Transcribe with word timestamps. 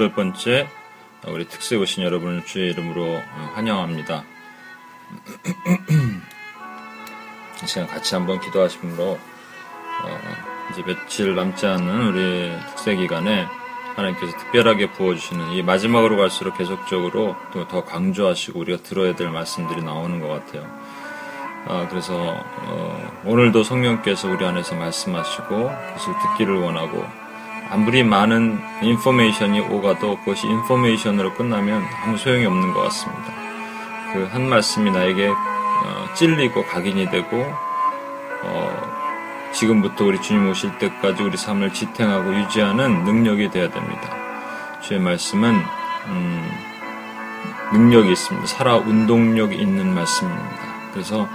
예, 0.00 0.08
18번, 0.08 0.32
18번째 0.32 0.66
우리 1.28 1.46
특세 1.46 1.76
오신 1.76 2.02
여러분을 2.02 2.46
주의 2.46 2.70
이름으로 2.70 3.20
환영합니다. 3.54 4.24
이 7.62 7.66
시간 7.66 7.86
같이 7.86 8.14
한번 8.14 8.40
기도하심으로 8.40 9.02
어, 9.04 9.18
이제 10.70 10.82
며칠 10.82 11.34
남지 11.34 11.66
않은 11.66 12.06
우리 12.08 12.50
특세 12.68 12.96
기간에 12.96 13.46
하나님께서 13.96 14.34
특별하게 14.38 14.90
부어주시는 14.92 15.50
이 15.52 15.62
마지막으로 15.62 16.16
갈수록 16.16 16.56
계속적으로 16.56 17.36
또 17.52 17.68
더 17.68 17.84
강조하시고 17.84 18.58
우리가 18.60 18.82
들어야 18.82 19.14
될 19.14 19.28
말씀들이 19.28 19.82
나오는 19.82 20.20
것 20.20 20.28
같아요. 20.28 20.64
아, 21.66 21.86
그래서 21.90 22.14
어, 22.16 23.20
오늘도 23.26 23.64
성령께서 23.64 24.30
우리 24.30 24.46
안에서 24.46 24.74
말씀하시고 24.76 25.48
그것을 25.48 26.14
듣기를 26.22 26.56
원하고 26.56 27.04
아무리 27.70 28.02
많은 28.02 28.60
인포메이션이 28.82 29.60
오가도 29.60 30.18
그것이 30.18 30.46
인포메이션으로 30.48 31.34
끝나면 31.34 31.84
아무 32.02 32.16
소용이 32.16 32.44
없는 32.44 32.72
것 32.74 32.82
같습니다. 32.82 33.32
그 34.12 34.28
한 34.32 34.48
말씀이 34.48 34.90
나에게 34.90 35.28
어, 35.28 36.08
찔리고 36.14 36.64
각인이 36.66 37.10
되고 37.10 37.54
어, 38.42 39.50
지금부터 39.52 40.04
우리 40.04 40.20
주님 40.20 40.50
오실 40.50 40.78
때까지 40.78 41.22
우리 41.22 41.36
삶을 41.36 41.72
지탱하고 41.72 42.34
유지하는 42.34 43.04
능력이 43.04 43.50
되어야 43.50 43.70
됩니다. 43.70 44.16
주의 44.80 44.98
말씀은 44.98 45.62
음, 46.06 46.50
능력이 47.72 48.10
있습니다. 48.10 48.46
살아 48.46 48.76
운동력이 48.76 49.54
있는 49.56 49.94
말씀입니다. 49.94 50.56
그래서 50.92 51.28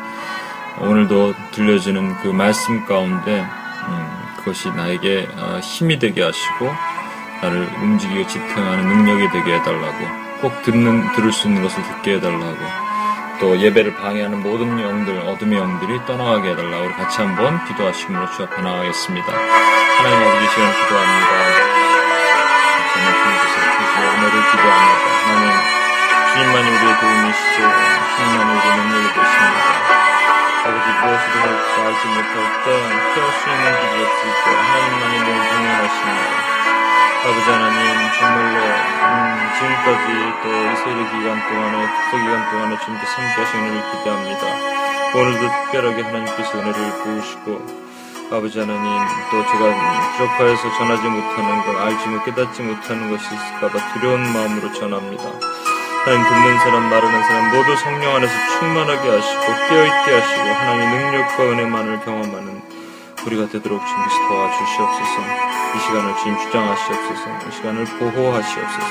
오늘도 0.81 1.33
들려지는 1.51 2.15
그 2.17 2.27
말씀 2.27 2.85
가운데 2.85 3.41
음, 3.87 4.14
그것이 4.45 4.69
나에게 4.69 5.27
어, 5.37 5.59
힘이 5.59 5.97
되게 5.97 6.21
하시고 6.21 6.71
나를 7.41 7.67
움직이고 7.81 8.27
지탱하는 8.27 8.87
능력이 8.87 9.31
되게 9.31 9.55
해달라고 9.55 9.97
꼭 10.39 10.61
듣는 10.61 11.11
들을 11.13 11.31
수 11.33 11.47
있는 11.47 11.63
것을 11.63 11.81
듣게 11.81 12.17
해달라고 12.17 12.55
또 13.39 13.59
예배를 13.59 13.95
방해하는 13.95 14.43
모든 14.43 14.79
영들 14.79 15.17
어둠의 15.19 15.57
영들이 15.57 16.05
떠나가게 16.05 16.51
해달라고 16.51 16.85
우리 16.85 16.93
같이 16.93 17.21
한번 17.21 17.65
기도하심으로 17.65 18.31
주 18.31 18.43
앞에 18.43 18.61
나가겠습니다. 18.61 19.25
하나님 19.33 20.27
아버지 20.27 20.47
시간 20.51 20.71
기도합니다. 20.73 21.75
은혜를 24.15 24.51
기도합니다. 24.51 25.05
하나님 25.25 25.75
주님만이 26.33 26.69
우리의 26.69 26.99
도움이시죠. 26.99 27.57
주님만이 28.15 28.59
우리의 28.59 28.77
능력이 28.77 29.07
되십니다. 29.07 30.04
아버지 30.65 30.89
할까 30.89 31.81
알지 31.85 32.07
못할 32.07 32.35
때 32.63 32.67
피할 33.13 33.31
수 33.31 33.49
있는 33.49 33.65
길이 33.81 34.03
없을 34.03 34.21
때 34.43 34.55
하나님만이 34.55 35.15
늘 35.19 35.49
동행하십니다. 35.49 36.55
아버지 37.25 37.49
하나님 37.49 37.77
정말로 38.17 38.57
음, 39.05 39.49
지금까지 39.57 40.05
또 40.43 40.45
이 40.49 40.75
세례 40.77 40.99
기간 41.09 41.27
동안에 41.47 41.87
특세 41.87 42.17
기간 42.19 42.51
동안에 42.51 42.77
주님께서 42.83 43.13
함께 43.21 43.41
하신 43.41 43.59
은혜를 43.61 43.77
기대합니다. 43.91 44.43
오늘도 45.15 45.43
특별하게 45.63 46.01
하나님께서 46.03 46.57
은혜를 46.59 46.91
부으시고 47.03 47.45
아버지 48.31 48.59
하나님 48.59 48.85
또 49.31 49.45
제가 49.45 49.63
부족하여서 50.17 50.77
전하지 50.77 51.07
못하는 51.07 51.63
것 51.65 51.81
알지 51.81 52.07
못 52.09 52.25
깨닫지 52.25 52.61
못하는 52.63 53.11
것이 53.11 53.23
있을까봐 53.33 53.93
두려운 53.93 54.21
마음으로 54.33 54.73
전합니다. 54.73 55.23
하나님 56.05 56.23
듣는 56.23 56.59
사람, 56.59 56.87
말하는 56.87 57.23
사람 57.23 57.49
모두 57.49 57.75
성령 57.77 58.15
안에서 58.15 58.31
충만하게 58.59 59.09
하시고 59.09 59.41
깨어있게 59.41 60.19
하시고 60.19 60.41
하나님의 60.43 60.99
능력과 60.99 61.43
은혜만을 61.43 61.99
경험하는 62.01 62.61
우리가 63.25 63.49
되도록 63.49 63.81
주님께서 63.83 64.27
도와주시옵소서 64.27 65.21
이 65.75 65.79
시간을 65.79 66.15
주님 66.17 66.37
주장하시옵소서 66.37 67.49
이 67.49 67.51
시간을 67.55 67.85
보호하시옵소서 67.85 68.85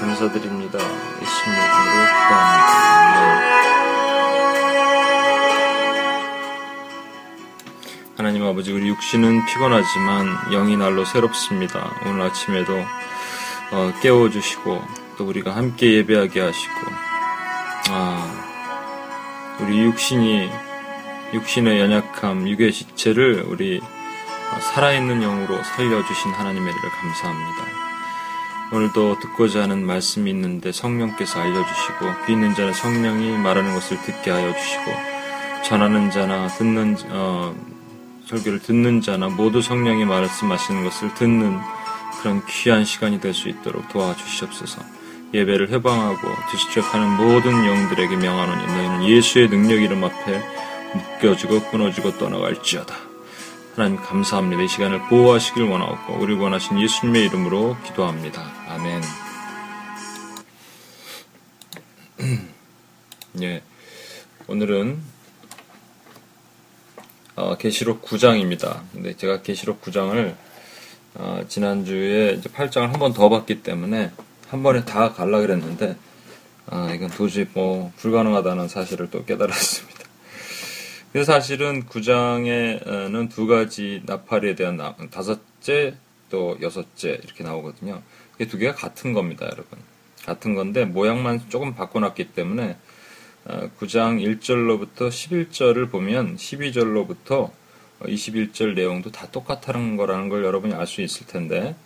감사드립니다. 0.00 0.78
예수님 1.20 1.58
이름으로 1.58 2.06
기도합니다. 2.06 2.86
하나님 8.16 8.46
아버지 8.46 8.72
우리 8.72 8.88
육신은 8.88 9.44
피곤하지만 9.44 10.50
영이 10.50 10.78
날로 10.78 11.04
새롭습니다. 11.04 11.90
오늘 12.06 12.22
아침에도 12.22 12.82
어, 13.72 13.92
깨워주시고 14.00 15.05
또 15.16 15.26
우리가 15.26 15.56
함께 15.56 15.92
예배하게 15.94 16.40
하시고, 16.40 16.74
아, 17.90 19.56
우리 19.60 19.80
육신이, 19.80 20.50
육신의 21.34 21.80
연약함, 21.80 22.48
육의 22.48 22.72
지체를 22.72 23.44
우리 23.48 23.80
살아있는 24.74 25.20
영으로 25.20 25.62
살려주신 25.62 26.30
하나님의 26.32 26.72
일을 26.72 26.90
감사합니다. 26.90 27.66
오늘도 28.72 29.20
듣고자 29.20 29.62
하는 29.62 29.86
말씀이 29.86 30.30
있는데 30.30 30.72
성령께서 30.72 31.40
알려주시고, 31.40 32.26
귀 32.26 32.32
있는 32.32 32.54
자는 32.54 32.72
성령이 32.72 33.38
말하는 33.38 33.74
것을 33.74 34.00
듣게 34.02 34.30
하여 34.30 34.52
주시고, 34.52 34.92
전하는 35.64 36.10
자나 36.10 36.48
듣는, 36.48 36.96
어, 37.10 37.54
설교를 38.26 38.60
듣는 38.60 39.00
자나 39.00 39.28
모두 39.28 39.62
성령이 39.62 40.04
말씀하시는 40.04 40.84
것을 40.84 41.14
듣는 41.14 41.58
그런 42.20 42.44
귀한 42.46 42.84
시간이 42.84 43.20
될 43.20 43.32
수 43.32 43.48
있도록 43.48 43.88
도와주시옵소서. 43.88 44.82
예배를 45.36 45.70
해방하고 45.70 46.28
디스트랙하는 46.50 47.10
모든 47.16 47.52
영들에게 47.66 48.16
명하노니 48.16 48.66
너희는 48.66 49.04
예수의 49.08 49.48
능력 49.50 49.82
이름 49.82 50.02
앞에 50.04 50.42
묶여지고 50.94 51.70
끊어지고 51.70 52.16
떠나갈지어다. 52.16 52.94
하나님 53.74 53.98
감사합니다. 53.98 54.62
이 54.62 54.68
시간을 54.68 55.08
보호하시길 55.08 55.64
원하고 55.64 56.14
우리 56.14 56.34
원하신 56.34 56.80
예수님의 56.80 57.26
이름으로 57.26 57.76
기도합니다. 57.84 58.40
아멘. 58.68 59.02
예, 63.42 63.62
오늘은 64.48 64.98
어, 67.34 67.56
계시록 67.58 68.00
9장입니다. 68.02 68.80
근데 68.94 69.14
제가 69.14 69.42
계시록 69.42 69.82
9장을 69.82 70.34
어, 71.18 71.42
지난주에 71.46 72.32
이제 72.38 72.48
8장을 72.48 72.90
한 72.90 72.98
번 72.98 73.12
더 73.12 73.28
봤기 73.28 73.62
때문에 73.62 74.12
한 74.50 74.62
번에 74.62 74.84
다 74.84 75.12
갈라 75.12 75.40
그랬는데 75.40 75.96
아 76.66 76.92
이건 76.94 77.10
도저히 77.10 77.46
뭐 77.52 77.92
불가능하다는 77.96 78.68
사실을 78.68 79.10
또 79.10 79.24
깨달았습니다. 79.24 80.00
그래서 81.12 81.32
사실은 81.32 81.86
구장에는 81.86 83.28
두 83.30 83.46
가지 83.46 84.02
나팔에 84.04 84.54
대한 84.54 84.76
나, 84.76 84.94
다섯째 85.10 85.94
또 86.30 86.58
여섯째 86.60 87.20
이렇게 87.24 87.42
나오거든요. 87.42 88.02
이게 88.34 88.46
두 88.46 88.58
개가 88.58 88.74
같은 88.74 89.12
겁니다, 89.12 89.46
여러분. 89.46 89.78
같은 90.24 90.54
건데 90.54 90.84
모양만 90.84 91.48
조금 91.48 91.74
바꿔놨기 91.74 92.32
때문에 92.32 92.76
9장 93.46 94.40
1절로부터 94.40 95.08
11절을 95.08 95.90
보면 95.90 96.36
12절로부터 96.36 97.50
21절 98.00 98.74
내용도 98.74 99.10
다 99.10 99.28
똑같다는 99.30 99.96
거라는 99.96 100.28
걸 100.28 100.44
여러분이 100.44 100.74
알 100.74 100.86
수 100.86 101.00
있을 101.00 101.26
텐데 101.26 101.76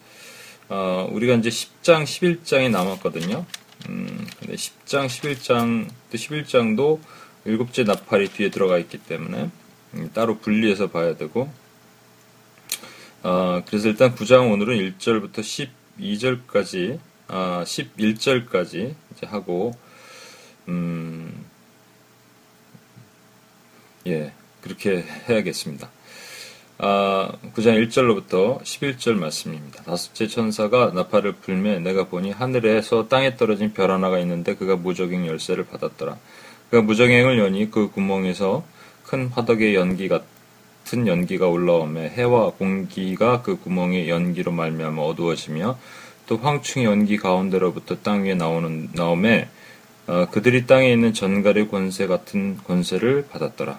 어, 0.71 1.09
우리가 1.11 1.35
이제 1.35 1.51
10장, 1.51 2.05
11장이 2.05 2.71
남았거든요. 2.71 3.45
음, 3.89 4.27
근데 4.39 4.55
10장, 4.55 5.07
11장, 5.07 5.89
11장도 6.13 7.01
일곱째 7.45 7.83
나팔이 7.83 8.29
뒤에 8.29 8.51
들어가 8.51 8.79
있기 8.79 8.99
때문에 8.99 9.51
음, 9.95 10.11
따로 10.15 10.39
분리해서 10.39 10.89
봐야 10.89 11.17
되고, 11.17 11.51
어, 13.25 13.63
그래서 13.67 13.89
일단 13.89 14.15
9장 14.15 14.53
오늘은 14.53 14.77
1절부터 14.77 15.41
12절까지, 15.99 17.01
아, 17.27 17.65
11절까지 17.67 18.95
이제 19.13 19.27
하고, 19.27 19.73
음, 20.69 21.47
예, 24.07 24.33
그렇게 24.63 25.05
해야겠습니다. 25.29 25.91
아, 26.83 27.31
9장 27.55 27.87
1절로부터 27.89 28.63
11절 28.63 29.13
말씀입니다. 29.13 29.83
다섯째 29.83 30.27
천사가 30.27 30.93
나팔을 30.95 31.33
불매 31.33 31.79
내가 31.79 32.05
보니 32.05 32.31
하늘에서 32.31 33.07
땅에 33.07 33.37
떨어진 33.37 33.75
별 33.75 33.91
하나가 33.91 34.19
있는데 34.21 34.55
그가 34.55 34.77
무적행 34.77 35.27
열쇠를 35.27 35.67
받았더라. 35.67 36.17
그가 36.71 36.83
무적행을 36.83 37.39
여니 37.39 37.71
그 37.71 37.91
구멍에서 37.91 38.65
큰 39.05 39.27
화덕의 39.27 39.75
연기 39.75 40.09
같은 40.09 41.07
연기가 41.07 41.49
올라오며 41.49 42.01
해와 42.01 42.53
공기가 42.53 43.43
그 43.43 43.61
구멍의 43.61 44.09
연기로 44.09 44.51
말미암아 44.51 45.03
어두워지며 45.03 45.79
또 46.29 46.39
황충의 46.39 46.87
연기 46.87 47.19
가운데로부터 47.19 47.99
땅 48.03 48.25
위에 48.25 48.35
나오는 48.35 48.89
나오매 48.95 49.49
어, 50.07 50.29
그들이 50.31 50.67
땅에 50.67 50.91
있는 50.91 51.13
전갈의 51.13 51.69
권세 51.69 52.07
같은 52.07 52.57
권세를 52.65 53.27
받았더라. 53.31 53.79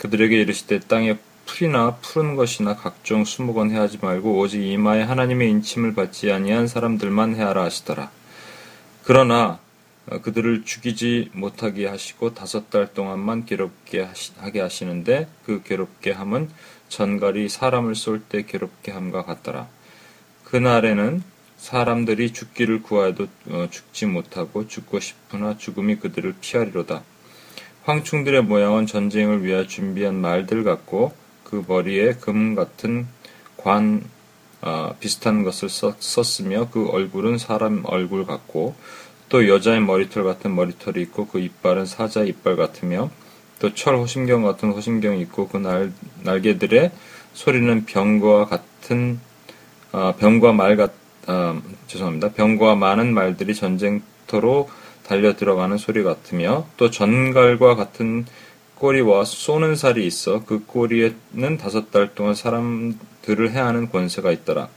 그들에게 0.00 0.40
이르시되 0.40 0.80
땅에 0.80 1.16
풀이나 1.46 1.96
푸른 1.96 2.36
것이나 2.36 2.76
각종 2.76 3.24
수목은 3.24 3.70
해하지 3.70 3.98
말고 4.00 4.38
오직 4.38 4.62
이마에 4.62 5.02
하나님의 5.02 5.50
인침을 5.50 5.94
받지 5.94 6.32
아니한 6.32 6.66
사람들만 6.66 7.36
해하라 7.36 7.64
하시더라. 7.64 8.10
그러나 9.04 9.58
어, 10.06 10.20
그들을 10.20 10.64
죽이지 10.64 11.30
못하게 11.32 11.86
하시고 11.86 12.34
다섯 12.34 12.68
달 12.70 12.92
동안만 12.92 13.46
괴롭게 13.46 14.06
하게 14.38 14.60
하시는데 14.60 15.28
그 15.46 15.62
괴롭게 15.62 16.12
함은 16.12 16.50
전갈이 16.88 17.48
사람을 17.48 17.94
쏠 17.94 18.20
때 18.20 18.44
괴롭게 18.44 18.92
함과 18.92 19.24
같더라. 19.24 19.66
그날에는 20.44 21.22
사람들이 21.56 22.32
죽기를 22.32 22.82
구하여도 22.82 23.28
어, 23.48 23.68
죽지 23.70 24.06
못하고 24.06 24.68
죽고 24.68 25.00
싶으나 25.00 25.56
죽음이 25.56 25.96
그들을 25.96 26.34
피하리로다. 26.40 27.02
황충들의 27.84 28.42
모양은 28.42 28.86
전쟁을 28.86 29.44
위하여 29.44 29.66
준비한 29.66 30.14
말들 30.14 30.64
같고 30.64 31.12
그 31.54 31.64
머리에 31.68 32.14
금 32.14 32.56
같은 32.56 33.06
관 33.56 34.02
어, 34.60 34.96
비슷한 34.98 35.44
것을 35.44 35.68
썼으며 35.68 36.68
그 36.70 36.88
얼굴은 36.88 37.38
사람 37.38 37.82
얼굴 37.84 38.26
같고 38.26 38.74
또 39.28 39.46
여자의 39.46 39.80
머리털 39.80 40.24
같은 40.24 40.54
머리털이 40.54 41.00
있고 41.02 41.28
그 41.28 41.38
이빨은 41.38 41.86
사자 41.86 42.22
이빨 42.24 42.56
같으며 42.56 43.10
또 43.60 43.70
철 43.72 43.96
호심경 43.96 44.42
같은 44.42 44.72
호심경이 44.72 45.20
있고 45.22 45.48
그 45.48 45.58
날, 45.58 45.92
날개들의 46.22 46.90
소리는 47.34 47.84
병과 47.84 48.46
같은 48.46 49.20
어, 49.92 50.14
병과 50.18 50.52
말 50.52 50.76
같, 50.76 50.92
어, 51.28 51.62
죄송합니다. 51.86 52.32
병과 52.32 52.74
많은 52.74 53.14
말들이 53.14 53.54
전쟁터로 53.54 54.68
달려 55.06 55.36
들어가는 55.36 55.78
소리 55.78 56.02
같으며 56.02 56.66
또 56.76 56.90
전갈과 56.90 57.76
같은 57.76 58.26
꼬리와 58.76 59.24
쏘는 59.24 59.76
살이 59.76 60.06
있어 60.06 60.44
그 60.44 60.64
꼬리에는 60.66 61.58
다섯 61.58 61.90
달 61.90 62.14
동안 62.14 62.34
사람들을 62.34 63.52
해하는 63.52 63.90
권세가 63.90 64.32
있더라. 64.32 64.68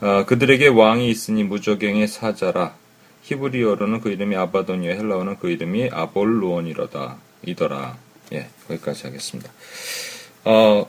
어, 0.00 0.24
그들에게 0.26 0.68
왕이 0.68 1.08
있으니 1.10 1.42
무적행의 1.44 2.06
사자라. 2.08 2.74
히브리어로는 3.22 4.02
그 4.02 4.10
이름이 4.10 4.36
아바돈이요 4.36 4.92
헬라어는 4.92 5.38
그 5.38 5.50
이름이 5.50 5.90
아볼루온이로다. 5.90 7.16
이더라. 7.44 7.96
예, 8.32 8.48
거기까지 8.68 9.04
하겠습니다. 9.04 9.50
어, 10.44 10.86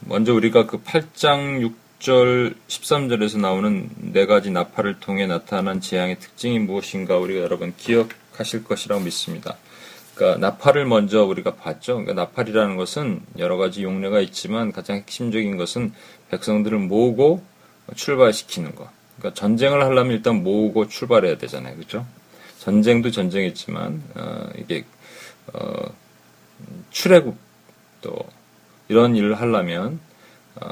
먼저 0.00 0.34
우리가 0.34 0.66
그 0.66 0.82
8장 0.82 1.72
6절 2.00 2.54
13절에서 2.68 3.40
나오는 3.40 3.88
네 3.96 4.26
가지 4.26 4.50
나팔을 4.50 5.00
통해 5.00 5.26
나타난 5.26 5.80
재앙의 5.80 6.18
특징이 6.18 6.58
무엇인가 6.58 7.16
우리가 7.16 7.40
여러분 7.40 7.74
기억하실 7.76 8.64
것이라고 8.64 9.00
믿습니다. 9.02 9.56
그러니까 10.16 10.38
나팔을 10.48 10.86
먼저 10.86 11.24
우리가 11.24 11.54
봤죠. 11.56 11.96
그러니까 11.96 12.14
나팔이라는 12.14 12.76
것은 12.76 13.20
여러 13.38 13.58
가지 13.58 13.82
용례가 13.82 14.20
있지만 14.20 14.72
가장 14.72 14.96
핵심적인 14.96 15.56
것은 15.58 15.92
백성들을 16.30 16.78
모으고 16.78 17.42
출발시키는 17.94 18.74
것. 18.74 18.88
그러니까 19.18 19.38
전쟁을 19.38 19.82
하려면 19.84 20.12
일단 20.12 20.42
모으고 20.42 20.88
출발해야 20.88 21.36
되잖아요. 21.38 21.76
그렇죠? 21.76 22.06
전쟁도 22.60 23.10
전쟁이지만 23.10 24.02
어, 24.14 24.48
이게 24.58 24.84
어, 25.52 25.94
출애굽 26.90 27.36
또 28.00 28.16
이런 28.88 29.16
일을 29.16 29.34
하려면 29.34 30.00
어, 30.56 30.66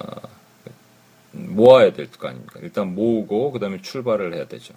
모아야 1.33 1.93
될 1.93 2.11
거 2.11 2.29
아닙니까? 2.29 2.61
일단 2.63 2.95
모으고 2.95 3.53
그 3.53 3.59
다음에 3.59 3.83
출발을 3.83 4.35
해야 4.35 4.47
되죠. 4.47 4.73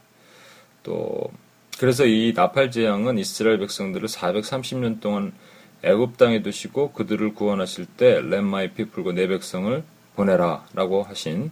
또 0.83 1.31
그래서 1.79 2.05
이 2.05 2.33
나팔 2.35 2.71
재앙은 2.71 3.19
이스라엘 3.19 3.59
백성들을 3.59 4.07
430년 4.07 4.99
동안 4.99 5.31
애굽 5.83 6.17
땅에 6.17 6.41
두시고 6.41 6.91
그들을 6.93 7.35
구원하실 7.35 7.85
때 7.85 8.19
렘마이 8.19 8.71
피플과 8.71 9.11
내 9.13 9.27
백성을 9.27 9.83
보내라라고 10.15 11.03
하신 11.03 11.51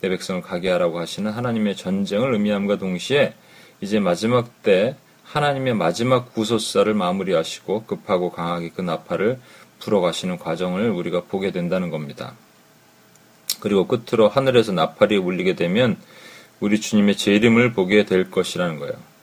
내 0.00 0.08
백성을 0.08 0.40
가게 0.40 0.70
하라고 0.70 0.98
하시는 0.98 1.30
하나님의 1.30 1.76
전쟁을 1.76 2.32
의미함과 2.32 2.78
동시에 2.78 3.34
이제 3.82 4.00
마지막 4.00 4.62
때 4.62 4.96
하나님의 5.24 5.74
마지막 5.74 6.32
구속사를 6.32 6.92
마무리하시고 6.94 7.84
급하고 7.84 8.30
강하게 8.30 8.70
그 8.70 8.80
나팔을 8.80 9.38
풀어가시는 9.80 10.38
과정을 10.38 10.88
우리가 10.88 11.24
보게 11.24 11.50
된다는 11.50 11.90
겁니다. 11.90 12.32
그리고 13.60 13.86
끝으로 13.86 14.28
하늘에서 14.28 14.72
나팔이 14.72 15.18
울리게 15.18 15.54
되면 15.54 15.98
우리 16.60 16.80
주님의 16.80 17.18
재림을 17.18 17.74
보게 17.74 18.06
될 18.06 18.30
것이라는 18.30 18.78
거예요. 18.78 19.15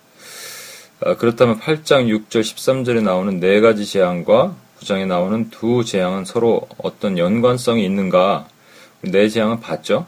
아, 1.05 1.15
그렇다면 1.17 1.59
8장 1.59 2.07
6절 2.07 2.39
13절에 2.39 3.03
나오는 3.03 3.41
네 3.41 3.59
가지 3.59 3.85
재앙과 3.85 4.55
9장에 4.79 5.05
나오는 5.05 5.49
두 5.49 5.83
재앙은 5.83 6.23
서로 6.23 6.61
어떤 6.77 7.17
연관성이 7.17 7.83
있는가? 7.83 8.47
네 9.01 9.27
재앙은 9.27 9.59
봤죠? 9.59 10.05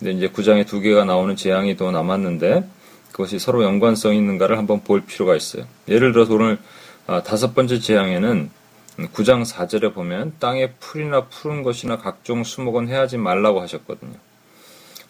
근데 0.00 0.10
이제 0.12 0.28
9장에 0.28 0.66
두 0.66 0.80
개가 0.80 1.04
나오는 1.04 1.36
재앙이 1.36 1.76
더 1.76 1.92
남았는데 1.92 2.68
그것이 3.12 3.38
서로 3.38 3.62
연관성이 3.62 4.18
있는가를 4.18 4.58
한번 4.58 4.82
볼 4.82 5.02
필요가 5.02 5.36
있어요. 5.36 5.64
예를 5.86 6.12
들어서 6.12 6.34
오늘 6.34 6.58
아, 7.06 7.22
다섯 7.22 7.54
번째 7.54 7.78
재앙에는 7.78 8.50
9장 8.96 9.44
4절에 9.44 9.94
보면 9.94 10.32
땅에 10.40 10.72
풀이나 10.80 11.26
푸른 11.26 11.62
것이나 11.62 11.98
각종 11.98 12.42
수목은 12.42 12.88
해하지 12.88 13.16
말라고 13.16 13.60
하셨거든요. 13.60 14.16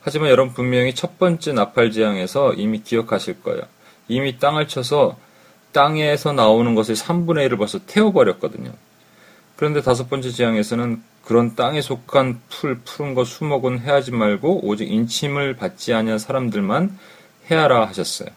하지만 0.03 0.29
여러분 0.29 0.53
분명히 0.53 0.95
첫 0.95 1.19
번째 1.19 1.55
나팔 1.55 1.91
재앙에서 1.91 2.53
이미 2.53 2.83
기억하실 2.83 3.43
거예요. 3.43 3.63
이미 4.13 4.39
땅을 4.39 4.69
쳐서 4.69 5.17
땅에서 5.73 6.33
나오는 6.33 6.75
것의 6.75 6.97
3분의 6.97 7.49
1을 7.49 7.59
벌써 7.59 7.79
태워버렸거든요. 7.87 8.73
그런데 9.57 9.81
다섯 9.81 10.09
번째 10.11 10.31
재앙에서는 10.31 11.03
그런 11.25 11.55
땅에 11.55 11.81
속한 11.81 12.41
풀, 12.49 12.81
푸른 12.85 13.15
것, 13.15 13.25
수목은 13.27 13.81
해하지 13.81 14.11
말고 14.11 14.67
오직 14.67 14.91
인침을 14.91 15.57
받지 15.57 15.95
아니한 15.95 16.19
사람들만 16.19 16.99
해하라 17.51 17.87
하셨어요. 17.87 18.29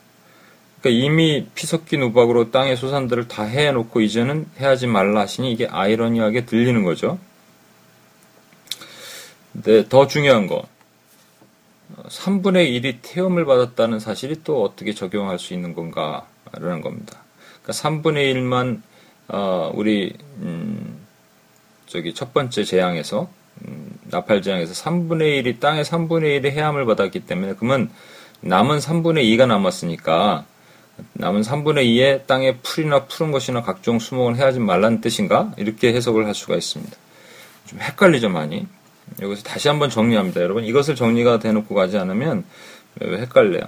그러니까 0.80 1.04
이미 1.04 1.48
피 1.56 1.66
섞인 1.66 2.04
우박으로 2.04 2.52
땅의 2.52 2.78
소산들을 2.78 3.28
다 3.28 3.44
해놓고 3.44 4.02
이제는 4.02 4.46
해하지 4.60 4.86
말라 4.86 5.22
하시니 5.22 5.52
이게 5.52 5.68
아이러니하게 5.68 6.46
들리는 6.46 6.84
거죠. 6.84 7.18
네, 9.54 9.88
더 9.90 10.06
중요한 10.06 10.46
거. 10.46 10.68
3분의 12.08 12.82
1이 12.82 12.98
태움을 13.02 13.46
받았다는 13.46 14.00
사실이 14.00 14.44
또 14.44 14.64
어떻게 14.64 14.94
적용할 14.94 15.40
수 15.40 15.54
있는 15.54 15.74
건가라는 15.74 16.82
겁니다. 16.82 17.20
그러니까 17.62 17.74
3분의 17.74 18.34
1만 18.36 18.82
어, 19.28 19.72
우리 19.74 20.14
음, 20.40 21.00
저기 21.88 22.14
첫 22.14 22.34
번째 22.34 22.64
재앙에서 22.64 23.30
음, 23.68 23.98
나팔 24.04 24.42
재앙에서 24.42 24.74
3분의 24.74 25.44
1이 25.44 25.60
땅의 25.60 25.84
3분의 25.84 26.42
1의 26.42 26.52
해함을 26.52 26.86
받았기 26.86 27.22
때문에 27.22 27.54
그러면 27.56 27.90
남은 28.42 28.78
3분의 28.80 29.24
2가 29.24 29.48
남았으니까 29.48 30.46
남은 31.14 31.42
3분의 31.42 31.86
2의 31.86 32.28
땅에 32.28 32.58
풀이나 32.58 33.06
푸른 33.06 33.32
것이나 33.32 33.62
각종 33.62 34.00
수목을 34.00 34.38
해야지 34.38 34.60
말라는 34.60 35.02
뜻인가? 35.02 35.52
이렇게 35.58 35.94
해석을 35.94 36.26
할 36.26 36.34
수가 36.34 36.56
있습니다. 36.56 36.96
좀 37.66 37.80
헷갈리죠, 37.82 38.30
많이. 38.30 38.68
여기서 39.22 39.44
다시 39.44 39.68
한번 39.68 39.90
정리합니다. 39.90 40.42
여러분, 40.42 40.64
이것을 40.66 40.96
정리가 40.96 41.40
돼놓고 41.40 41.76
가지 41.76 41.98
않으면 41.98 42.44
왜 43.00 43.20
헷갈려요? 43.20 43.64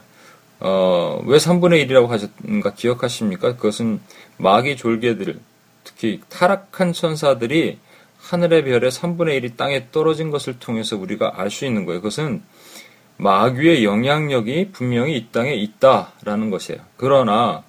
어, 0.60 1.22
왜 1.26 1.38
3분의 1.38 1.88
1이라고 1.88 2.08
하셨는가 2.08 2.74
기억하십니까? 2.74 3.56
그것은 3.56 4.00
마귀 4.38 4.78
졸개들, 4.78 5.40
특히 5.84 6.22
타락한 6.30 6.94
천사들이 6.94 7.80
하늘의 8.20 8.66
별의 8.66 8.92
3분의 8.92 9.42
1이 9.42 9.58
땅에 9.58 9.88
떨어진 9.92 10.32
것을 10.32 10.60
통해서 10.60 10.98
우리가 10.98 11.34
알 11.38 11.50
수 11.50 11.66
있는 11.66 11.86
거예요. 11.86 12.02
그것은 12.02 12.42
마귀의 13.18 13.84
영향력이 13.84 14.72
분명히 14.72 15.18
이 15.18 15.28
땅에 15.32 15.54
있다라는 15.54 16.50
것이에요. 16.50 16.82
그러나 16.98 17.64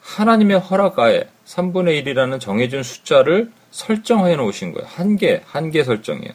하나님의 0.00 0.58
허락하에 0.58 1.28
3분의 1.46 2.04
1이라는 2.04 2.40
정해진 2.40 2.82
숫자를 2.82 3.50
설정해 3.70 4.36
놓으신 4.36 4.72
거예요. 4.72 4.88
한 4.90 5.16
개, 5.16 5.42
한개 5.46 5.84
설정이에요. 5.84 6.32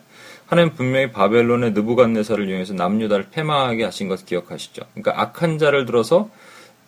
하나님 0.54 0.76
분명히 0.76 1.12
바벨론의 1.12 1.72
느부갓네살을 1.72 2.48
이용해서 2.48 2.76
남유다를 2.76 3.30
패망하게 3.32 3.86
하신 3.86 4.08
것을 4.08 4.28
기억하시죠. 4.28 4.84
그러니까 4.94 5.20
악한 5.20 5.58
자를 5.58 5.88
들어서 5.88 6.30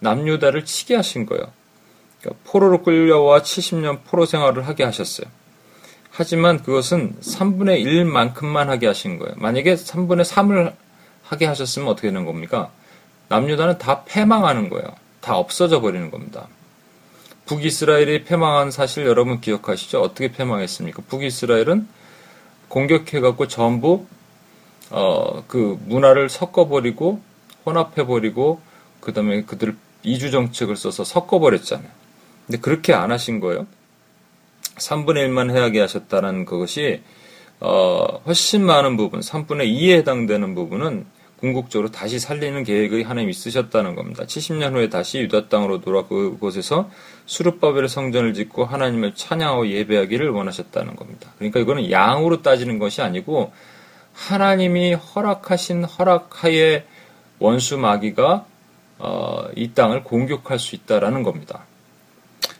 남유다를 0.02 0.66
치게 0.66 0.96
하신 0.96 1.26
거예요. 1.26 1.52
그러니까 2.22 2.44
포로로 2.46 2.84
끌려와 2.84 3.42
70년 3.42 4.04
포로 4.04 4.28
생활을 4.28 4.68
하게 4.68 4.84
하셨어요. 4.84 5.26
하지만 6.12 6.62
그것은 6.62 7.16
3분의 7.22 7.84
1만큼만 7.84 8.68
하게 8.68 8.86
하신 8.86 9.18
거예요. 9.18 9.34
만약에 9.38 9.74
3분의 9.74 10.26
3을 10.26 10.76
하게 11.24 11.48
하셨으면 11.48 11.88
어떻게 11.88 12.10
되는 12.10 12.24
겁니까? 12.24 12.70
남유다는 13.30 13.80
다 13.80 14.04
패망하는 14.06 14.70
거예요. 14.70 14.86
다 15.22 15.38
없어져 15.38 15.82
버리는 15.82 16.12
겁니다. 16.12 16.48
북이스라엘이 17.48 18.26
패망한 18.26 18.70
사실 18.70 19.08
여러분 19.08 19.42
기억하시죠? 19.42 20.02
어떻게 20.02 20.32
패망했습니까? 20.32 21.02
북이스라엘은 21.08 21.95
공격해갖고 22.76 23.48
전부 23.48 24.06
어, 24.92 25.46
그 25.48 25.80
문화를 25.86 26.28
섞어버리고 26.28 27.22
혼합해버리고 27.66 28.60
그 29.00 29.14
다음에 29.14 29.44
그들 29.44 29.78
이주 30.04 30.30
정책을 30.30 30.76
써서 30.76 31.06
섞어버렸잖아요. 31.06 31.90
근데 32.46 32.60
그렇게 32.60 32.94
안 32.94 33.12
하신 33.12 33.40
거예요. 33.40 33.66
3분의 34.76 35.30
1만 35.30 35.52
해야게 35.52 35.80
하셨다는 35.80 36.44
그것이 36.44 37.02
어, 37.62 38.22
훨씬 38.26 38.66
많은 38.66 38.98
부분, 38.98 39.22
3분의 39.22 39.74
2에 39.74 40.00
해당되는 40.00 40.54
부분은 40.54 41.06
궁극적으로 41.40 41.92
다시 41.92 42.18
살리는 42.18 42.64
계획을 42.64 43.10
하나님 43.10 43.30
있으셨다는 43.30 43.96
겁니다. 43.96 44.24
70년 44.24 44.74
후에 44.74 44.90
다시 44.90 45.20
유다 45.20 45.50
땅으로 45.50 45.82
돌아 45.82 46.08
그곳에서 46.08 46.90
수르바벨의 47.26 47.90
성전을 47.90 48.34
짓고 48.34 48.66
하나님을 48.66 49.16
찬양하고 49.16 49.68
예배하기를 49.68 50.30
원하셨다는 50.30 50.96
겁니다. 50.96 51.32
그러니까 51.38 51.60
이거는 51.60 51.92
양으로 51.92 52.42
따지는 52.42 52.80
것이 52.80 53.02
아니고 53.02 53.52
하나님이 54.14 54.94
허락하신 54.94 55.84
허락하에 55.84 56.86
원수 57.40 57.78
마귀가 57.78 58.46
어, 58.98 59.48
이 59.56 59.74
땅을 59.74 60.04
공격할 60.04 60.58
수 60.58 60.76
있다라는 60.76 61.24
겁니다. 61.24 61.66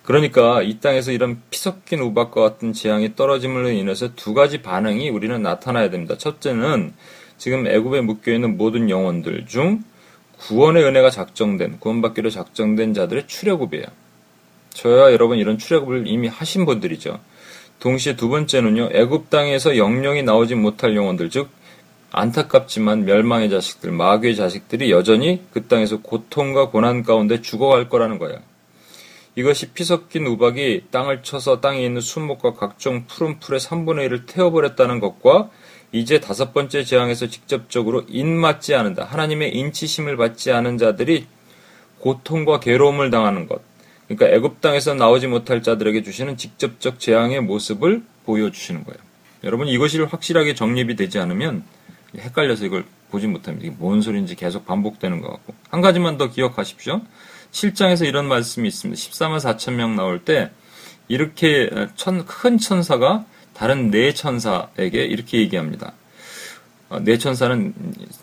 그러니까 0.04 0.62
이 0.62 0.80
땅에서 0.80 1.12
이런 1.12 1.42
피섞인 1.50 2.00
우박과 2.00 2.42
같은 2.42 2.74
재앙이 2.74 3.16
떨어짐으로 3.16 3.70
인해서 3.70 4.14
두 4.16 4.34
가지 4.34 4.62
반응이 4.62 5.10
우리는 5.10 5.42
나타나야 5.42 5.90
됩니다. 5.90 6.18
첫째는 6.18 6.94
지금 7.46 7.68
애굽에 7.68 8.02
묶여 8.02 8.34
있는 8.34 8.58
모든 8.58 8.90
영혼들 8.90 9.46
중 9.46 9.84
구원의 10.40 10.84
은혜가 10.84 11.12
작정된 11.12 11.80
구원받기로 11.80 12.32
작정된 12.32 12.96
자들의 12.96 13.28
출애굽이에요. 13.28 13.86
저야 14.72 15.12
여러분 15.14 15.38
이런 15.38 15.60
출애굽을 15.60 16.08
이미 16.08 16.28
하신 16.28 16.66
분들이죠. 16.66 17.20
동시에 17.80 18.16
두 18.16 18.30
번째는요. 18.30 18.90
애굽 18.94 19.30
땅에서 19.30 19.78
영령이 19.78 20.24
나오지 20.24 20.56
못할 20.56 20.96
영혼들 20.96 21.30
즉 21.30 21.50
안타깝지만 22.12 23.06
멸망의 23.06 23.52
자식들, 23.52 23.92
마귀의 23.92 24.36
자식들이 24.36 24.90
여전히 24.90 25.44
그 25.54 25.68
땅에서 25.68 26.02
고통과 26.02 26.72
고난 26.72 27.04
가운데 27.04 27.42
죽어갈 27.44 27.90
거라는 27.90 28.18
거예요. 28.18 28.40
이것이 29.36 29.70
피 29.70 29.84
섞인 29.84 30.26
우박이 30.26 30.86
땅을 30.90 31.22
쳐서 31.22 31.62
땅에 31.62 31.86
있는 31.86 32.02
수목과 32.02 32.54
각종 32.54 33.06
푸른 33.06 33.38
풀의 33.38 33.60
3분의 33.60 34.10
1을 34.10 34.26
태워버렸다는 34.26 35.00
것과 35.00 35.52
이제 35.96 36.20
다섯 36.20 36.54
번째 36.54 36.84
재앙에서 36.84 37.28
직접적으로 37.28 38.04
인맞지 38.10 38.76
않는다. 38.76 39.06
하나님의 39.06 39.56
인치심을 39.56 40.18
받지 40.18 40.52
않은 40.52 40.78
자들이 40.78 41.26
고통과 42.00 42.60
괴로움을 42.60 43.12
당하는 43.12 43.48
것. 43.48 43.62
그러니까 44.10 44.28
애굽 44.36 44.60
땅에서 44.60 44.94
나오지 44.94 45.28
못할 45.28 45.64
자들에게 45.64 46.04
주시는 46.04 46.36
직접적 46.36 47.00
재앙의 47.00 47.40
모습을 47.42 48.04
보여주시는 48.26 48.84
거예요. 48.84 49.00
여러분 49.46 49.70
이것이 49.70 50.02
확실하게 50.02 50.54
정립이 50.54 50.98
되지 50.98 51.18
않으면 51.18 51.64
헷갈려서 52.18 52.66
이걸 52.66 52.84
보지 53.10 53.28
못합니다. 53.28 53.66
이게 53.66 53.76
뭔 53.80 54.02
소리인지 54.02 54.36
계속 54.36 54.66
반복되는 54.66 55.22
것 55.22 55.30
같고. 55.30 55.54
한 55.70 55.80
가지만 55.80 56.18
더 56.18 56.30
기억하십시오. 56.30 57.02
7장에서 57.54 58.06
이런 58.06 58.28
말씀이 58.28 58.68
있습니다. 58.68 59.00
14만 59.00 59.40
4천 59.40 59.76
명 59.76 59.96
나올 59.96 60.20
때 60.20 60.52
이렇게 61.08 61.70
천, 61.96 62.26
큰 62.26 62.58
천사가 62.58 63.24
다른 63.56 63.90
네 63.90 64.14
천사에게 64.14 65.06
이렇게 65.06 65.40
얘기합니다. 65.40 65.94
어, 66.90 67.00
네 67.00 67.18
천사는 67.18 67.74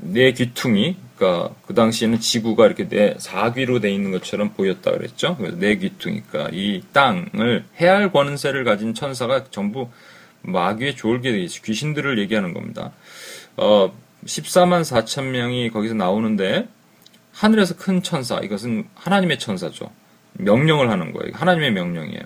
네 0.00 0.32
귀퉁이, 0.32 0.96
그러니까 1.16 1.54
그 1.66 1.74
당시에는 1.74 2.20
지구가 2.20 2.66
이렇게 2.66 2.88
네 2.88 3.16
사귀로 3.18 3.80
돼 3.80 3.90
있는 3.90 4.12
것처럼 4.12 4.52
보였다 4.52 4.92
그랬죠. 4.92 5.36
그래서 5.36 5.56
네 5.58 5.76
귀퉁이, 5.76 6.22
그러니까 6.22 6.54
이 6.54 6.82
땅을 6.92 7.64
해할 7.80 8.12
권세를 8.12 8.64
가진 8.64 8.94
천사가 8.94 9.46
전부 9.50 9.88
마귀의 10.42 10.96
졸개 10.96 11.32
귀신들을 11.46 12.18
얘기하는 12.20 12.54
겁니다. 12.54 12.92
어, 13.56 13.92
14만 14.24 14.82
4천 14.82 15.30
명이 15.30 15.70
거기서 15.70 15.94
나오는데 15.94 16.68
하늘에서 17.32 17.76
큰 17.76 18.02
천사, 18.02 18.38
이것은 18.38 18.86
하나님의 18.94 19.38
천사죠. 19.38 19.90
명령을 20.34 20.90
하는 20.90 21.12
거예요. 21.12 21.32
하나님의 21.34 21.72
명령이에요. 21.72 22.22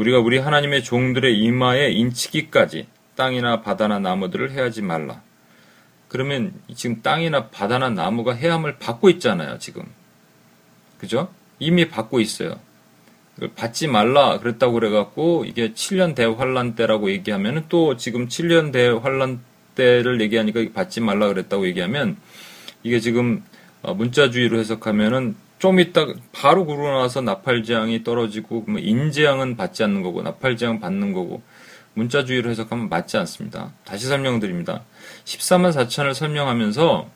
우리가 0.00 0.18
우리 0.18 0.38
하나님의 0.38 0.82
종들의 0.82 1.38
이마에 1.38 1.90
인치기까지 1.90 2.86
땅이나 3.16 3.60
바다나 3.60 3.98
나무들을 3.98 4.50
해하지 4.52 4.80
말라. 4.80 5.20
그러면 6.08 6.54
지금 6.74 7.02
땅이나 7.02 7.48
바다나 7.48 7.90
나무가 7.90 8.32
해함을 8.32 8.78
받고 8.78 9.10
있잖아요, 9.10 9.58
지금. 9.58 9.84
그죠? 10.98 11.28
이미 11.58 11.88
받고 11.88 12.20
있어요. 12.20 12.58
받지 13.54 13.88
말라 13.88 14.38
그랬다고 14.38 14.72
그래갖고 14.72 15.44
이게 15.46 15.72
7년 15.72 16.14
대환란 16.14 16.74
때라고 16.76 17.10
얘기하면 17.10 17.66
또 17.68 17.98
지금 17.98 18.26
7년 18.26 18.72
대환란 18.72 19.40
때를 19.74 20.20
얘기하니까 20.22 20.64
받지 20.74 21.00
말라 21.00 21.28
그랬다고 21.28 21.66
얘기하면 21.66 22.16
이게 22.82 23.00
지금 23.00 23.42
어, 23.82 23.94
문자주의로 23.94 24.58
해석하면은 24.58 25.36
좀 25.60 25.78
이따 25.78 26.06
바로 26.32 26.64
그러고 26.64 26.88
나서 26.88 27.20
나팔재앙이 27.20 28.02
떨어지고 28.02 28.64
인재앙은 28.66 29.58
받지 29.58 29.84
않는 29.84 30.02
거고 30.02 30.22
나팔재앙 30.22 30.80
받는 30.80 31.12
거고 31.12 31.42
문자주의로 31.92 32.50
해석하면 32.50 32.88
맞지 32.88 33.18
않습니다. 33.18 33.70
다시 33.84 34.06
설명드립니다. 34.06 34.82
14만 35.26 35.72
4천을 35.72 36.14
설명하면서 36.14 37.10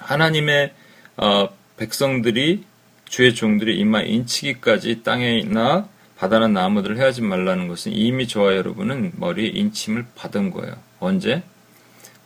하나님의 0.00 0.74
어, 1.16 1.48
백성들이 1.76 2.64
주의 3.08 3.34
종들이 3.34 3.78
이마 3.78 4.02
인치기까지 4.02 5.04
땅에나 5.04 5.88
바다나 6.16 6.48
나무들을 6.48 6.98
해하지 6.98 7.22
말라는 7.22 7.68
것은 7.68 7.92
이미 7.92 8.26
저와 8.26 8.56
여러분은 8.56 9.12
머리에 9.14 9.46
인침을 9.46 10.06
받은 10.16 10.50
거예요. 10.50 10.74
언제? 10.98 11.44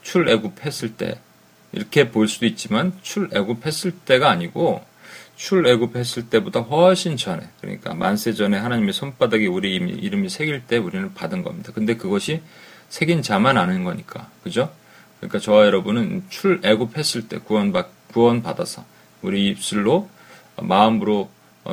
출애굽했을 0.00 0.97
때. 0.97 1.21
이렇게 1.73 2.11
볼 2.11 2.28
수도 2.28 2.47
있지만 2.47 2.99
출애굽했을 3.02 3.92
때가 4.07 4.31
아니고 4.31 4.83
출애굽했을 5.43 6.31
때보다 6.31 6.61
훨씬 6.61 7.17
전에 7.17 7.43
그러니까 7.61 7.95
만세 7.95 8.33
전에 8.33 8.57
하나님의 8.57 8.93
손바닥에 8.93 9.47
우리 9.47 9.75
이름이 9.75 10.29
새길 10.29 10.67
때 10.67 10.77
우리는 10.77 11.13
받은 11.15 11.43
겁니다. 11.43 11.73
근데 11.75 11.97
그것이 11.97 12.43
새긴 12.89 13.23
자만 13.23 13.59
아는 13.59 13.83
거니까 13.83 14.31
그죠? 14.45 14.73
그러니까 15.19 15.41
저와 15.41 15.67
여러분은 15.67 16.27
출애굽했을 16.29 17.29
때 17.29 17.39
구원받 17.39 17.91
구원 18.13 18.43
받아서 18.43 18.85
우리 19.21 19.49
입술로 19.49 20.09
마음으로 20.61 21.29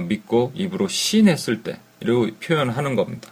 믿고 0.08 0.52
입으로 0.56 0.88
신했을 0.88 1.62
때 1.62 1.80
이렇게 2.00 2.34
표현하는 2.40 2.96
겁니다. 2.96 3.30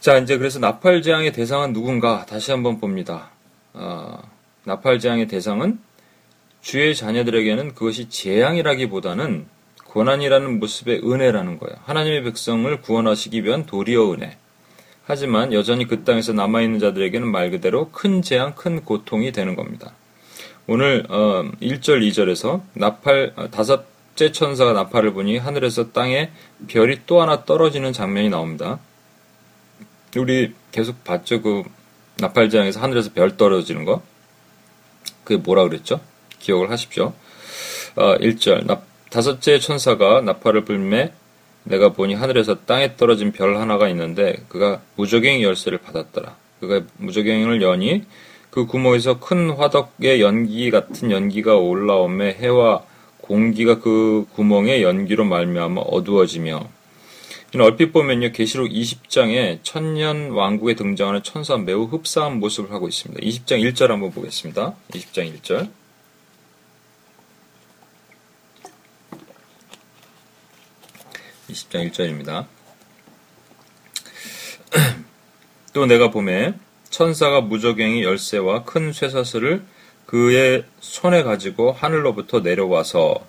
자 0.00 0.18
이제 0.18 0.38
그래서 0.38 0.58
나팔 0.58 1.02
재앙의 1.02 1.32
대상은 1.32 1.72
누군가 1.72 2.26
다시 2.26 2.50
한번 2.50 2.80
봅니다. 2.80 3.30
어, 3.74 4.20
나팔 4.64 4.98
재앙의 4.98 5.28
대상은 5.28 5.78
주의 6.60 6.94
자녀들에게는 6.94 7.74
그것이 7.74 8.08
재앙이라기보다는 8.08 9.46
고난이라는 9.84 10.60
모습의 10.60 11.00
은혜라는 11.04 11.58
거예요. 11.58 11.76
하나님의 11.84 12.24
백성을 12.24 12.80
구원하시기 12.82 13.44
위한 13.44 13.64
도리어 13.66 14.12
은혜. 14.12 14.36
하지만 15.04 15.54
여전히 15.54 15.86
그 15.86 16.04
땅에서 16.04 16.34
남아있는 16.34 16.78
자들에게는 16.80 17.26
말 17.26 17.50
그대로 17.50 17.90
큰 17.90 18.20
재앙, 18.20 18.54
큰 18.54 18.84
고통이 18.84 19.32
되는 19.32 19.56
겁니다. 19.56 19.92
오늘 20.66 21.04
1절, 21.04 21.08
어, 21.08 21.52
2절에서 21.62 22.60
나팔, 22.74 23.32
어, 23.36 23.50
다섯째 23.50 24.32
천사가 24.32 24.74
나팔을 24.74 25.14
보니 25.14 25.38
하늘에서 25.38 25.92
땅에 25.92 26.30
별이 26.66 27.00
또 27.06 27.22
하나 27.22 27.46
떨어지는 27.46 27.94
장면이 27.94 28.28
나옵니다. 28.28 28.78
우리 30.14 30.52
계속 30.70 31.02
봤죠? 31.04 31.40
그 31.40 31.62
나팔장에서 32.18 32.80
하늘에서 32.80 33.12
별 33.14 33.38
떨어지는 33.38 33.86
거. 33.86 34.02
그게 35.24 35.40
뭐라 35.40 35.62
그랬죠? 35.64 36.00
기억을 36.38 36.70
하십시오. 36.70 37.12
어, 37.96 38.16
1절 38.18 38.66
나, 38.66 38.80
다섯째 39.10 39.58
천사가 39.58 40.20
나팔을 40.20 40.64
불매 40.64 41.12
내가 41.64 41.92
보니 41.92 42.14
하늘에서 42.14 42.64
땅에 42.64 42.96
떨어진 42.96 43.32
별 43.32 43.56
하나가 43.56 43.88
있는데 43.88 44.36
그가 44.48 44.80
무적행 44.96 45.42
열쇠를 45.42 45.78
받았더라. 45.78 46.36
그가 46.60 46.82
무적행을 46.96 47.62
여니 47.62 48.04
그 48.50 48.66
구멍에서 48.66 49.20
큰 49.20 49.50
화덕의 49.50 50.20
연기 50.20 50.70
같은 50.70 51.10
연기가 51.10 51.56
올라오매 51.56 52.36
해와 52.40 52.82
공기가 53.20 53.78
그 53.78 54.26
구멍의 54.32 54.82
연기로 54.82 55.24
말미암아 55.24 55.82
어두워지며 55.82 56.66
얼핏 57.60 57.92
보면요 57.92 58.32
계시록 58.32 58.68
20장에 58.68 59.60
천년 59.62 60.30
왕국에 60.30 60.74
등장하는 60.74 61.22
천사 61.22 61.56
매우 61.56 61.84
흡사한 61.84 62.40
모습을 62.40 62.72
하고 62.72 62.88
있습니다. 62.88 63.22
20장 63.22 63.62
1절 63.62 63.88
한번 63.88 64.10
보겠습니다. 64.10 64.74
20장 64.92 65.32
1절 65.34 65.68
20장 71.48 71.90
1절입니다. 71.90 72.46
또 75.72 75.86
내가 75.86 76.10
봄에 76.10 76.54
천사가 76.90 77.40
무적행이 77.40 78.02
열쇠와 78.02 78.64
큰 78.64 78.92
쇠사슬을 78.92 79.62
그의 80.06 80.64
손에 80.80 81.22
가지고 81.22 81.72
하늘로부터 81.72 82.40
내려와서 82.40 83.26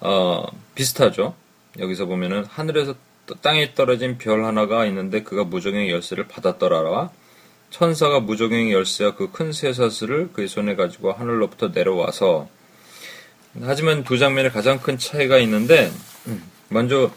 어, 0.00 0.46
비슷하죠. 0.74 1.34
여기서 1.78 2.06
보면은 2.06 2.44
하늘에서 2.44 2.94
땅에 3.42 3.74
떨어진 3.74 4.16
별 4.16 4.44
하나가 4.44 4.86
있는데 4.86 5.22
그가 5.22 5.44
무적행의 5.44 5.90
열쇠를 5.90 6.28
받았더라라. 6.28 7.10
천사가 7.70 8.20
무적행의 8.20 8.72
열쇠와 8.72 9.14
그 9.14 9.30
큰 9.30 9.52
쇠사슬을 9.52 10.32
그의 10.32 10.48
손에 10.48 10.74
가지고 10.74 11.12
하늘로부터 11.12 11.68
내려와서 11.68 12.48
하지만 13.62 14.04
두 14.04 14.18
장면에 14.18 14.50
가장 14.50 14.78
큰 14.78 14.98
차이가 14.98 15.38
있는데 15.38 15.90
먼저 16.68 17.10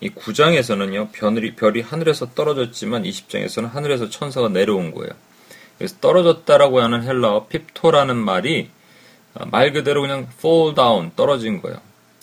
이 0.00 0.10
9장에서는요 0.10 1.12
별이, 1.12 1.54
별이 1.54 1.80
하늘에서 1.82 2.30
떨어졌지만 2.34 3.04
20장에서는 3.04 3.70
하늘에서 3.70 4.08
천사가 4.08 4.48
내려온 4.48 4.92
거예요. 4.92 5.10
그래서 5.78 5.96
떨어졌다라고 6.00 6.80
하는 6.80 7.02
헬라어 7.02 7.46
핍토라는 7.48 8.16
말이 8.16 8.70
말 9.50 9.72
그대로 9.72 10.00
그냥 10.02 10.26
fall 10.38 10.74
down 10.74 11.12
떨어진 11.16 11.62
거예요. 11.62 11.78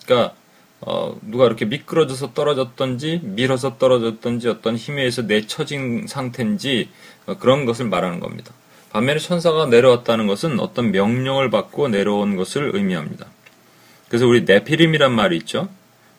그러니까 0.06 0.36
어, 0.80 1.18
누가 1.22 1.46
이렇게 1.46 1.66
미끄러져서 1.66 2.34
떨어졌던지 2.34 3.22
밀어서 3.24 3.78
떨어졌던지 3.78 4.48
어떤 4.48 4.76
힘에 4.76 5.02
의해서 5.02 5.24
내처진 5.24 6.06
상태인지 6.08 6.90
어, 7.26 7.38
그런 7.38 7.66
것을 7.66 7.86
말하는 7.86 8.20
겁니다. 8.20 8.54
반면에 8.92 9.20
천사가 9.20 9.66
내려왔다는 9.68 10.28
것은 10.28 10.60
어떤 10.60 10.92
명령을 10.92 11.50
받고 11.50 11.90
내려온 11.90 12.36
것을 12.36 12.72
의미합니다. 12.74 13.26
그래서 14.10 14.28
우리 14.28 14.44
네피림이란 14.44 15.12
말이 15.12 15.38
있죠. 15.38 15.70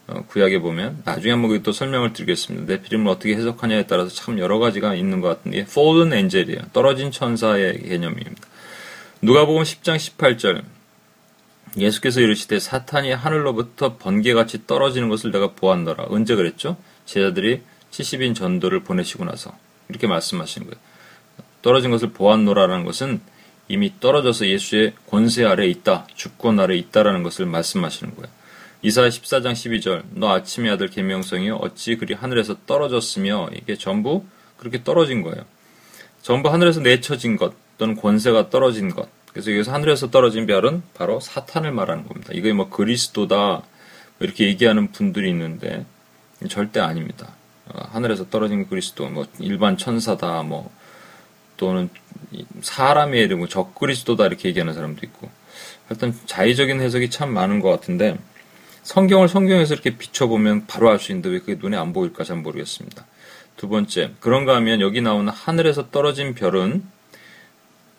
어, 0.07 0.25
구약에 0.27 0.59
보면 0.59 1.03
나중에 1.05 1.33
한번 1.33 1.63
또 1.63 1.73
설명을 1.73 2.13
드리겠습니다. 2.13 2.67
네피림을 2.67 3.11
어떻게 3.11 3.35
해석하냐에 3.35 3.87
따라서 3.87 4.15
참 4.15 4.39
여러 4.39 4.59
가지가 4.59 4.95
있는 4.95 5.21
것 5.21 5.29
같은데 5.29 5.59
fallen 5.61 6.13
angel이에요. 6.13 6.61
떨어진 6.73 7.11
천사의 7.11 7.83
개념입니다. 7.83 8.43
누가복음 9.21 9.63
10장 9.63 9.97
18절 9.97 10.63
예수께서 11.77 12.21
이르시되 12.21 12.59
사탄이 12.59 13.13
하늘로부터 13.13 13.99
번개같이 13.99 14.67
떨어지는 14.67 15.09
것을 15.09 15.31
내가 15.31 15.53
보았노라. 15.53 16.07
언제 16.09 16.35
그랬죠? 16.35 16.77
제자들이 17.05 17.63
70인 17.91 18.35
전도를 18.35 18.85
보내시고 18.85 19.25
나서 19.25 19.57
이렇게 19.89 20.07
말씀하신 20.07 20.65
거예요. 20.65 20.77
떨어진 21.63 21.91
것을 21.91 22.11
보았노라라는 22.11 22.85
것은 22.85 23.21
이미 23.69 23.93
떨어져서 24.01 24.47
예수의 24.49 24.95
권세 25.09 25.45
아래 25.45 25.67
있다, 25.67 26.07
주권 26.15 26.59
아래 26.59 26.77
있다라는 26.77 27.23
것을 27.23 27.47
말씀하시는 27.47 28.15
거예요. 28.17 28.29
이사야 28.83 29.09
14장 29.09 29.53
12절 29.53 30.05
너 30.13 30.31
아침의 30.31 30.71
아들 30.71 30.89
계명성이여 30.89 31.57
어찌 31.57 31.97
그리 31.97 32.15
하늘에서 32.15 32.57
떨어졌으며 32.67 33.51
이게 33.53 33.77
전부 33.77 34.25
그렇게 34.57 34.85
떨어진 34.85 35.23
거예요. 35.23 35.45
전부 36.23 36.49
하늘에서 36.51 36.81
내쳐진 36.81 37.37
것 37.37 37.55
또는 37.77 37.97
권세가 37.97 38.51
떨어진 38.51 38.91
것 38.91 39.09
그래서 39.33 39.53
여기서 39.53 39.73
하늘에서 39.73 40.11
떨어진 40.11 40.47
별은 40.47 40.83
바로 40.95 41.21
사탄을 41.21 41.73
말하는 41.73 42.07
겁니다. 42.07 42.31
이게 42.33 42.53
뭐 42.53 42.69
그리스도다 42.69 43.37
뭐 43.37 43.63
이렇게 44.21 44.47
얘기하는 44.47 44.93
분들이 44.93 45.29
있는데 45.31 45.85
절대 46.49 46.81
아닙니다. 46.81 47.33
어, 47.67 47.87
하늘에서 47.91 48.31
떨어진 48.31 48.69
그리스도 48.69 49.09
뭐 49.09 49.27
일반 49.41 49.77
천사다 49.77 50.43
뭐 50.43 50.71
또는 51.59 51.91
뭐 53.37 53.47
적그리스도다 53.47 54.27
이렇게 54.27 54.49
얘기하는 54.49 54.73
사람도 54.73 55.05
있고 55.05 55.29
하여튼 55.89 56.15
자의적인 56.27 56.81
해석이 56.81 57.11
참 57.11 57.33
많은 57.33 57.61
것 57.61 57.71
같은데 57.71 58.17
성경을 58.83 59.29
성경에서 59.29 59.75
이렇게 59.75 59.99
비춰보면 59.99 60.67
바로 60.67 60.89
알 60.91 60.99
수 60.99 61.13
있는데 61.13 61.29
왜 61.29 61.39
그게 61.41 61.57
눈에 61.57 61.77
안 61.77 61.93
보일까 61.93 62.25
잘 62.25 62.39
모르겠습니다. 62.39 63.05
두 63.57 63.69
번째 63.69 64.13
그런가 64.21 64.57
하면 64.57 64.81
여기 64.81 65.03
나오는 65.03 65.31
하늘에서 65.31 65.91
떨어진 65.91 66.35
별은 66.35 66.83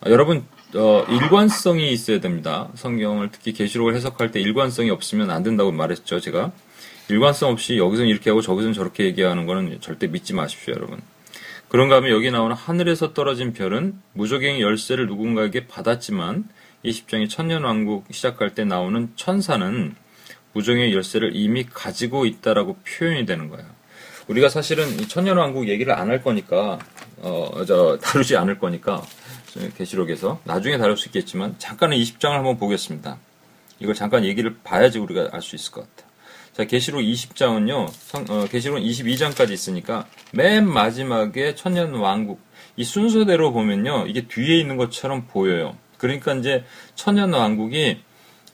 아, 0.02 0.10
여러분 0.10 0.46
어, 0.76 1.06
일관성이 1.10 1.92
있어야 1.92 2.20
됩니다. 2.20 2.70
성경을 2.76 3.30
특히 3.32 3.54
계시록을 3.54 3.96
해석할 3.96 4.32
때 4.32 4.40
일관성이 4.40 4.92
없으면 4.92 5.32
안 5.32 5.44
된다고 5.44 5.72
말했죠, 5.72 6.20
제가. 6.20 6.52
일관성 7.10 7.52
없이 7.52 7.78
여기서는 7.78 8.10
이렇게 8.10 8.30
하고 8.30 8.42
저기서는 8.42 8.74
저렇게 8.74 9.06
얘기하는 9.06 9.48
거는 9.48 9.82
절대 9.82 10.06
믿지 10.08 10.34
마십시오, 10.34 10.76
여러분. 10.76 11.02
그런가 11.70 11.98
하면 11.98 12.10
여기 12.12 12.32
나오는 12.32 12.56
하늘에서 12.56 13.14
떨어진 13.14 13.54
별은 13.54 14.00
무적행의 14.14 14.62
열쇠를 14.62 15.06
누군가에게 15.08 15.68
받았지만 15.68 16.50
이 16.84 16.92
10장의 16.92 17.30
천년왕국 17.30 18.06
시작할 18.12 18.56
때 18.56 18.66
나오는 18.66 19.12
천사는 19.16 19.96
무적행의 20.54 20.94
열쇠를 20.94 21.36
이미 21.36 21.64
가지고 21.66 22.26
있다라고 22.26 22.78
표현이 22.78 23.26
되는 23.26 23.50
거예요. 23.50 23.68
우리가 24.28 24.50
사실은 24.50 24.88
이 25.00 25.08
천년왕국 25.08 25.68
얘기를 25.70 25.94
안 25.94 26.10
할 26.10 26.24
거니까 26.24 26.80
어, 27.18 27.64
저 27.68 27.98
다루지 28.02 28.36
않을 28.38 28.58
거니까 28.60 29.04
계시록에서 29.78 30.42
나중에 30.46 30.78
다룰 30.78 30.98
수 30.98 31.08
있겠지만 31.10 31.56
잠깐은 31.60 31.98
20장을 31.98 32.32
한번 32.32 32.58
보겠습니다. 32.58 33.18
이걸 33.80 33.94
잠깐 33.96 34.26
얘기를 34.26 34.56
봐야지 34.64 34.98
우리가 35.00 35.30
알 35.32 35.42
수 35.42 35.56
있을 35.56 35.72
것 35.72 35.82
같아요. 35.82 36.09
자, 36.60 36.66
계시록 36.66 37.00
20장은요. 37.00 38.30
어, 38.30 38.46
계시록 38.50 38.80
22장까지 38.80 39.52
있으니까 39.52 40.08
맨 40.34 40.68
마지막에 40.68 41.56
천년 41.56 41.94
왕국 41.94 42.42
이 42.76 42.84
순서대로 42.84 43.54
보면요. 43.54 44.08
이게 44.08 44.28
뒤에 44.28 44.60
있는 44.60 44.76
것처럼 44.76 45.26
보여요. 45.28 45.78
그러니까 45.98 46.34
이제 46.34 46.66
천년 46.96 47.32
왕국이 47.32 48.02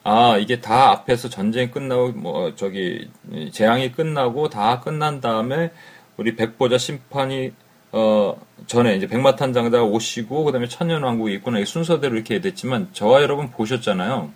아, 0.03 0.37
이게 0.37 0.61
다 0.61 0.91
앞에서 0.91 1.29
전쟁이 1.29 1.71
끝나고 1.71 2.11
뭐 2.11 2.53
저기 2.53 3.09
재앙이 3.51 3.91
끝나고 3.93 4.49
다 4.49 4.81
끝난 4.81 5.19
다음에 5.19 5.71
우리 6.15 6.35
백보자 6.35 6.77
심판이 6.77 7.53
어, 7.91 8.39
전에 8.67 8.97
이제 8.97 9.07
백마탄 9.07 9.51
장자가 9.51 9.83
오시고 9.83 10.43
그다음에 10.43 10.67
천년왕국이 10.67 11.33
있구나 11.33 11.57
이 11.57 11.65
순서대로 11.65 12.13
이렇게 12.13 12.39
됐지만 12.39 12.89
저와 12.93 13.23
여러분 13.23 13.49
보셨잖아요. 13.49 14.31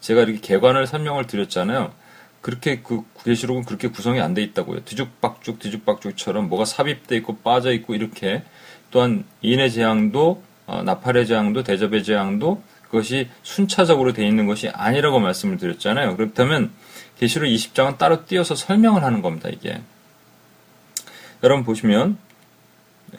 제가 0.00 0.22
이렇게 0.22 0.40
개관을 0.40 0.88
설명을 0.88 1.28
드렸잖아요. 1.28 2.01
그렇게 2.42 2.80
그 2.82 3.04
계시록은 3.24 3.64
그렇게 3.64 3.88
구성이 3.88 4.20
안 4.20 4.34
돼 4.34 4.42
있다고요. 4.42 4.84
뒤죽박죽 4.84 5.60
뒤죽박죽처럼 5.60 6.48
뭐가 6.48 6.64
삽입돼 6.64 7.16
있고 7.18 7.38
빠져 7.38 7.72
있고 7.72 7.94
이렇게 7.94 8.42
또한 8.90 9.24
인의 9.40 9.70
재앙도 9.70 10.42
어, 10.66 10.82
나팔의 10.82 11.26
재앙도 11.26 11.62
대접의 11.62 12.04
재앙도 12.04 12.62
그것이 12.84 13.28
순차적으로 13.42 14.12
돼 14.12 14.26
있는 14.26 14.46
것이 14.46 14.68
아니라고 14.68 15.18
말씀을 15.18 15.56
드렸잖아요. 15.56 16.16
그렇다면 16.16 16.70
계시록 17.18 17.48
20장은 17.48 17.96
따로 17.96 18.26
띄어서 18.26 18.54
설명을 18.54 19.02
하는 19.02 19.22
겁니다. 19.22 19.48
이게 19.48 19.80
여러분 21.42 21.64
보시면 21.64 22.18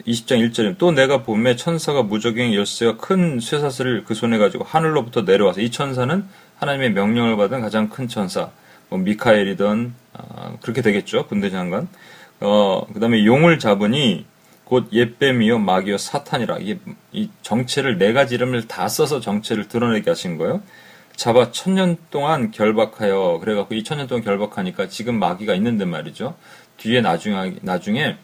20장 0.06 0.46
1절에 0.50 0.76
또 0.78 0.90
내가 0.90 1.22
봄에 1.22 1.56
천사가 1.56 2.02
무적행 2.02 2.54
열쇠가 2.54 2.96
큰 2.98 3.40
쇠사슬을 3.40 4.04
그 4.04 4.14
손에 4.14 4.38
가지고 4.38 4.64
하늘로부터 4.64 5.22
내려와서 5.22 5.60
이 5.60 5.70
천사는 5.70 6.24
하나님의 6.56 6.92
명령을 6.92 7.36
받은 7.36 7.60
가장 7.60 7.88
큰 7.88 8.08
천사 8.08 8.50
뭐 8.88 8.98
미카엘이든 8.98 9.94
어, 10.14 10.58
그렇게 10.62 10.82
되겠죠 10.82 11.26
군대 11.26 11.50
장관. 11.50 11.88
어, 12.40 12.86
그 12.92 13.00
다음에 13.00 13.24
용을 13.24 13.58
잡으니 13.58 14.26
곧 14.64 14.88
옛뱀이요 14.92 15.58
마귀요 15.58 15.98
사탄이라. 15.98 16.58
이, 16.60 16.78
이 17.12 17.30
정체를 17.42 17.98
네 17.98 18.12
가지 18.12 18.34
이름을 18.34 18.66
다 18.66 18.88
써서 18.88 19.20
정체를 19.20 19.68
드러내게 19.68 20.10
하신 20.10 20.38
거예요. 20.38 20.62
잡아 21.16 21.52
천년 21.52 21.96
동안 22.10 22.50
결박하여 22.50 23.38
그래갖고 23.40 23.74
이 23.74 23.84
천년 23.84 24.06
동안 24.06 24.24
결박하니까 24.24 24.88
지금 24.88 25.18
마귀가 25.18 25.54
있는데 25.54 25.84
말이죠. 25.84 26.34
뒤에 26.78 27.00
나중에 27.00 27.54
나중에 27.62 28.16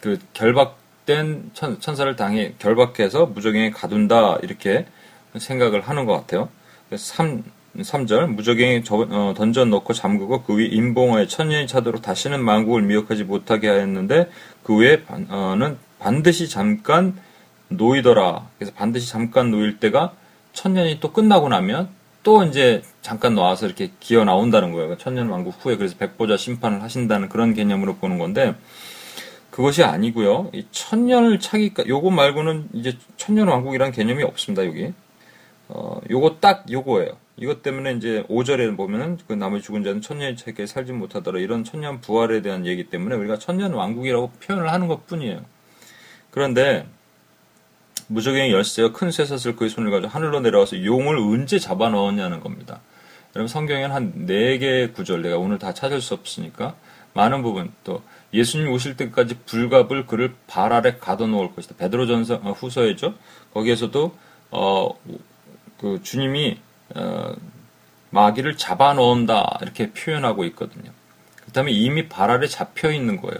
그 0.00 0.18
결박 0.32 0.78
된 1.06 1.50
천, 1.54 1.78
사를 1.80 2.16
당해 2.16 2.54
결박해서 2.58 3.26
무적행에 3.26 3.70
가둔다 3.70 4.38
이렇게 4.42 4.86
생각을 5.36 5.80
하는 5.80 6.04
것 6.04 6.14
같아요. 6.14 6.48
3, 6.94 7.42
3절 7.82 8.34
무적행에 8.34 8.82
어, 8.90 9.34
던져 9.36 9.64
넣고 9.64 9.92
잠그고 9.92 10.42
그위 10.42 10.66
인봉어에 10.68 11.26
천년이 11.26 11.66
차도록 11.66 12.02
다시는 12.02 12.42
만국을 12.42 12.82
미혹하지 12.82 13.24
못하게 13.24 13.68
하였는데 13.68 14.30
그 14.62 14.74
후에는 14.74 15.06
어, 15.28 15.76
반드시 15.98 16.48
잠깐 16.48 17.16
놓이더라. 17.68 18.48
그래서 18.58 18.72
반드시 18.74 19.08
잠깐 19.08 19.50
놓일 19.50 19.78
때가 19.80 20.12
천년이 20.52 21.00
또 21.00 21.12
끝나고 21.12 21.48
나면 21.48 21.88
또 22.22 22.42
이제 22.44 22.82
잠깐 23.02 23.34
나와서 23.34 23.66
이렇게 23.66 23.92
기어 24.00 24.24
나온다는 24.24 24.72
거예요. 24.72 24.96
천년 24.96 25.28
왕국 25.28 25.54
후에 25.60 25.76
그래서 25.76 25.96
백보자 25.96 26.36
심판을 26.36 26.82
하신다는 26.82 27.28
그런 27.28 27.54
개념으로 27.54 27.96
보는 27.96 28.18
건데 28.18 28.54
그것이 29.50 29.84
아니고요. 29.84 30.50
이 30.52 30.66
천년을 30.70 31.40
차기까 31.40 31.86
요거 31.86 32.10
말고는 32.10 32.68
이제 32.72 32.96
천년 33.16 33.48
왕국이라는 33.48 33.92
개념이 33.92 34.22
없습니다. 34.24 34.66
여기. 34.66 34.92
어, 35.68 36.00
요거 36.10 36.38
딱 36.40 36.70
요거예요. 36.70 37.16
이것 37.38 37.62
때문에 37.62 37.92
이제 37.92 38.24
5절에 38.30 38.76
보면은 38.76 39.18
그 39.28 39.34
나머지 39.34 39.64
죽은 39.64 39.84
자는 39.84 40.00
천년이 40.00 40.36
차게 40.36 40.66
살지 40.66 40.92
못하더라. 40.92 41.38
이런 41.38 41.64
천년 41.64 42.00
부활에 42.00 42.40
대한 42.40 42.64
얘기 42.64 42.84
때문에 42.84 43.14
우리가 43.14 43.38
천년 43.38 43.74
왕국이라고 43.74 44.30
표현을 44.42 44.72
하는 44.72 44.88
것 44.88 45.06
뿐이에요. 45.06 45.44
그런데 46.30 46.86
무적행의 48.08 48.52
열쇠와 48.52 48.92
큰 48.92 49.10
쇠사슬 49.10 49.56
그의 49.56 49.68
손을 49.68 49.90
가지고 49.90 50.08
하늘로 50.08 50.40
내려와서 50.40 50.84
용을 50.84 51.18
언제 51.18 51.58
잡아 51.58 51.90
넣었냐는 51.90 52.40
겁니다. 52.40 52.80
여러분 53.34 53.48
성경에는 53.48 53.90
한 53.90 54.26
4개의 54.26 54.94
구절 54.94 55.20
내가 55.20 55.36
오늘 55.36 55.58
다 55.58 55.74
찾을 55.74 56.00
수 56.00 56.14
없으니까 56.14 56.74
많은 57.12 57.42
부분 57.42 57.70
또 57.84 58.02
예수님 58.32 58.70
오실 58.70 58.96
때까지 58.96 59.38
불갑을 59.44 60.06
그를 60.06 60.34
발 60.46 60.72
아래 60.72 60.96
가둬놓을 60.98 61.54
것이다. 61.54 61.74
베드로전서 61.76 62.40
어, 62.44 62.52
후서에죠. 62.52 63.14
거기에서도 63.52 64.16
어, 64.52 64.90
그 65.78 66.00
주님이 66.02 66.58
어, 66.94 67.34
마귀를 68.10 68.56
잡아놓은다 68.56 69.58
이렇게 69.62 69.92
표현하고 69.92 70.44
있거든요. 70.46 70.90
그다음에 71.44 71.72
이미 71.72 72.08
발 72.08 72.30
아래 72.30 72.46
잡혀 72.46 72.90
있는 72.90 73.20
거예요. 73.20 73.38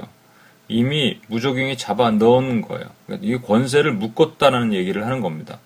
이미 0.68 1.20
무적용이 1.28 1.76
잡아 1.76 2.10
넣은 2.10 2.62
거예요. 2.62 2.86
그러니까 3.06 3.26
이 3.26 3.36
권세를 3.40 3.92
묶었다는 3.92 4.72
얘기를 4.72 5.04
하는 5.04 5.20
겁니다. 5.20 5.60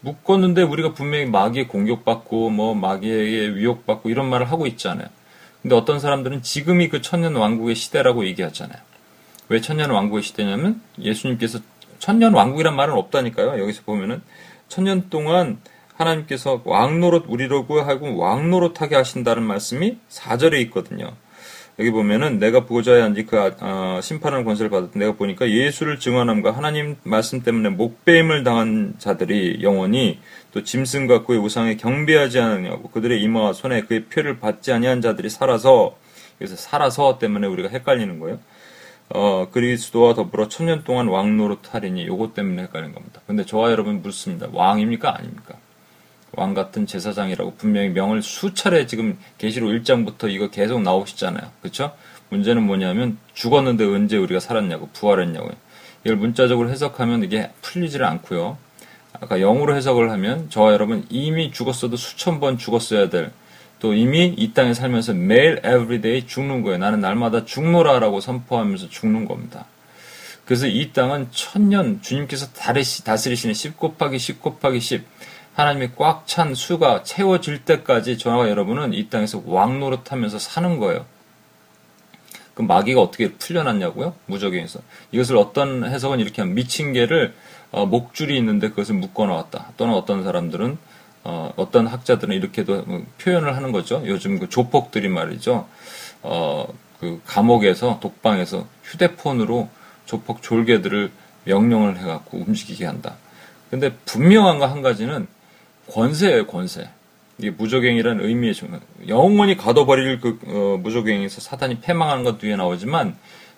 묶었는데 0.00 0.62
우리가 0.62 0.92
분명히 0.92 1.24
마귀에 1.24 1.66
공격받고 1.66 2.50
뭐 2.50 2.74
마귀에게 2.74 3.54
위협받고 3.54 4.10
이런 4.10 4.28
말을 4.28 4.50
하고 4.50 4.66
있잖아요. 4.66 5.08
근데 5.62 5.74
어떤 5.74 5.98
사람들은 5.98 6.42
지금이 6.42 6.90
그 6.90 7.00
천년 7.00 7.36
왕국의 7.36 7.74
시대라고 7.74 8.26
얘기하잖아요. 8.26 8.78
왜 9.48 9.60
천년 9.62 9.90
왕국의 9.90 10.22
시대냐면 10.22 10.82
예수님께서 11.00 11.60
천년 11.98 12.34
왕국이란 12.34 12.76
말은 12.76 12.92
없다니까요. 12.94 13.58
여기서 13.62 13.82
보면은 13.86 14.20
천년 14.68 15.08
동안 15.08 15.58
하나님께서 15.96 16.62
왕노릇 16.64 17.24
우리로고 17.28 17.80
하고 17.80 18.16
왕노릇하게 18.16 18.96
하신다는 18.96 19.42
말씀이 19.42 19.98
4절에 20.10 20.60
있거든요. 20.62 21.12
여기 21.80 21.90
보면은 21.90 22.38
내가 22.38 22.66
보좌에 22.66 23.02
앉은 23.02 23.26
그 23.26 23.36
어, 23.36 23.98
심판하는 24.00 24.44
권세를 24.44 24.70
받았던 24.70 25.00
내가 25.00 25.12
보니까 25.12 25.50
예수를 25.50 25.98
증언함과 25.98 26.52
하나님 26.52 26.96
말씀 27.02 27.42
때문에 27.42 27.70
목배임을 27.70 28.44
당한 28.44 28.94
자들이 28.98 29.58
영원히 29.62 30.20
또 30.52 30.62
짐승과 30.62 31.24
그의 31.24 31.40
우상에 31.40 31.76
경배하지 31.76 32.38
않느냐고 32.38 32.90
그들의 32.90 33.20
이마와 33.22 33.54
손에 33.54 33.82
그의 33.82 34.04
표를 34.04 34.38
받지 34.38 34.72
아니한 34.72 35.00
자들이 35.00 35.28
살아서 35.28 35.96
그래서 36.38 36.54
살아서 36.54 37.18
때문에 37.18 37.48
우리가 37.48 37.68
헷갈리는 37.68 38.20
거예요. 38.20 38.38
어, 39.08 39.48
그리스도와 39.50 40.14
더불어 40.14 40.48
천년 40.48 40.84
동안 40.84 41.08
왕노릇 41.08 41.74
하리니 41.74 42.06
요것 42.06 42.34
때문에 42.34 42.62
헷갈리는 42.62 42.94
겁니다. 42.94 43.20
근데 43.26 43.44
저와 43.44 43.72
여러분 43.72 44.00
묻습니다. 44.00 44.46
왕입니까 44.52 45.16
아닙니까? 45.16 45.56
왕 46.36 46.54
같은 46.54 46.86
제사장이라고 46.86 47.54
분명히 47.56 47.88
명을 47.90 48.22
수차례 48.22 48.86
지금 48.86 49.18
계시록 49.38 49.70
1장부터 49.70 50.30
이거 50.30 50.50
계속 50.50 50.82
나오시잖아요. 50.82 51.50
그렇죠? 51.60 51.94
문제는 52.30 52.62
뭐냐면 52.62 53.18
죽었는데 53.34 53.84
언제 53.84 54.16
우리가 54.16 54.40
살았냐고 54.40 54.88
부활했냐고요. 54.92 55.52
이걸 56.04 56.16
문자적으로 56.16 56.70
해석하면 56.70 57.24
이게 57.24 57.50
풀리지를 57.62 58.04
않고요. 58.06 58.58
아까 59.12 59.38
영으로 59.38 59.76
해석을 59.76 60.10
하면 60.10 60.50
저와 60.50 60.72
여러분 60.72 61.06
이미 61.08 61.50
죽었어도 61.52 61.96
수천 61.96 62.40
번 62.40 62.58
죽었어야 62.58 63.08
될 63.08 63.32
또 63.84 63.92
이미 63.92 64.32
이 64.38 64.54
땅에 64.54 64.72
살면서 64.72 65.12
매일 65.12 65.58
everyday 65.58 66.26
죽는 66.26 66.62
거예요. 66.62 66.78
나는 66.78 67.00
날마다 67.00 67.44
죽노라라고 67.44 68.20
선포하면서 68.20 68.88
죽는 68.88 69.26
겁니다. 69.26 69.66
그래서 70.46 70.66
이 70.66 70.90
땅은 70.92 71.28
천년 71.32 72.00
주님께서 72.00 72.46
다스리시는 73.04 73.54
10 73.54 73.76
곱하기 73.76 74.18
10 74.18 74.40
곱하기 74.40 74.80
10 74.80 75.04
하나님이 75.54 75.90
꽉 75.96 76.26
찬 76.26 76.54
수가 76.54 77.02
채워질 77.04 77.64
때까지 77.64 78.18
저와 78.18 78.48
여러분은 78.48 78.92
이 78.92 79.08
땅에서 79.08 79.42
왕 79.46 79.78
노릇하면서 79.80 80.38
사는 80.38 80.78
거예요. 80.78 81.06
그 82.54 82.62
마귀가 82.62 83.00
어떻게 83.00 83.32
풀려났냐고요? 83.32 84.14
무적행에서 84.26 84.80
이것을 85.12 85.36
어떤 85.36 85.84
해석은 85.84 86.20
이렇게 86.20 86.42
하면 86.42 86.54
미친 86.54 86.92
개를 86.92 87.34
어, 87.72 87.86
목줄이 87.86 88.36
있는데 88.38 88.70
그것을 88.70 88.94
묶어 88.94 89.26
놓았다. 89.26 89.72
또는 89.76 89.94
어떤 89.94 90.22
사람들은 90.22 90.78
어, 91.24 91.52
어떤 91.56 91.86
학자들은 91.86 92.34
이렇게도 92.36 92.82
뭐 92.86 93.04
표현을 93.20 93.56
하는 93.56 93.72
거죠. 93.72 94.02
요즘 94.06 94.38
그 94.38 94.48
조폭들이 94.48 95.08
말이죠. 95.08 95.66
어, 96.22 96.66
그 97.00 97.20
감옥에서 97.26 97.98
독방에서 98.00 98.66
휴대폰으로 98.84 99.68
조폭 100.06 100.42
졸개들을 100.42 101.10
명령을 101.44 101.98
해갖고 101.98 102.38
움직이게 102.38 102.86
한다. 102.86 103.16
근데 103.70 103.92
분명한 104.04 104.58
거 104.60 104.66
한 104.66 104.82
가지는 104.82 105.26
권세예요, 105.92 106.46
권세. 106.46 106.88
이게 107.38 107.50
무적행이라는 107.50 108.24
의미의 108.24 108.54
중요. 108.54 108.80
영원히 109.08 109.56
가둬버릴 109.56 110.20
그 110.20 110.38
어, 110.46 110.78
무적행에서 110.78 111.40
사탄이 111.40 111.80
패망하는 111.80 112.22
것 112.22 112.38
뒤에 112.38 112.56
나오지만 112.56 113.16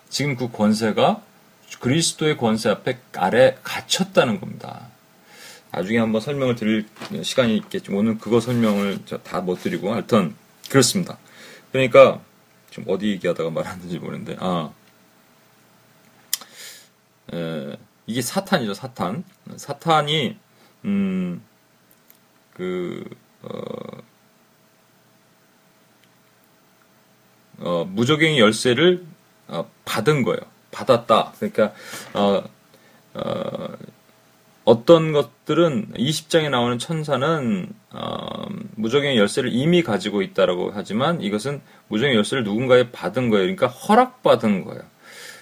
지금 0.09 0.35
그 0.35 0.51
권세가 0.51 1.21
그리스도의 1.79 2.37
권세 2.37 2.69
앞에 2.69 2.97
아래 3.15 3.57
갇혔다는 3.63 4.39
겁니다. 4.39 4.87
나중에 5.71 5.99
한번 5.99 6.21
설명을 6.21 6.55
드릴 6.55 6.87
시간이 7.21 7.55
있겠지만 7.57 7.99
오늘 7.99 8.17
그거 8.17 8.39
설명을 8.39 8.99
다 9.23 9.41
못 9.41 9.61
드리고 9.61 9.93
하여튼 9.93 10.33
그렇습니다. 10.69 11.17
그러니까 11.71 12.19
좀 12.71 12.85
어디 12.87 13.09
얘기하다가 13.09 13.51
말았는지 13.51 13.99
모르는데 13.99 14.37
아 14.39 14.71
에, 17.33 17.77
이게 18.07 18.21
사탄이죠 18.21 18.73
사탄 18.73 19.23
사탄이 19.55 20.37
음 20.85 21.43
그, 22.57 23.03
어, 23.43 23.49
어, 27.59 27.85
무적행의 27.89 28.39
열쇠를 28.39 29.05
어, 29.47 29.69
받은 29.85 30.23
거예요. 30.23 30.39
받았다. 30.71 31.33
그러니까, 31.37 31.73
어, 32.13 32.43
어, 33.13 33.77
어떤 34.65 35.13
것들은 35.13 35.93
20장에 35.93 36.49
나오는 36.49 36.77
천사는 36.77 37.69
어, 37.91 38.45
무적행의 38.75 39.17
열쇠를 39.17 39.53
이미 39.53 39.81
가지고 39.81 40.21
있다라고 40.21 40.71
하지만 40.73 41.21
이것은 41.21 41.61
무적행의 41.87 42.17
열쇠를 42.17 42.43
누군가에 42.43 42.91
받은 42.91 43.29
거예요. 43.29 43.43
그러니까 43.43 43.67
허락받은 43.67 44.65
거예요. 44.65 44.81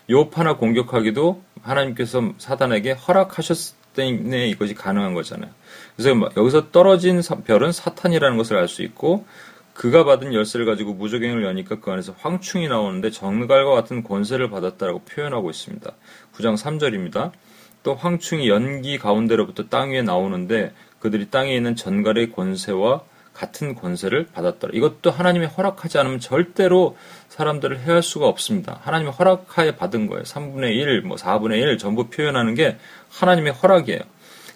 욥 0.10 0.32
하나 0.36 0.58
공격하기도 0.58 1.42
하나님께서 1.64 2.34
사단에게 2.38 2.92
허락하셨 2.92 3.74
때문에 3.96 4.48
이것이 4.48 4.76
가능한 4.76 5.16
거잖아요. 5.16 5.50
그래서 5.96 6.16
뭐 6.16 6.30
여기서 6.36 6.72
떨어진 6.72 7.22
별은 7.46 7.72
사탄이라는 7.72 8.38
것을 8.38 8.58
알 8.58 8.68
수 8.68 8.82
있고 8.84 9.26
그가 9.74 10.06
받은 10.06 10.34
열쇠를 10.34 10.66
가지고 10.66 10.94
무적행을 10.94 11.44
여니까 11.44 11.80
그 11.82 11.92
안에서 11.92 12.16
황충이 12.18 12.70
나오는데 12.70 13.12
정갈과 13.12 13.72
같은 13.72 14.04
권세를 14.04 14.50
받았다라고 14.50 15.00
표현하고 15.04 15.50
있습니다. 15.50 15.92
9장 16.34 16.56
3절입니다. 16.58 17.32
또 17.84 17.94
황충이 17.94 18.48
연기 18.50 18.98
가운데로부터 18.98 19.68
땅 19.68 19.92
위에 19.92 20.02
나오는데 20.02 20.74
그들이 21.00 21.30
땅에 21.30 21.56
있는 21.56 21.76
전갈의 21.76 22.32
권세와 22.32 23.02
같은 23.34 23.76
권세를 23.76 24.28
받았더라. 24.34 24.72
이것도 24.74 25.12
하나님의 25.12 25.50
허락하지 25.50 25.98
않으면 25.98 26.22
절대로 26.22 26.96
사람들을 27.28 27.82
해할 27.82 28.02
수가 28.02 28.28
없습니다. 28.28 28.80
하나님의 28.82 29.12
허락하에 29.12 29.76
받은 29.76 30.08
거예요. 30.08 30.24
3분의 30.24 30.72
1, 30.72 31.02
뭐 31.02 31.18
4분의 31.18 31.60
1 31.60 31.78
전부 31.78 32.08
표현하는 32.08 32.56
게 32.56 32.78
하나님의 33.10 33.52
허락이에요. 33.52 34.00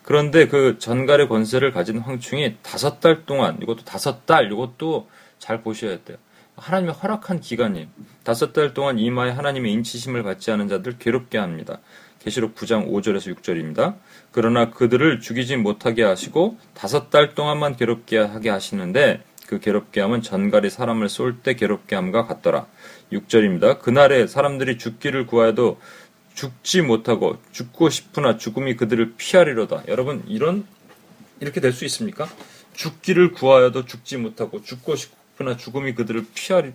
그런데 0.09 0.47
그 0.47 0.79
전갈의 0.79 1.29
권세를 1.29 1.71
가진 1.71 1.99
황충이 1.99 2.55
다섯 2.63 2.99
달 2.99 3.27
동안, 3.27 3.59
이것도 3.61 3.83
다섯 3.85 4.25
달, 4.25 4.51
이것도 4.51 5.07
잘 5.37 5.61
보셔야 5.61 6.03
돼요. 6.03 6.17
하나님의 6.55 6.95
허락한 6.95 7.41
기간이 7.41 7.87
다섯 8.23 8.51
달 8.51 8.73
동안 8.73 8.97
이마에 8.97 9.29
하나님의 9.29 9.71
인치심을 9.71 10.23
받지 10.23 10.49
않은 10.49 10.67
자들 10.67 10.97
괴롭게 10.97 11.37
합니다. 11.37 11.77
계시록 12.17 12.55
9장 12.55 12.89
5절에서 12.89 13.35
6절입니다. 13.35 13.97
그러나 14.31 14.71
그들을 14.71 15.19
죽이지 15.19 15.57
못하게 15.57 16.01
하시고 16.01 16.57
다섯 16.73 17.11
달 17.11 17.35
동안만 17.35 17.75
괴롭게 17.75 18.17
하게 18.17 18.49
하시는데 18.49 19.21
그 19.45 19.59
괴롭게 19.59 20.01
함은 20.01 20.23
전갈이 20.23 20.71
사람을 20.71 21.07
쏠 21.07 21.43
때 21.43 21.53
괴롭게 21.53 21.95
함과 21.95 22.25
같더라. 22.25 22.65
6절입니다. 23.13 23.79
그날에 23.79 24.25
사람들이 24.25 24.79
죽기를 24.79 25.27
구하여도 25.27 25.79
죽지 26.39 26.81
못하고 26.83 27.37
죽고 27.51 27.89
싶으나 27.89 28.37
죽음이 28.37 28.77
그들을 28.77 29.15
피하리로다. 29.17 29.83
여러분 29.89 30.23
이런 30.25 30.65
이렇게 31.41 31.59
될 31.59 31.73
수 31.73 31.83
있습니까? 31.85 32.29
죽기를 32.73 33.33
구하여도 33.33 33.85
죽지 33.85 34.15
못하고 34.15 34.63
죽고 34.63 34.95
싶으나 34.95 35.57
죽음이 35.57 35.95
그들을 35.95 36.25
피하리. 36.33 36.71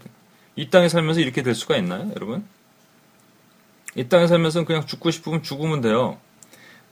이 0.56 0.68
땅에 0.68 0.90
살면서 0.90 1.20
이렇게 1.20 1.42
될 1.42 1.54
수가 1.54 1.78
있나요, 1.78 2.10
여러분? 2.14 2.44
이 3.96 4.06
땅에 4.06 4.26
살면서 4.26 4.64
그냥 4.66 4.84
죽고 4.84 5.10
싶으면 5.10 5.42
죽으면 5.42 5.80
돼요. 5.80 6.18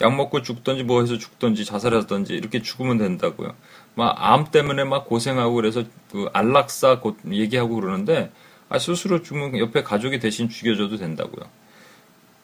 약 0.00 0.16
먹고 0.16 0.40
죽든지 0.40 0.85
뭐 0.85 1.02
해서 1.02 1.18
죽든지 1.18 1.66
자살하든지 1.66 2.32
이렇게 2.32 2.62
죽으면 2.62 2.96
된다고요. 2.96 3.54
막 3.96 4.16
암 4.18 4.50
때문에 4.50 4.85
막 4.85 5.06
고생하고 5.06 5.54
그래서 5.56 5.85
그 6.11 6.30
안락사 6.32 7.00
곧 7.00 7.18
얘기하고 7.30 7.74
그러는데 7.76 8.32
아 8.70 8.78
스스로 8.78 9.22
죽으면 9.22 9.58
옆에 9.58 9.82
가족이 9.82 10.20
대신 10.20 10.48
죽여줘도 10.48 10.96
된다고요. 10.96 11.44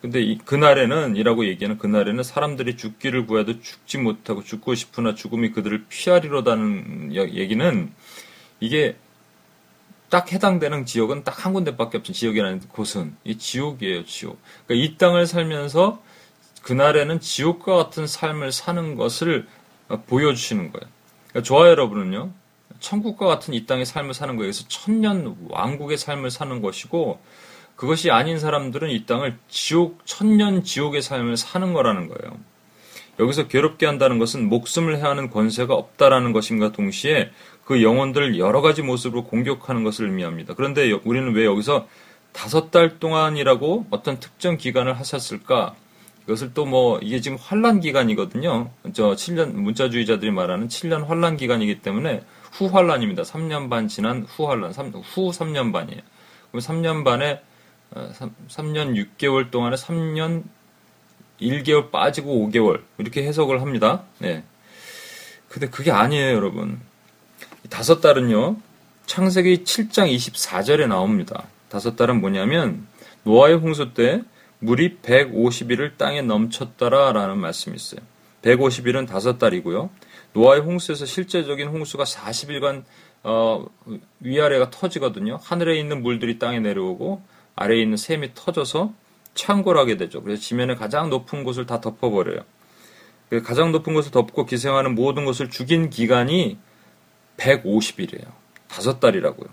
근데 0.01 0.21
이, 0.21 0.39
그날에는 0.39 1.17
이라고 1.17 1.47
얘기하는 1.47 1.79
그날에는 1.79 2.23
사람들이 2.23 2.77
죽기를 2.77 3.27
구해도 3.27 3.61
죽지 3.61 3.99
못하고 3.99 4.45
죽고 4.45 4.75
싶으나 4.75 5.15
죽음이 5.15 5.51
그들을 5.51 5.87
피하리로다는 5.89 7.15
얘기는 7.15 7.93
이게 8.61 8.97
딱 10.09 10.33
해당되는 10.33 10.87
지역은 10.87 11.25
딱 11.25 11.45
한 11.45 11.53
군데밖에 11.53 11.99
없죠. 11.99 12.13
지역이라는 12.13 12.61
곳은 12.69 13.17
이 13.25 13.39
지옥이에요, 13.39 14.05
지옥. 14.07 14.41
그러니까 14.67 14.87
이 14.87 14.97
땅을 14.99 15.27
살면서 15.27 16.03
그날에는 16.63 17.21
지옥과 17.21 17.77
같은 17.77 18.07
삶을 18.07 18.53
사는 18.53 18.95
것을 18.95 19.47
보여주시는 20.07 20.73
거예요. 20.73 20.89
그러니까 21.29 21.47
저와 21.47 21.69
여러분은요, 21.69 22.33
천국과 22.81 23.27
같은 23.27 23.55
이 23.55 23.67
땅의 23.67 23.87
삶을 23.87 24.15
사는 24.15 24.37
거예요. 24.37 24.47
그래서 24.47 24.65
천년 24.69 25.37
왕국의 25.49 25.99
삶을 25.99 26.31
사는 26.31 26.61
것이고, 26.61 27.21
그것이 27.79 28.11
아닌 28.11 28.41
사람들은 28.41 28.91
이 28.91 29.07
땅을 29.07 29.39
지옥, 29.47 30.05
천년 30.05 30.65
지옥의 30.65 31.01
삶을 31.01 31.37
사는 31.37 31.73
거라는 31.73 32.09
거예요. 32.09 32.37
여기서 33.21 33.47
괴롭게 33.47 33.87
한다는 33.87 34.19
것은 34.19 34.49
목숨을 34.49 34.97
해하는 34.97 35.31
권세가 35.31 35.75
없다라는 35.75 36.33
것임과 36.33 36.73
동시에 36.73 37.31
그 37.65 37.85
영혼들을 37.85 38.37
여러 38.37 38.63
가지 38.63 38.83
모습으로 38.83 39.23
공격하는 39.25 39.85
것을 39.85 40.07
의미합니다. 40.07 40.55
그런데 40.55 40.91
우리는 41.05 41.33
왜 41.35 41.45
여기서 41.45 41.87
다섯 42.33 42.73
달 42.73 42.99
동안이라고 42.99 43.87
어떤 43.91 44.19
특정 44.19 44.57
기간을 44.57 44.99
하셨을까? 44.99 45.77
이것을 46.25 46.55
또 46.55 46.67
뭐 46.67 46.99
이게 46.99 47.21
지금 47.21 47.39
환란 47.41 47.79
기간이거든요. 47.79 48.71
저 48.93 49.13
7년 49.13 49.53
문자주의자들이 49.53 50.33
말하는 50.33 50.67
7년 50.67 51.07
환란 51.07 51.37
기간이기 51.37 51.81
때문에 51.81 52.25
후 52.53 52.67
환란입니다. 52.67 53.23
3년 53.23 53.71
반 53.71 53.87
지난 53.87 54.27
후 54.29 54.49
환란, 54.51 54.73
후 54.73 55.31
3년 55.31 55.73
반이에요. 55.73 56.03
그럼 56.51 56.61
3년 56.61 57.05
반에 57.05 57.41
3, 57.95 58.29
어, 58.29 58.33
3년 58.49 58.95
6개월 59.19 59.51
동안에 59.51 59.77
3년 59.77 60.45
1개월 61.41 61.91
빠지고 61.91 62.49
5개월 62.49 62.83
이렇게 62.99 63.25
해석을 63.25 63.61
합니다. 63.61 64.03
네. 64.19 64.45
근데 65.49 65.69
그게 65.69 65.91
아니에요, 65.91 66.35
여러분. 66.35 66.81
다섯 67.71 68.01
달은요. 68.01 68.57
창세기 69.07 69.65
7장 69.65 70.15
24절에 70.15 70.87
나옵니다. 70.87 71.45
다섯 71.69 71.97
달은 71.97 72.21
뭐냐면 72.21 72.87
노아의 73.25 73.57
홍수 73.57 73.95
때 73.95 74.23
물이 74.61 74.99
150일을 75.03 75.97
땅에 75.97 76.23
넘쳤더라라는 76.23 77.39
말씀이 77.39 77.77
있어요. 77.77 78.01
150일은 78.43 79.07
다섯 79.07 79.39
달이고요. 79.39 79.91
노아의 80.35 80.61
홍수에서 80.61 81.07
실제적인 81.07 81.69
홍수가 81.69 82.05
40일간 82.05 82.85
어, 83.25 83.67
위아래가 84.21 84.71
터지거든요. 84.71 85.39
하늘에 85.43 85.79
있는 85.79 86.03
물들이 86.03 86.39
땅에 86.39 86.61
내려오고 86.61 87.23
아래에 87.59 87.81
있는 87.83 87.97
샘이 87.97 88.31
터져서 88.35 88.95
창궐하게 89.35 89.97
되죠. 89.97 90.23
그래서 90.23 90.41
지면의 90.41 90.77
가장 90.77 91.11
높은 91.11 91.45
곳을 91.45 91.67
다 91.67 91.81
덮어버려요. 91.81 92.41
그 93.31 93.43
가장 93.43 93.73
높은 93.73 93.95
곳을 93.95 94.11
덮고 94.11 94.47
기생하는 94.47 94.95
모든 94.95 95.25
것을 95.25 95.51
죽인 95.51 95.91
기간이 95.91 96.59
150일이에요. 97.37 98.27
다섯 98.69 99.01
달이라고요. 99.01 99.49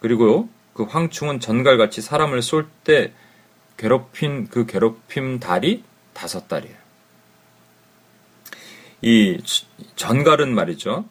그리고 0.00 0.48
그 0.74 0.84
황충은 0.84 1.40
전갈같이 1.40 2.00
사람을 2.00 2.42
쏠 2.42 2.68
때 2.84 3.12
괴롭힌 3.76 4.48
그 4.48 4.66
괴롭힘 4.66 5.40
달이 5.40 5.82
다섯 6.12 6.48
달이에요. 6.48 6.76
이 9.02 9.38
전갈은 9.96 10.54
말이죠. 10.54 11.04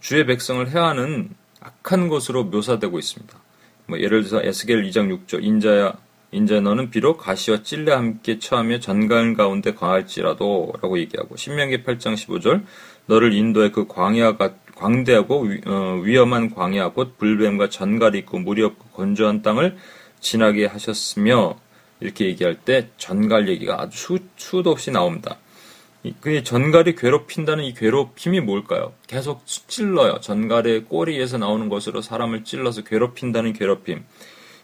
주의 0.00 0.24
백성을 0.24 0.66
해하는 0.70 1.30
악한 1.60 2.08
것으로 2.08 2.44
묘사되고 2.44 2.98
있습니다. 2.98 3.38
뭐 3.88 3.98
예를 3.98 4.22
들어서 4.22 4.46
에스겔 4.46 4.82
2장 4.84 5.26
6절 5.26 5.42
인자야 5.42 5.94
인자 6.30 6.60
너는 6.60 6.90
비록 6.90 7.16
가시와 7.16 7.62
찔레 7.62 7.90
함께 7.90 8.38
처하며 8.38 8.80
전갈 8.80 9.32
가운데 9.32 9.72
광할지라도 9.72 10.74
라고 10.82 10.98
얘기하고 10.98 11.36
신명기 11.36 11.84
8장 11.84 12.14
15절 12.14 12.64
너를 13.06 13.32
인도의 13.32 13.72
그 13.72 13.86
광야가 13.86 14.54
광대하고 14.74 15.40
위, 15.40 15.60
어, 15.66 16.00
위험한 16.02 16.54
광야 16.54 16.90
곧 16.90 17.16
불뱀과 17.16 17.70
전갈이 17.70 18.18
있고 18.18 18.38
물이 18.40 18.62
없고 18.62 18.90
건조한 18.90 19.40
땅을 19.40 19.78
지나게 20.20 20.66
하셨으며 20.66 21.58
이렇게 22.00 22.26
얘기할 22.26 22.56
때 22.56 22.90
전갈 22.98 23.48
얘기가 23.48 23.80
아주 23.80 23.98
수, 23.98 24.18
수도 24.36 24.70
없이 24.70 24.90
나옵니다. 24.90 25.38
그 26.20 26.42
전갈이 26.42 26.94
괴롭힌다는 26.94 27.64
이 27.64 27.74
괴롭힘이 27.74 28.40
뭘까요? 28.40 28.92
계속 29.06 29.46
찔러요. 29.46 30.20
전갈의 30.20 30.84
꼬리에서 30.84 31.38
나오는 31.38 31.68
것으로 31.68 32.00
사람을 32.02 32.44
찔러서 32.44 32.84
괴롭힌다는 32.84 33.52
괴롭힘. 33.52 34.04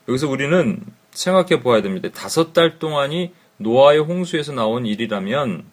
여기서 0.08 0.28
우리는 0.28 0.80
생각해 1.10 1.60
보아야 1.60 1.82
됩니다. 1.82 2.08
다섯 2.14 2.52
달 2.52 2.78
동안이 2.78 3.32
노아의 3.56 4.00
홍수에서 4.00 4.52
나온 4.52 4.86
일이라면 4.86 5.64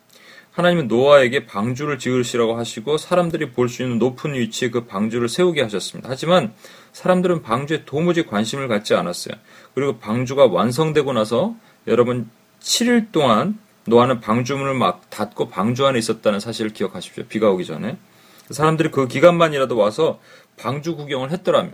하나님은 0.51 0.87
노아에게 0.87 1.45
방주를 1.45 1.97
지으시라고 1.97 2.57
하시고 2.57 2.97
사람들이 2.97 3.51
볼 3.51 3.69
수 3.69 3.83
있는 3.83 3.99
높은 3.99 4.33
위치에 4.33 4.69
그 4.69 4.85
방주를 4.85 5.29
세우게 5.29 5.61
하셨습니다. 5.61 6.09
하지만 6.11 6.53
사람들은 6.91 7.41
방주에 7.41 7.85
도무지 7.85 8.25
관심을 8.25 8.67
갖지 8.67 8.93
않았어요. 8.93 9.35
그리고 9.73 9.97
방주가 9.97 10.47
완성되고 10.47 11.13
나서 11.13 11.55
여러분 11.87 12.29
7일 12.61 13.11
동안 13.11 13.57
노아는 13.85 14.19
방주문을 14.19 14.73
막 14.73 15.09
닫고 15.09 15.49
방주 15.49 15.85
안에 15.85 15.97
있었다는 15.99 16.39
사실을 16.39 16.71
기억하십시오. 16.71 17.25
비가 17.25 17.49
오기 17.49 17.65
전에. 17.65 17.97
사람들이 18.49 18.91
그 18.91 19.07
기간만이라도 19.07 19.77
와서 19.77 20.19
방주 20.57 20.95
구경을 20.97 21.31
했더라면 21.31 21.73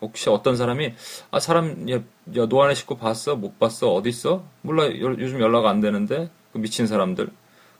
혹시 0.00 0.30
어떤 0.30 0.56
사람이 0.56 0.94
아 1.30 1.40
사람 1.40 1.90
야, 1.90 1.96
야 2.36 2.46
노안의 2.46 2.76
식구 2.76 2.96
봤어? 2.96 3.36
못 3.36 3.58
봤어? 3.58 3.92
어디 3.92 4.08
있어? 4.08 4.44
몰라. 4.62 4.86
요, 4.86 5.16
요즘 5.18 5.40
연락 5.40 5.66
안 5.66 5.80
되는데? 5.80 6.30
그 6.52 6.58
미친 6.58 6.86
사람들. 6.86 7.28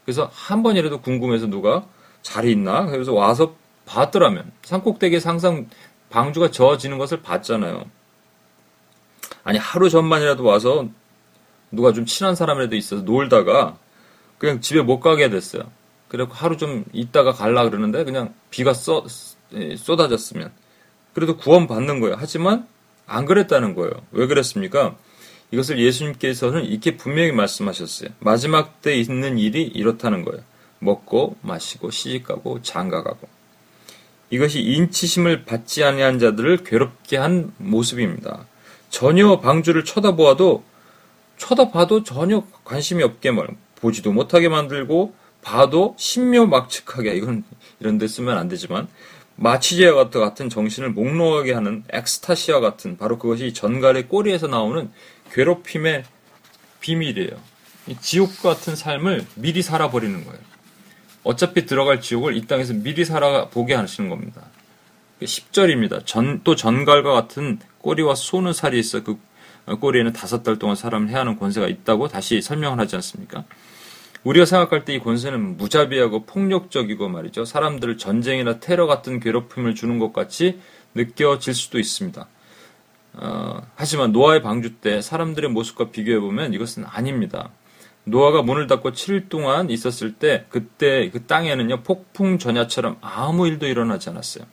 그래서 0.05 0.31
한 0.33 0.63
번이라도 0.63 1.01
궁금해서 1.01 1.47
누가 1.47 1.87
자리 2.23 2.53
있나? 2.53 2.87
그래서 2.87 3.13
와서 3.13 3.55
봤더라면 3.87 4.51
산꼭대기에 4.63 5.21
항상 5.25 5.69
방주가 6.11 6.51
저어지는 6.51 6.99
것을 6.99 7.23
봤잖아요. 7.23 7.85
아니 9.45 9.59
하루 9.59 9.89
전만이라도 9.89 10.45
와서 10.45 10.89
누가 11.71 11.93
좀 11.93 12.07
친한 12.07 12.35
사람이라도 12.35 12.77
있어서 12.77 13.03
놀다가 13.03 13.79
그냥 14.39 14.61
집에 14.61 14.83
못 14.83 15.01
가게 15.01 15.29
됐어요 15.31 15.71
그래고 16.09 16.33
하루 16.33 16.57
좀 16.57 16.85
있다가 16.93 17.33
갈라 17.33 17.69
그러는데 17.69 18.05
그냥 18.05 18.35
비가 18.51 18.73
쏟, 18.73 19.07
쏟아졌으면 19.77 20.53
그래도 21.15 21.37
구원받는 21.37 22.01
거예요. 22.01 22.17
하지만 22.19 22.67
안 23.07 23.25
그랬다는 23.25 23.75
거예요. 23.75 23.93
왜 24.13 24.27
그랬습니까? 24.27 24.97
이것을 25.51 25.81
예수님께서는 25.81 26.65
이렇게 26.65 26.97
분명히 26.97 27.33
말씀하셨어요. 27.33 28.11
마지막 28.21 28.83
때 28.83 28.95
있는 28.95 29.39
일이 29.39 29.63
이렇다는 29.63 30.25
거예요. 30.25 30.43
먹고 30.79 31.37
마시고 31.43 31.91
시집가고 31.91 32.63
장가가고 32.63 33.27
이것이 34.31 34.61
인치심을 34.61 35.45
받지 35.45 35.83
아니한 35.83 36.19
자들을 36.19 36.59
괴롭게 36.65 37.17
한 37.17 37.53
모습입니다. 37.57 38.47
전혀 38.91 39.41
방주를 39.41 39.85
쳐다보아도 39.85 40.63
쳐다봐도 41.39 42.05
전혀 42.05 42.45
관심이 42.65 43.03
없게 43.03 43.31
말 43.31 43.49
보지도 43.77 44.13
못하게 44.13 44.49
만들고 44.49 45.15
봐도 45.43 45.95
신묘막측하게 45.99 47.15
이건 47.15 47.45
이런 47.81 47.99
데 47.99 48.07
쓰면 48.07 48.37
안 48.37 48.49
되지만 48.49 48.89
마취제와 49.37 50.11
같은 50.11 50.49
정신을 50.49 50.91
몽롱하게 50.91 51.53
하는 51.53 51.85
엑스타시와 51.91 52.61
같은 52.61 52.99
바로 52.99 53.19
그것이 53.19 53.55
전갈의 53.55 54.09
꼬리에서 54.09 54.49
나오는 54.49 54.91
괴롭힘의 55.33 56.05
비밀이에요. 56.81 57.31
지옥 58.01 58.43
같은 58.43 58.75
삶을 58.75 59.27
미리 59.37 59.63
살아버리는 59.63 60.25
거예요. 60.25 60.41
어차피 61.23 61.67
들어갈 61.67 62.01
지옥을 62.01 62.37
이 62.37 62.47
땅에서 62.47 62.75
미리 62.75 63.05
살아보게 63.05 63.75
하시는 63.75 64.11
겁니다. 64.11 64.43
10절입니다. 65.23 66.05
전, 66.05 66.43
또 66.45 66.55
전갈과 66.55 67.13
같은 67.13 67.59
꼬리와 67.81 68.15
쏘는 68.15 68.53
살이 68.53 68.79
있어 68.79 69.03
그 69.03 69.19
꼬리에는 69.77 70.13
다섯 70.13 70.43
달 70.43 70.59
동안 70.59 70.77
사람을 70.77 71.09
해하는 71.09 71.39
권세가 71.39 71.69
있다고 71.69 72.09
다시 72.09 72.41
설명을 72.43 72.79
하지 72.79 72.97
않습니까? 72.97 73.45
우리가 74.25 74.47
생각할 74.47 74.85
때 74.85 74.95
이 74.95 74.99
권세는 74.99 75.57
무자비하고 75.57 76.25
폭력적이고 76.25 77.09
말이죠. 77.09 77.45
사람들을 77.45 77.99
전쟁이나 77.99 78.59
테러 78.59 78.87
같은 78.87 79.21
괴롭힘을 79.21 79.75
주는 79.75 79.99
것 79.99 80.13
같이 80.13 80.61
느껴질 80.95 81.55
수도 81.55 81.79
있습니다. 81.79 82.27
어, 83.15 83.63
하지만 83.75 84.13
노아의 84.13 84.43
방주 84.43 84.77
때 84.77 85.01
사람들의 85.01 85.51
모습과 85.51 85.91
비교해 85.91 86.21
보면 86.21 86.53
이것은 86.55 86.85
아닙니다. 86.87 87.51
노아가 88.05 88.43
문을 88.43 88.67
닫고 88.67 88.93
7일 88.93 89.29
동안 89.29 89.71
있었을 89.71 90.15
때 90.15 90.47
그때 90.49 91.11
그 91.11 91.25
땅에는요 91.27 91.83
폭풍 91.83 92.39
전야처럼 92.39 92.97
아무 93.01 93.47
일도 93.47 93.67
일어나지 93.67 94.09
않았어요. 94.09 94.45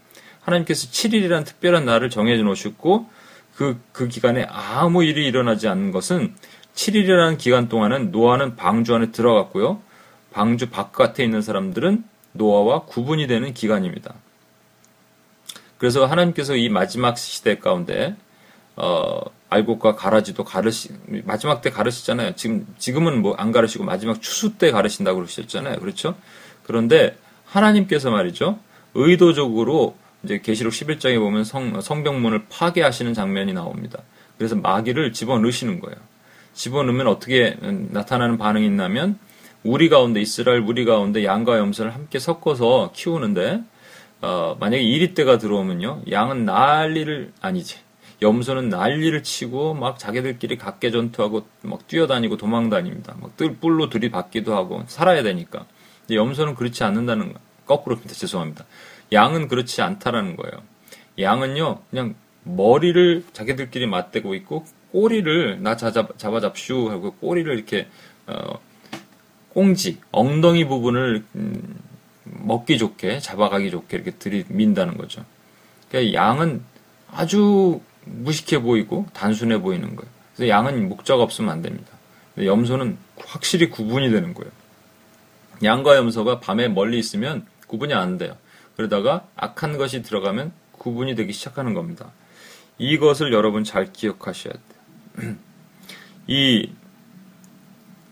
하나님께서 0.41 0.87
7일이라는 0.89 1.45
특별한 1.45 1.85
날을 1.85 2.09
정해 2.09 2.35
놓으셨고 2.37 3.09
그, 3.55 3.79
그 3.91 4.07
기간에 4.07 4.45
아무 4.49 5.03
일이 5.03 5.25
일어나지 5.25 5.67
않는 5.67 5.91
것은 5.91 6.35
7일이라는 6.75 7.37
기간 7.37 7.69
동안은 7.69 8.11
노아는 8.11 8.55
방주 8.55 8.93
안에 8.93 9.11
들어갔고요. 9.11 9.81
방주 10.31 10.69
바깥에 10.69 11.23
있는 11.23 11.41
사람들은 11.41 12.03
노아와 12.33 12.83
구분이 12.83 13.27
되는 13.27 13.53
기간입니다. 13.53 14.13
그래서 15.77 16.05
하나님께서 16.05 16.55
이 16.55 16.67
마지막 16.67 17.17
시대 17.17 17.57
가운데 17.57 18.15
어, 18.75 19.21
알곡과 19.49 19.95
가라지도 19.95 20.43
가르시 20.43 20.89
마지막 21.23 21.61
때 21.61 21.69
가르시잖아요. 21.69 22.35
지금 22.35 22.67
지금은 22.77 23.21
뭐 23.21 23.35
안 23.37 23.53
가르시고 23.53 23.85
마지막 23.85 24.21
추수 24.21 24.57
때 24.57 24.71
가르신다고 24.71 25.19
그러셨잖아요. 25.19 25.79
그렇죠? 25.79 26.15
그런데 26.63 27.17
하나님께서 27.45 28.11
말이죠. 28.11 28.59
의도적으로 28.95 29.95
이제 30.25 30.39
계시록 30.39 30.73
11장에 30.73 31.17
보면 31.19 31.43
성, 31.43 31.79
성병문을 31.79 32.45
파괴하시는 32.49 33.13
장면이 33.13 33.53
나옵니다. 33.53 33.99
그래서 34.37 34.55
마귀를 34.55 35.13
집어넣으시는 35.13 35.79
거예요. 35.79 35.95
집어넣으면 36.53 37.07
어떻게 37.07 37.55
나타나는 37.61 38.37
반응이 38.37 38.65
있냐면 38.65 39.17
우리 39.63 39.89
가운데 39.89 40.21
이스라엘 40.21 40.59
우리 40.59 40.85
가운데 40.85 41.23
양과 41.23 41.57
염소를 41.57 41.93
함께 41.93 42.19
섞어서 42.19 42.91
키우는데 42.93 43.61
어, 44.21 44.57
만약에 44.59 44.81
이리 44.81 45.13
때가 45.13 45.37
들어오면요 45.37 46.03
양은 46.09 46.45
난리를 46.45 47.33
아니지 47.41 47.77
염소는 48.21 48.69
난리를 48.69 49.23
치고 49.23 49.73
막 49.73 49.99
자기들끼리 49.99 50.57
각계 50.57 50.91
전투하고 50.91 51.45
막 51.61 51.87
뛰어다니고 51.87 52.37
도망다닙니다. 52.37 53.15
막 53.19 53.31
뿔로 53.59 53.89
들이받기도 53.89 54.55
하고 54.55 54.83
살아야 54.87 55.21
되니까. 55.23 55.65
염소는 56.09 56.55
그렇지 56.55 56.83
않는다는 56.83 57.33
거. 57.33 57.39
거꾸로입니다. 57.65 58.13
죄송합니다. 58.13 58.65
양은 59.11 59.47
그렇지 59.47 59.81
않다라는 59.81 60.35
거예요. 60.35 60.63
양은요 61.19 61.79
그냥 61.89 62.15
머리를 62.43 63.23
자기들끼리 63.33 63.87
맞대고 63.87 64.35
있고 64.35 64.65
꼬리를 64.91 65.61
나 65.61 65.75
잡아, 65.75 66.39
잡슈 66.39 66.89
하고 66.89 67.13
꼬리를 67.13 67.53
이렇게 67.53 67.87
어, 68.27 68.59
꽁지 69.49 69.99
엉덩이 70.11 70.65
부분을 70.65 71.23
음, 71.35 71.79
먹기 72.23 72.77
좋게 72.77 73.19
잡아가기 73.19 73.71
좋게 73.71 73.97
이렇게 73.97 74.11
들이민다는 74.11 74.97
거죠. 74.97 75.23
그러니까 75.89 76.13
양은 76.13 76.61
아주 77.11 77.81
무식해 78.05 78.61
보이고 78.61 79.07
단순해 79.13 79.61
보이는 79.61 79.95
거예요. 79.95 80.11
그래서 80.35 80.49
양은 80.49 80.89
목자가 80.89 81.23
없으면 81.23 81.49
안 81.51 81.61
됩니다. 81.61 81.91
염소는 82.37 82.97
확실히 83.17 83.69
구분이 83.69 84.11
되는 84.11 84.33
거예요. 84.33 84.51
양과 85.63 85.95
염소가 85.95 86.39
밤에 86.41 86.67
멀리 86.67 86.99
있으면 86.99 87.45
구분이 87.67 87.93
안 87.93 88.17
돼요. 88.17 88.35
그러다가 88.75 89.27
악한 89.35 89.77
것이 89.77 90.01
들어가면 90.01 90.51
구분이 90.73 91.15
되기 91.15 91.33
시작하는 91.33 91.73
겁니다. 91.73 92.11
이것을 92.77 93.31
여러분 93.33 93.63
잘 93.63 93.91
기억하셔야 93.91 94.53
돼요. 94.53 95.35
이 96.27 96.69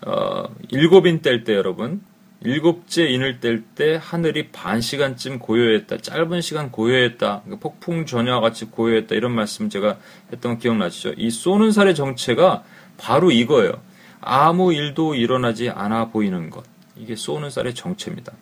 어, 0.06 0.44
일곱인 0.70 1.22
뗄 1.22 1.44
때 1.44 1.54
여러분 1.54 2.02
일곱째 2.42 3.06
인을 3.06 3.40
뗄 3.40 3.64
때 3.74 3.98
하늘이 4.00 4.48
반 4.48 4.80
시간쯤 4.80 5.38
고요했다. 5.38 5.98
짧은 5.98 6.42
시간 6.42 6.70
고요했다. 6.70 7.42
그러니까 7.44 7.56
폭풍 7.58 8.04
전야와 8.04 8.40
같이 8.40 8.66
고요했다. 8.66 9.14
이런 9.14 9.32
말씀 9.32 9.70
제가 9.70 9.98
했던 10.30 10.54
거 10.54 10.58
기억나시죠? 10.58 11.14
이 11.16 11.30
쏘는 11.30 11.72
살의 11.72 11.94
정체가 11.94 12.64
바로 12.98 13.30
이거예요. 13.30 13.72
아무 14.20 14.74
일도 14.74 15.14
일어나지 15.14 15.70
않아 15.70 16.08
보이는 16.08 16.50
것. 16.50 16.64
이게 16.96 17.16
쏘는 17.16 17.48
쌀의 17.48 17.74
정체입니다. 17.74 18.32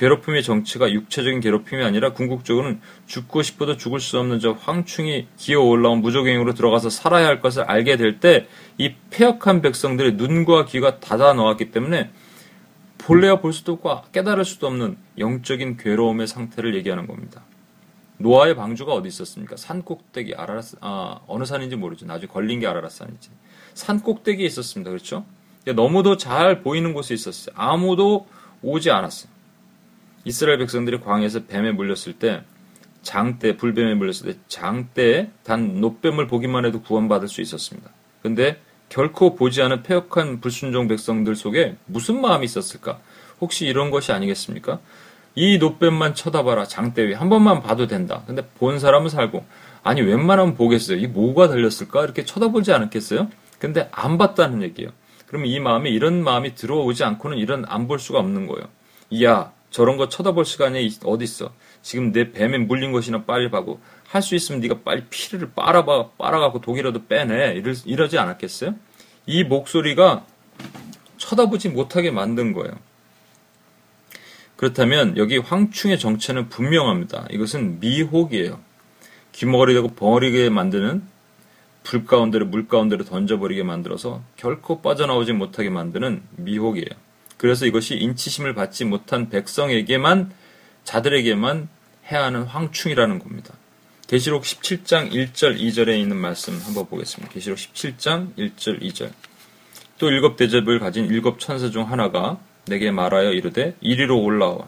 괴롭힘의 0.00 0.42
정체가 0.42 0.90
육체적인 0.92 1.40
괴롭힘이 1.40 1.84
아니라 1.84 2.14
궁극적으로는 2.14 2.80
죽고 3.06 3.42
싶어도 3.42 3.76
죽을 3.76 4.00
수 4.00 4.18
없는 4.18 4.40
저 4.40 4.52
황충이 4.52 5.26
기어 5.36 5.60
올라온 5.60 6.00
무적행으로 6.00 6.54
들어가서 6.54 6.88
살아야 6.90 7.26
할 7.26 7.40
것을 7.40 7.62
알게 7.64 7.96
될 7.96 8.18
때 8.18 8.46
이 8.78 8.94
폐역한 9.10 9.60
백성들의 9.60 10.14
눈과 10.14 10.64
귀가 10.64 11.00
닫아 11.00 11.34
놓았기 11.34 11.70
때문에 11.70 12.10
볼래야 12.96 13.40
볼 13.40 13.52
수도 13.52 13.72
없고 13.74 14.10
깨달을 14.12 14.46
수도 14.46 14.66
없는 14.68 14.96
영적인 15.18 15.76
괴로움의 15.76 16.26
상태를 16.26 16.74
얘기하는 16.76 17.06
겁니다. 17.06 17.42
노아의 18.18 18.54
방주가 18.56 18.92
어디 18.94 19.08
있었습니까? 19.08 19.56
산 19.56 19.82
꼭대기 19.82 20.34
아라라스 20.34 20.78
아 20.80 21.20
어느 21.26 21.44
산인지 21.44 21.76
모르죠. 21.76 22.06
나중에 22.06 22.30
걸린 22.32 22.60
게 22.60 22.66
아라라산이지. 22.66 23.30
산 23.74 24.00
꼭대기에 24.00 24.46
있었습니다. 24.46 24.90
그렇죠? 24.90 25.24
너무도 25.66 26.16
잘 26.16 26.62
보이는 26.62 26.94
곳에 26.94 27.12
있었어요. 27.14 27.54
아무도 27.58 28.26
오지 28.62 28.90
않았어요. 28.90 29.29
이스라엘 30.24 30.58
백성들이 30.58 31.00
광에서 31.00 31.44
뱀에 31.46 31.72
물렸을 31.72 32.14
때 32.18 32.42
장대 33.02 33.56
불뱀에 33.56 33.94
물렸을 33.94 34.32
때 34.32 34.38
장대에 34.48 35.30
단 35.42 35.80
노뱀을 35.80 36.26
보기만 36.26 36.64
해도 36.66 36.82
구원받을 36.82 37.28
수 37.28 37.40
있었습니다. 37.40 37.90
근데 38.22 38.60
결코 38.90 39.34
보지 39.34 39.62
않은 39.62 39.82
폐역한 39.82 40.40
불순종 40.40 40.88
백성들 40.88 41.36
속에 41.36 41.76
무슨 41.86 42.20
마음이 42.20 42.44
있었을까? 42.44 42.98
혹시 43.40 43.66
이런 43.66 43.90
것이 43.90 44.12
아니겠습니까? 44.12 44.80
이 45.34 45.58
노뱀만 45.58 46.14
쳐다봐라 46.14 46.64
장대 46.66 47.06
위 47.08 47.14
한 47.14 47.28
번만 47.30 47.62
봐도 47.62 47.86
된다. 47.86 48.22
근데 48.26 48.42
본 48.58 48.78
사람은 48.78 49.08
살고 49.08 49.44
아니 49.82 50.02
웬만하면 50.02 50.54
보겠어요. 50.54 50.98
이 50.98 51.06
뭐가 51.06 51.48
달렸을까? 51.48 52.04
이렇게 52.04 52.24
쳐다보지 52.24 52.72
않았겠어요? 52.72 53.30
근데 53.58 53.88
안 53.92 54.18
봤다는 54.18 54.62
얘기예요. 54.62 54.90
그러면 55.26 55.48
이 55.48 55.60
마음에 55.60 55.88
이런 55.90 56.22
마음이 56.22 56.54
들어오지 56.56 57.04
않고는 57.04 57.38
이런 57.38 57.64
안 57.68 57.86
볼 57.86 57.98
수가 57.98 58.18
없는 58.18 58.46
거예요. 58.48 58.66
이야 59.08 59.52
저런 59.70 59.96
거 59.96 60.08
쳐다볼 60.08 60.44
시간이 60.44 60.90
어디 61.04 61.24
있어? 61.24 61.52
지금 61.82 62.12
내 62.12 62.32
뱀에 62.32 62.58
물린 62.58 62.92
것이나 62.92 63.24
빨리 63.24 63.50
봐고 63.50 63.80
할 64.08 64.22
수 64.22 64.34
있으면 64.34 64.60
네가 64.60 64.80
빨리 64.84 65.04
피를 65.08 65.52
빨아봐 65.54 66.10
빨아갖고 66.18 66.60
독이라도 66.60 67.06
빼내 67.06 67.54
이러, 67.54 67.72
이러지 67.84 68.18
않았겠어요? 68.18 68.74
이 69.26 69.44
목소리가 69.44 70.26
쳐다보지 71.16 71.68
못하게 71.68 72.10
만든 72.10 72.52
거예요. 72.52 72.72
그렇다면 74.56 75.16
여기 75.16 75.38
황충의 75.38 75.98
정체는 75.98 76.48
분명합니다. 76.48 77.26
이것은 77.30 77.80
미혹이에요. 77.80 78.58
귀머거리 79.32 79.74
되고 79.74 79.88
벙어리게 79.88 80.50
만드는 80.50 81.02
불 81.82 82.04
가운데로 82.04 82.46
물 82.46 82.68
가운데로 82.68 83.04
던져버리게 83.04 83.62
만들어서 83.62 84.22
결코 84.36 84.82
빠져나오지 84.82 85.32
못하게 85.32 85.70
만드는 85.70 86.22
미혹이에요. 86.36 86.90
그래서 87.40 87.64
이것이 87.64 87.94
인치심을 87.94 88.52
받지 88.52 88.84
못한 88.84 89.30
백성에게만 89.30 90.30
자들에게만 90.84 91.70
해야 92.12 92.24
하는 92.24 92.42
황충이라는 92.42 93.18
겁니다. 93.18 93.54
계시록 94.08 94.42
17장 94.42 95.10
1절 95.10 95.58
2절에 95.58 95.98
있는 95.98 96.18
말씀 96.18 96.60
한번 96.62 96.86
보겠습니다. 96.86 97.32
계시록 97.32 97.56
17장 97.56 98.34
1절 98.36 98.82
2절. 98.82 99.10
또 99.96 100.10
일곱 100.10 100.36
대접을 100.36 100.80
가진 100.80 101.06
일곱 101.06 101.40
천사 101.40 101.70
중 101.70 101.90
하나가 101.90 102.38
내게 102.66 102.90
말하여 102.90 103.32
이르되 103.32 103.74
이리로 103.80 104.20
올라오라. 104.20 104.66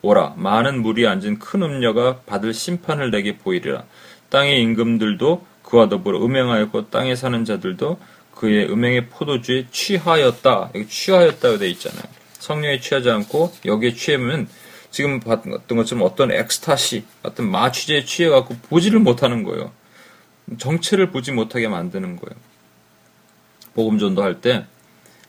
오라 0.00 0.32
많은 0.38 0.80
물이 0.80 1.06
앉은 1.06 1.40
큰 1.40 1.62
음녀가 1.62 2.20
받을 2.24 2.54
심판을 2.54 3.10
내게 3.10 3.36
보이리라. 3.36 3.84
땅의 4.30 4.62
임금들도 4.62 5.44
그와 5.62 5.90
더불어 5.90 6.24
음행하였고 6.24 6.88
땅에 6.88 7.14
사는 7.14 7.44
자들도 7.44 7.98
그의 8.38 8.70
음행의 8.70 9.08
포도주에 9.08 9.66
취하였다. 9.70 10.70
여기 10.74 10.88
취하였다고 10.88 11.58
되어 11.58 11.68
있잖아요. 11.68 12.02
성령에 12.38 12.80
취하지 12.80 13.10
않고 13.10 13.52
여기에 13.64 13.94
취하면 13.94 14.48
지금 14.90 15.20
봤던 15.20 15.76
것처럼 15.76 16.04
어떤 16.04 16.30
엑스타시, 16.32 17.04
어떤 17.22 17.50
마취제에 17.50 18.04
취해갖고 18.04 18.56
보지를 18.68 19.00
못하는 19.00 19.42
거예요. 19.42 19.72
정체를 20.58 21.10
보지 21.10 21.32
못하게 21.32 21.68
만드는 21.68 22.16
거예요. 22.16 22.40
복음 23.74 23.98
전도할 23.98 24.40
때 24.40 24.64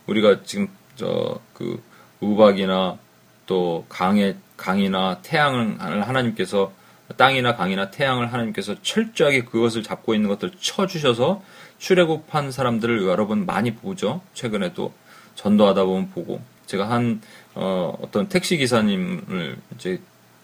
우리가 0.07 0.43
지금 0.43 0.69
저 0.95 1.39
그 1.59 1.83
우박이나 2.21 2.97
또 3.45 3.85
강의 3.89 4.37
강이나 4.55 5.19
태양을 5.21 5.77
하나님께서 6.07 6.71
땅이나 7.17 7.55
강이나 7.55 7.89
태양을 7.91 8.31
하나님께서 8.31 8.75
철저하게 8.81 9.45
그것을 9.45 9.83
잡고 9.83 10.13
있는 10.13 10.29
것들 10.29 10.51
쳐주셔서 10.59 11.41
출애굽한 11.79 12.51
사람들을 12.51 13.03
여러 13.03 13.25
분 13.25 13.45
많이 13.45 13.73
보죠. 13.75 14.21
최근에도 14.33 14.93
전도하다 15.35 15.85
보면 15.85 16.09
보고 16.11 16.41
제가 16.65 16.89
한 16.89 17.21
어, 17.55 17.97
어떤 18.01 18.29
택시 18.29 18.57
기사님을 18.57 19.57
이제 19.75 19.99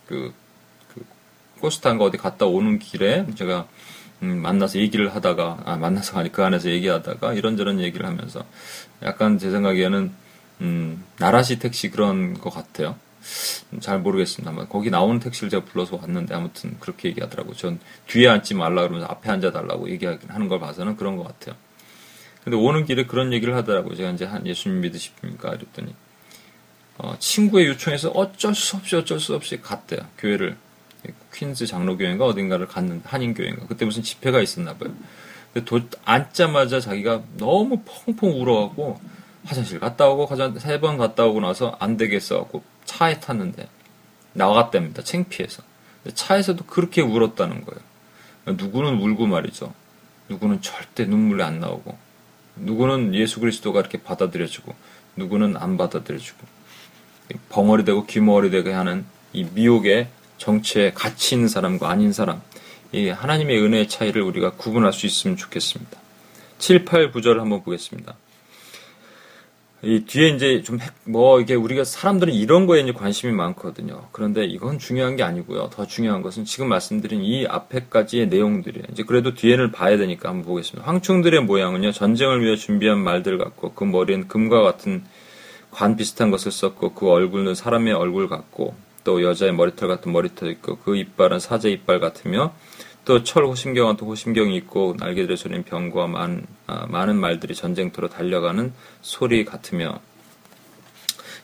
그, 0.07 0.33
그 0.93 1.05
코스탄가 1.59 2.03
어디 2.03 2.17
갔다 2.17 2.45
오는 2.45 2.79
길에 2.79 3.25
제가 3.35 3.67
음, 4.23 4.41
만나서 4.41 4.79
얘기를 4.79 5.13
하다가 5.13 5.59
아 5.65 5.75
만나서 5.75 6.17
아니 6.17 6.31
그 6.31 6.43
안에서 6.43 6.69
얘기하다가 6.69 7.33
이런저런 7.33 7.79
얘기를 7.79 8.05
하면서 8.05 8.43
약간 9.03 9.37
제 9.37 9.51
생각에는 9.51 10.11
음, 10.61 11.03
나라시 11.19 11.59
택시 11.59 11.89
그런 11.91 12.33
것 12.33 12.49
같아요. 12.49 12.95
잘 13.79 13.99
모르겠습니다만 13.99 14.69
거기 14.69 14.89
나오는 14.89 15.19
택시를 15.19 15.49
제가 15.49 15.65
불러서 15.65 15.97
왔는데 15.97 16.35
아무튼 16.35 16.77
그렇게 16.79 17.09
얘기하더라고요. 17.09 17.55
전 17.55 17.79
뒤에 18.07 18.27
앉지 18.27 18.53
말라 18.53 18.83
그러면서 18.83 19.07
앞에 19.07 19.29
앉아 19.29 19.51
달라고 19.51 19.89
얘기하는 19.89 20.47
걸 20.47 20.59
봐서는 20.59 20.95
그런 20.95 21.17
것 21.17 21.23
같아요. 21.23 21.55
근데 22.43 22.57
오는 22.57 22.85
길에 22.85 23.05
그런 23.05 23.33
얘기를 23.33 23.55
하더라고요. 23.55 23.95
제가 23.95 24.11
이제 24.11 24.25
한 24.25 24.45
예수님 24.45 24.81
믿으십니까? 24.81 25.49
이랬더니 25.55 25.95
어, 26.97 27.15
친구의 27.19 27.67
요청에서 27.67 28.09
어쩔 28.11 28.53
수 28.53 28.77
없이 28.77 28.95
어쩔 28.95 29.19
수 29.19 29.35
없이 29.35 29.59
갔대요. 29.61 30.01
교회를 30.17 30.55
퀸즈 31.33 31.67
장로교회인가 31.67 32.25
어딘가를 32.25 32.67
갔는데 32.67 33.07
한인교회인가 33.09 33.67
그때 33.67 33.85
무슨 33.85 34.03
집회가 34.03 34.41
있었나 34.41 34.75
봐요. 34.75 34.93
근데 35.53 35.65
도, 35.65 35.81
앉자마자 36.03 36.79
자기가 36.79 37.23
너무 37.37 37.81
펑펑 37.83 38.41
울어갖고 38.41 38.99
화장실 39.45 39.79
갔다 39.79 40.07
오고 40.07 40.27
세번 40.59 40.97
갔다 40.97 41.25
오고 41.25 41.39
나서 41.39 41.75
안 41.79 41.97
되겠어 41.97 42.39
갖고 42.39 42.63
차에 42.85 43.19
탔는데 43.19 43.67
나갔답니다. 44.33 45.03
창피해서. 45.03 45.63
차에서도 46.13 46.65
그렇게 46.65 47.01
울었다는 47.01 47.65
거예요. 47.65 48.55
누구는 48.57 48.99
울고 48.99 49.27
말이죠. 49.27 49.73
누구는 50.29 50.61
절대 50.61 51.05
눈물이 51.05 51.41
안 51.43 51.59
나오고 51.59 51.97
누구는 52.57 53.15
예수 53.15 53.39
그리스도가 53.39 53.79
이렇게 53.79 54.01
받아들여주고 54.01 54.73
누구는 55.15 55.57
안 55.57 55.77
받아들여주고 55.77 56.45
벙어리 57.49 57.85
되고 57.85 58.05
귀머리 58.05 58.49
되게 58.49 58.71
하는 58.71 59.05
이 59.33 59.43
미혹의 59.43 60.07
정체에 60.37 60.93
갇히 60.93 61.35
있는 61.35 61.47
사람과 61.47 61.89
아닌 61.89 62.13
사람 62.13 62.41
이 62.91 63.09
하나님의 63.09 63.61
은혜의 63.61 63.87
차이를 63.87 64.21
우리가 64.21 64.51
구분할 64.51 64.93
수 64.93 65.05
있으면 65.05 65.37
좋겠습니다. 65.37 65.97
7, 66.59 66.85
8, 66.85 67.11
9절 67.11 67.37
한번 67.37 67.63
보겠습니다. 67.63 68.15
이 69.85 70.05
뒤에 70.05 70.29
이제 70.29 70.61
좀 70.61 70.79
뭐 71.07 71.39
이게 71.39 71.53
우리가 71.53 71.83
사람들은 71.83 72.33
이런 72.33 72.65
거에 72.65 72.81
이제 72.81 72.91
관심이 72.91 73.31
많거든요. 73.31 74.07
그런데 74.11 74.43
이건 74.43 74.79
중요한 74.79 75.15
게 75.15 75.21
아니고요. 75.23 75.69
더 75.71 75.85
중요한 75.85 76.23
것은 76.23 76.43
지금 76.43 76.67
말씀드린 76.67 77.21
이 77.21 77.45
앞에까지의 77.45 78.27
내용들이에요. 78.27 78.85
이제 78.91 79.03
그래도 79.03 79.35
뒤에는 79.35 79.71
봐야 79.71 79.97
되니까 79.97 80.29
한번 80.29 80.45
보겠습니다. 80.45 80.87
황충들의 80.87 81.41
모양은요. 81.43 81.91
전쟁을 81.91 82.43
위해 82.43 82.55
준비한 82.55 82.97
말들 82.97 83.37
같고 83.37 83.73
그 83.73 83.83
머리엔 83.83 84.27
금과 84.27 84.63
같은 84.63 85.03
관 85.69 85.95
비슷한 85.95 86.31
것을 86.31 86.51
썼고 86.51 86.93
그 86.93 87.07
얼굴은 87.07 87.53
사람의 87.53 87.93
얼굴 87.93 88.29
같고 88.29 88.73
또 89.03 89.21
여자의 89.21 89.53
머리털 89.53 89.87
같은 89.87 90.11
머리털 90.11 90.49
있고 90.49 90.77
그 90.77 90.95
이빨은 90.97 91.39
사제 91.39 91.69
이빨 91.69 91.99
같으며 91.99 92.55
또 93.05 93.23
철 93.23 93.45
호심경은 93.45 93.97
또 93.97 94.07
호심경이 94.07 94.55
있고 94.57 94.95
날개들의 94.97 95.37
소리는 95.37 95.63
병과 95.63 96.07
많, 96.07 96.45
아, 96.65 96.87
많은 96.87 97.15
말들이 97.17 97.53
전쟁터로 97.53 98.09
달려가는 98.09 98.73
소리 99.01 99.45
같으며 99.45 99.99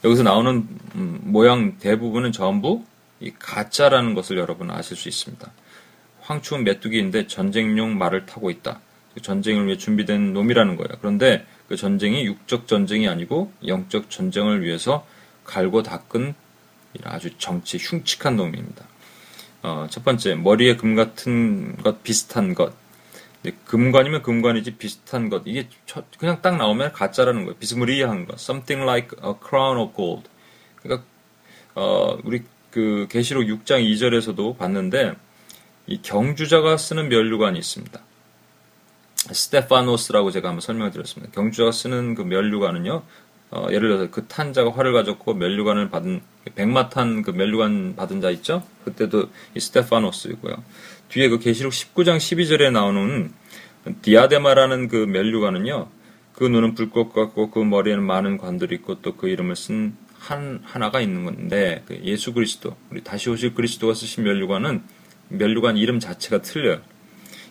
여기서 0.03 0.23
나오는 0.23 0.67
음, 0.95 1.19
모양 1.23 1.77
대부분은 1.77 2.31
전부 2.31 2.83
이 3.19 3.31
가짜라는 3.37 4.15
것을 4.15 4.37
여러분 4.37 4.71
아실 4.71 4.97
수 4.97 5.07
있습니다. 5.07 5.51
황충은 6.21 6.63
메뚜기인데 6.63 7.27
전쟁용 7.27 7.97
말을 7.97 8.25
타고 8.25 8.49
있다. 8.49 8.79
전쟁을 9.21 9.67
위해 9.67 9.77
준비된 9.77 10.33
놈이라는 10.33 10.75
거예요. 10.77 10.89
그런데 10.99 11.45
그 11.67 11.75
전쟁이 11.75 12.25
육적 12.25 12.67
전쟁이 12.67 13.07
아니고 13.07 13.51
영적 13.67 14.09
전쟁을 14.09 14.63
위해서 14.63 15.05
갈고 15.43 15.83
닦은 15.83 16.33
아주 17.03 17.37
정치 17.37 17.77
흉측한 17.77 18.35
놈입니다. 18.35 18.85
어, 19.63 19.87
첫 19.89 20.03
번째, 20.03 20.35
머리에 20.35 20.75
금 20.75 20.95
같은 20.95 21.75
것, 21.77 22.03
비슷한 22.03 22.53
것. 22.53 22.73
금관이면 23.65 24.21
금관이지 24.21 24.75
비슷한 24.75 25.29
것 25.29 25.41
이게 25.45 25.67
그냥 26.19 26.43
딱 26.43 26.57
나오면 26.57 26.91
가짜라는 26.91 27.45
거예요. 27.45 27.57
비스무리한 27.57 28.27
것. 28.27 28.39
Something 28.39 28.83
like 28.83 29.17
a 29.25 29.33
crown 29.47 29.79
of 29.79 29.95
gold. 29.95 30.29
그러니까 30.75 31.05
어, 31.73 32.17
우리 32.23 32.43
그 32.69 33.07
계시록 33.09 33.45
6장 33.45 33.83
2절에서도 33.83 34.57
봤는데 34.57 35.13
이 35.87 36.01
경주자가 36.01 36.77
쓰는 36.77 37.09
면류관이 37.09 37.57
있습니다. 37.57 37.99
스테파노스라고 39.31 40.31
제가 40.31 40.49
한번 40.49 40.61
설명을 40.61 40.91
드렸습니다. 40.91 41.31
경주자가 41.33 41.71
쓰는 41.71 42.15
그 42.15 42.21
면류관은요. 42.21 43.03
어, 43.51 43.67
예를 43.69 43.89
들어서 43.89 44.09
그 44.09 44.25
탄자가 44.27 44.71
활을 44.71 44.93
가졌고 44.93 45.33
면류관을 45.33 45.89
받은 45.89 46.21
백마탄 46.55 47.21
그 47.21 47.31
면류관 47.31 47.95
받은 47.95 48.21
자 48.21 48.29
있죠? 48.31 48.63
그때도 48.85 49.29
이 49.55 49.59
스테파노스이고요. 49.59 50.63
뒤에 51.09 51.29
그 51.29 51.39
계시록 51.39 51.73
19장 51.73 52.17
12절에 52.17 52.71
나오는 52.71 53.31
디아데마라는 54.01 54.87
그 54.87 54.95
면류관은요. 54.95 55.87
그 56.33 56.45
눈은 56.45 56.75
불꽃 56.75 57.13
같고 57.13 57.51
그 57.51 57.59
머리에는 57.59 58.03
많은 58.03 58.37
관들이 58.37 58.75
있고 58.75 59.01
또 59.01 59.15
그 59.17 59.27
이름을 59.27 59.55
쓴 59.55 59.95
한 60.21 60.61
하나가 60.63 61.01
있는 61.01 61.25
건데 61.25 61.83
그 61.87 61.99
예수 62.03 62.31
그리스도 62.33 62.77
우리 62.91 63.03
다시 63.03 63.29
오실 63.31 63.55
그리스도가 63.55 63.95
쓰신 63.95 64.23
면류관은 64.23 64.83
면류관 65.29 65.77
이름 65.77 65.99
자체가 65.99 66.43
틀려요. 66.43 66.79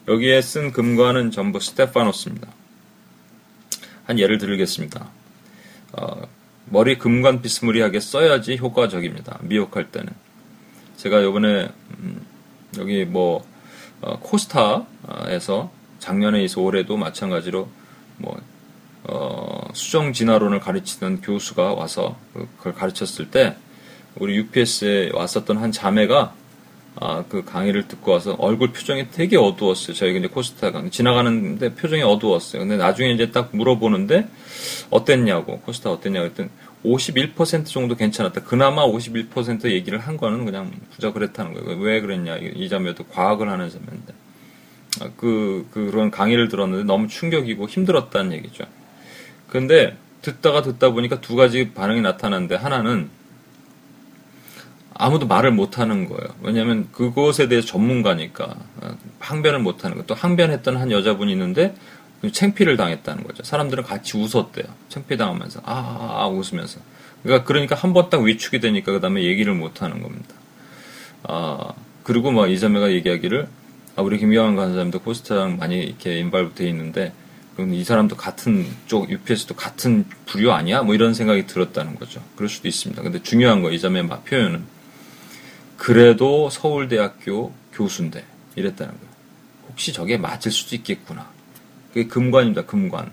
여기에 0.06 0.40
쓴 0.40 0.70
금관은 0.70 1.32
전부 1.32 1.58
스테파노스입니다. 1.58 2.48
한 4.04 4.18
예를 4.20 4.38
들겠습니다. 4.38 5.10
어, 6.00 6.26
머리 6.66 6.96
금관 6.98 7.42
비스무리하게 7.42 8.00
써야지 8.00 8.56
효과적입니다. 8.56 9.38
미혹할 9.42 9.90
때는. 9.90 10.12
제가 10.96 11.22
요번에 11.22 11.68
음, 11.98 12.24
여기 12.78 13.04
뭐 13.04 13.44
어, 14.00 14.18
코스타에서 14.20 15.70
작년에 15.98 16.42
있어 16.44 16.62
올해도 16.62 16.96
마찬가지로 16.96 17.68
뭐 18.16 18.40
어, 19.04 19.68
수정 19.74 20.12
진화론을 20.12 20.60
가르치는 20.60 21.20
교수가 21.20 21.74
와서 21.74 22.16
그걸 22.58 22.74
가르쳤을 22.74 23.30
때 23.30 23.56
우리 24.16 24.36
UPS에 24.36 25.10
왔었던 25.12 25.58
한 25.58 25.72
자매가 25.72 26.34
아, 27.02 27.24
그 27.30 27.42
강의를 27.42 27.88
듣고 27.88 28.12
와서 28.12 28.36
얼굴 28.38 28.72
표정이 28.72 29.10
되게 29.10 29.38
어두웠어요. 29.38 29.96
저희가 29.96 30.18
이제 30.18 30.28
코스타 30.28 30.70
강 30.70 30.90
지나가는데 30.90 31.74
표정이 31.74 32.02
어두웠어요. 32.02 32.60
근데 32.60 32.76
나중에 32.76 33.10
이제 33.12 33.30
딱 33.30 33.48
물어보는데 33.52 34.28
어땠냐고 34.90 35.60
코스타 35.60 35.90
어땠냐고 35.90 36.26
했더니 36.26 36.50
51% 36.84 37.64
정도 37.66 37.94
괜찮았다. 37.94 38.42
그나마 38.42 38.86
51% 38.86 39.70
얘기를 39.70 39.98
한 39.98 40.18
거는 40.18 40.44
그냥 40.44 40.70
부자 40.90 41.10
그랬다는 41.12 41.54
거예요. 41.54 41.78
왜 41.80 42.02
그랬냐. 42.02 42.36
이 42.36 42.68
자매도 42.68 43.04
과학을 43.04 43.48
하는 43.48 43.70
자매인데. 43.70 44.14
아, 45.00 45.10
그, 45.16 45.66
그런 45.70 46.10
강의를 46.10 46.48
들었는데 46.48 46.84
너무 46.84 47.08
충격이고 47.08 47.66
힘들었다는 47.66 48.32
얘기죠. 48.34 48.64
근데 49.48 49.96
듣다가 50.20 50.60
듣다 50.60 50.90
보니까 50.90 51.20
두 51.22 51.34
가지 51.34 51.70
반응이 51.72 52.02
나타났는데 52.02 52.56
하나는 52.56 53.08
아무도 55.00 55.26
말을 55.26 55.50
못하는 55.52 56.08
거예요. 56.08 56.28
왜냐하면 56.42 56.88
그곳에 56.92 57.48
대해서 57.48 57.66
전문가니까 57.66 58.54
아, 58.82 58.94
항변을 59.18 59.60
못하는 59.60 59.96
거. 59.96 60.04
또 60.04 60.14
항변했던 60.14 60.76
한 60.76 60.90
여자분이 60.92 61.32
있는데 61.32 61.74
챙피를 62.32 62.76
당했다는 62.76 63.24
거죠. 63.24 63.42
사람들은 63.42 63.82
같이 63.84 64.16
웃었대요. 64.18 64.66
챙피 64.88 65.16
당하면서 65.16 65.60
아, 65.64 65.72
아, 65.72 66.22
아 66.24 66.28
웃으면서. 66.28 66.80
그러니까 67.22 67.44
그러니까 67.46 67.74
한 67.76 67.92
번 67.92 68.10
딱 68.10 68.20
위축이 68.22 68.60
되니까 68.60 68.92
그 68.92 69.00
다음에 69.00 69.22
얘기를 69.24 69.54
못하는 69.54 70.02
겁니다. 70.02 70.34
아 71.24 71.72
그리고 72.02 72.30
뭐 72.30 72.46
이자매가 72.46 72.92
얘기하기를 72.92 73.48
아, 73.96 74.02
우리 74.02 74.18
김경환 74.18 74.56
간사님도 74.56 75.00
코스트랑 75.00 75.56
많이 75.58 75.80
이렇게 75.82 76.18
인발부돼 76.18 76.66
있는데 76.68 77.12
그럼 77.56 77.74
이 77.74 77.84
사람도 77.84 78.16
같은 78.16 78.66
쪽 78.86 79.10
UPS도 79.10 79.54
같은 79.54 80.04
부류 80.26 80.52
아니야? 80.52 80.82
뭐 80.82 80.94
이런 80.94 81.12
생각이 81.14 81.46
들었다는 81.46 81.96
거죠. 81.96 82.22
그럴 82.36 82.48
수도 82.48 82.68
있습니다. 82.68 83.02
근데 83.02 83.22
중요한 83.22 83.62
거 83.62 83.70
이자매 83.70 84.02
막 84.02 84.24
표현은 84.24 84.64
그래도 85.80 86.50
서울대학교 86.50 87.54
교수인데 87.72 88.22
이랬다는 88.54 88.92
거예요. 88.92 89.10
혹시 89.70 89.94
저게 89.94 90.18
맞을 90.18 90.52
수도 90.52 90.76
있겠구나. 90.76 91.30
그게 91.88 92.06
금관입니다. 92.06 92.66
금관. 92.66 93.10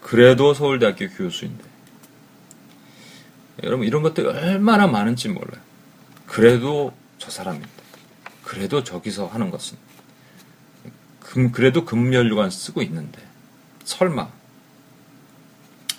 그래도 0.00 0.54
서울대학교 0.54 1.08
교수인데. 1.10 1.62
여러분 3.62 3.86
이런 3.86 4.02
것들이 4.02 4.26
얼마나 4.26 4.88
많은지 4.88 5.28
몰라요. 5.28 5.62
그래도 6.26 6.92
저 7.18 7.30
사람인데. 7.30 7.68
그래도 8.42 8.82
저기서 8.82 9.28
하는 9.28 9.52
것은 9.52 9.78
금 11.20 11.52
그래도 11.52 11.84
금연류관 11.84 12.50
쓰고 12.50 12.82
있는데 12.82 13.22
설마 13.84 14.28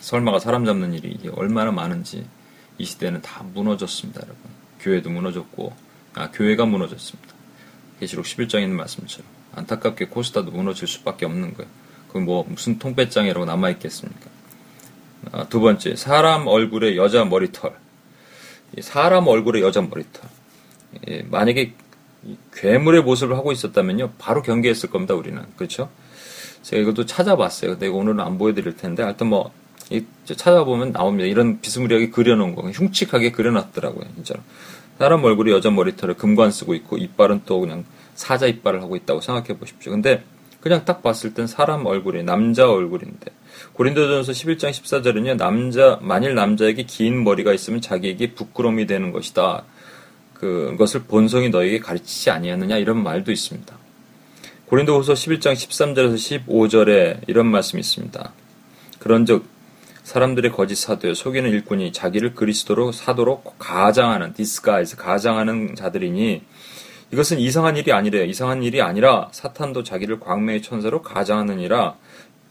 설마가 0.01 0.39
사람 0.39 0.65
잡는 0.65 0.93
일이 0.93 1.17
얼마나 1.29 1.71
많은지 1.71 2.27
이 2.77 2.83
시대는 2.83 3.21
다 3.21 3.43
무너졌습니다, 3.43 4.19
여러분. 4.23 4.56
교회도 4.79 5.09
무너졌고 5.09 5.73
아 6.15 6.31
교회가 6.31 6.65
무너졌습니다. 6.65 7.33
계시록 7.99 8.25
11장에 8.25 8.61
있는 8.63 8.75
말씀처럼 8.77 9.25
안타깝게 9.55 10.07
코스타도 10.07 10.51
무너질 10.51 10.87
수밖에 10.87 11.25
없는 11.25 11.53
거예요. 11.53 11.69
그 12.11 12.19
뭐 12.19 12.45
무슨 12.47 12.79
통배짱이라고 12.79 13.45
남아 13.45 13.69
있겠습니까? 13.71 14.29
아, 15.31 15.47
두 15.49 15.59
번째 15.59 15.95
사람 15.95 16.47
얼굴에 16.47 16.95
여자 16.95 17.25
머리털. 17.25 17.75
사람 18.81 19.27
얼굴에 19.27 19.61
여자 19.61 19.81
머리털. 19.81 20.29
예, 21.09 21.21
만약에 21.23 21.73
괴물의 22.53 23.03
모습을 23.03 23.35
하고 23.37 23.51
있었다면요, 23.51 24.13
바로 24.17 24.41
경계했을 24.41 24.89
겁니다, 24.89 25.13
우리는. 25.13 25.41
그렇죠? 25.55 25.89
제가 26.63 26.81
이것도 26.81 27.05
찾아봤어요. 27.05 27.71
근데 27.71 27.87
오늘은 27.87 28.19
안 28.19 28.37
보여드릴 28.37 28.75
텐데, 28.77 29.03
하여튼 29.03 29.27
뭐, 29.27 29.51
찾아보면 30.25 30.91
나옵니다. 30.91 31.27
이런 31.27 31.61
비스무리하게 31.61 32.09
그려놓은 32.09 32.55
거. 32.55 32.69
흉측하게 32.69 33.31
그려놨더라고요, 33.31 34.05
진짜로. 34.15 34.41
사람 34.99 35.23
얼굴이 35.23 35.51
여자 35.51 35.69
머리털을 35.69 36.15
금관 36.15 36.51
쓰고 36.51 36.73
있고, 36.75 36.97
이빨은 36.97 37.41
또 37.45 37.59
그냥 37.59 37.85
사자 38.15 38.47
이빨을 38.47 38.81
하고 38.81 38.95
있다고 38.95 39.21
생각해 39.21 39.59
보십시오. 39.59 39.91
근데 39.91 40.23
그냥 40.59 40.83
딱 40.85 41.03
봤을 41.03 41.33
땐 41.33 41.47
사람 41.47 41.85
얼굴이, 41.85 42.23
남자 42.23 42.69
얼굴인데. 42.69 43.31
고린도전서 43.73 44.31
11장 44.31 44.71
14절은요, 44.71 45.37
남자, 45.37 45.99
만일 46.01 46.35
남자에게 46.35 46.83
긴 46.83 47.23
머리가 47.23 47.53
있으면 47.53 47.79
자기에게 47.79 48.33
부끄러움이 48.33 48.87
되는 48.87 49.11
것이다. 49.11 49.63
그것을 50.33 51.03
본성이 51.03 51.49
너에게 51.49 51.79
가르치지 51.79 52.29
아니하느냐 52.29 52.77
이런 52.77 53.01
말도 53.01 53.31
있습니다. 53.31 53.75
고린도후서 54.67 55.13
11장 55.13 55.53
13절에서 55.53 56.45
15절에 56.45 57.21
이런 57.27 57.47
말씀이 57.47 57.79
있습니다. 57.79 58.33
그런즉 58.99 59.45
사람들의 60.07 60.53
거짓 60.53 60.75
사도요 60.75 61.13
속이는 61.13 61.49
일꾼이 61.49 61.91
자기를 61.91 62.33
그리스도의 62.33 62.93
사도로 62.93 63.41
가장하는 63.59 64.31
disguise 64.31 64.95
가장하는 64.95 65.75
자들이니 65.75 66.43
이것은 67.11 67.39
이상한 67.39 67.75
일이 67.75 67.91
아니래요. 67.91 68.23
이상한 68.23 68.63
일이 68.63 68.81
아니라 68.81 69.27
사탄도 69.33 69.83
자기를 69.83 70.21
광명의 70.21 70.61
천사로 70.61 71.01
가장하느니라. 71.01 71.97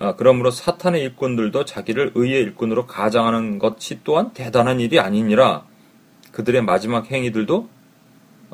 아, 0.00 0.14
그러므로 0.16 0.50
사탄의 0.50 1.00
일꾼들도 1.00 1.64
자기를 1.64 2.12
의의 2.14 2.42
일꾼으로 2.42 2.86
가장하는 2.86 3.58
것이 3.58 4.00
또한 4.04 4.34
대단한 4.34 4.78
일이 4.78 5.00
아니니라. 5.00 5.64
그들의 6.32 6.60
마지막 6.60 7.10
행위들도 7.10 7.70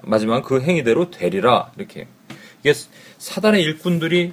마지막 0.02 0.44
그 0.44 0.60
행위대로 0.60 1.10
되리라 1.10 1.72
이렇게 1.76 2.06
이게 2.60 2.72
사단의 3.18 3.64
일꾼들이 3.64 4.32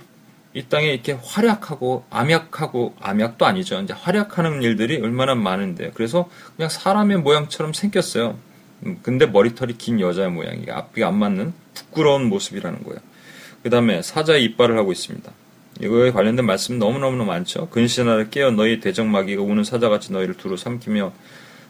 이 0.54 0.64
땅에 0.64 0.88
이렇게 0.88 1.12
활약하고 1.12 2.06
암약하고 2.10 2.96
암약도 3.00 3.46
아니죠. 3.46 3.80
이제 3.82 3.94
활약하는 3.94 4.64
일들이 4.64 4.98
얼마나 4.98 5.36
많은데 5.36 5.92
그래서 5.94 6.30
그냥 6.56 6.70
사람의 6.70 7.18
모양처럼 7.18 7.74
생겼어요. 7.74 8.38
음, 8.86 9.00
근데 9.04 9.26
머리털이 9.26 9.78
긴 9.78 10.00
여자의 10.00 10.32
모양이 10.32 10.66
앞이 10.70 11.04
안 11.04 11.18
맞는 11.18 11.54
부끄러운 11.74 12.26
모습이라는 12.26 12.84
거예요. 12.84 13.00
그 13.62 13.70
다음에 13.70 14.02
사자의 14.02 14.44
이빨을 14.46 14.78
하고 14.78 14.92
있습니다. 14.92 15.32
이거에 15.82 16.12
관련된 16.12 16.46
말씀 16.46 16.80
너무너무 16.80 17.24
많죠. 17.26 17.70
근신하를 17.70 18.30
깨어 18.30 18.52
너희 18.52 18.80
대적마귀가 18.80 19.42
우는 19.44 19.64
사자같이 19.64 20.12
너희를 20.12 20.36
두루 20.36 20.58
삼키며 20.58 21.14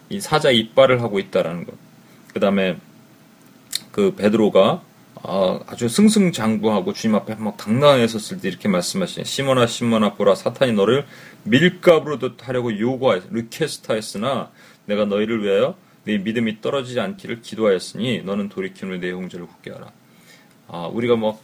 이 0.10 0.20
사자 0.20 0.52
이빨을 0.52 1.02
하고 1.02 1.20
있다라는 1.20 1.66
것. 1.66 1.76
그 2.34 2.40
다음에 2.40 2.78
그 3.92 4.16
베드로가 4.16 4.82
아, 5.24 5.60
아주 5.68 5.90
승승장구하고 5.90 6.94
주님 6.94 7.16
앞에 7.16 7.36
막 7.36 7.58
당당했었을 7.58 8.40
때 8.40 8.48
이렇게 8.48 8.68
말씀하시네. 8.70 9.24
시몬아 9.26 9.68
시몬아 9.68 10.14
보라 10.16 10.36
사탄이 10.36 10.74
너를 10.74 11.06
밀가부로 11.44 12.20
하려고 12.42 12.78
요구하였 12.78 13.24
리퀘스트하였으나 13.32 14.52
내가 14.86 15.06
너희를 15.06 15.44
위하여 15.44 15.76
네 16.06 16.18
믿음이 16.18 16.62
떨어지지 16.62 17.00
않기를 17.00 17.42
기도하였으니 17.42 18.22
너는 18.24 18.50
돌이키는 18.50 19.00
내 19.00 19.12
형제를 19.12 19.46
굳게 19.48 19.72
하라. 19.72 19.92
아, 20.68 20.88
우리가 20.92 21.16
뭐 21.16 21.40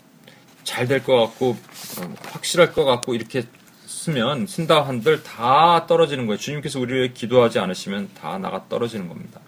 잘 0.66 0.88
될 0.88 1.04
것 1.04 1.16
같고 1.28 1.50
어, 1.52 2.16
확실할 2.32 2.74
것 2.74 2.86
같고 2.86 3.14
이렇게 3.14 3.44
쓰면 3.86 4.48
쓴다 4.48 4.82
한들 4.82 5.22
다 5.22 5.86
떨어지는 5.86 6.26
거예요. 6.26 6.40
주님께서 6.40 6.80
우리를 6.80 7.14
기도하지 7.14 7.60
않으시면 7.60 8.10
다 8.20 8.38
나가 8.40 8.66
떨어지는 8.68 9.08
겁니다. 9.08 9.40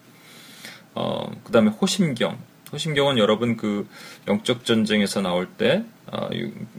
어, 0.93 1.31
그 1.43 1.51
다음에 1.51 1.69
호심경. 1.71 2.37
호심경은 2.71 3.17
여러분 3.17 3.57
그 3.57 3.87
영적 4.27 4.65
전쟁에서 4.65 5.21
나올 5.21 5.47
때 5.47 5.83
어, 6.07 6.29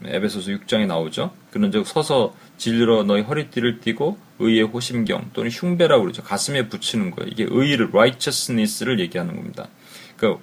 에베소서 0.05 0.51
6장에 0.53 0.87
나오죠. 0.87 1.33
그런즉 1.51 1.87
서서 1.87 2.35
진리로 2.57 3.05
너희 3.05 3.23
허리띠를 3.23 3.81
띠고 3.81 4.19
의의 4.39 4.63
호심경 4.63 5.31
또는 5.33 5.51
흉배라고 5.51 6.03
그러죠. 6.03 6.23
가슴에 6.23 6.69
붙이는 6.69 7.11
거예요. 7.11 7.31
이게 7.31 7.47
의를 7.49 7.89
righteousness를 7.89 9.01
얘기하는 9.01 9.37
겁니다. 9.37 9.69
그 10.17 10.37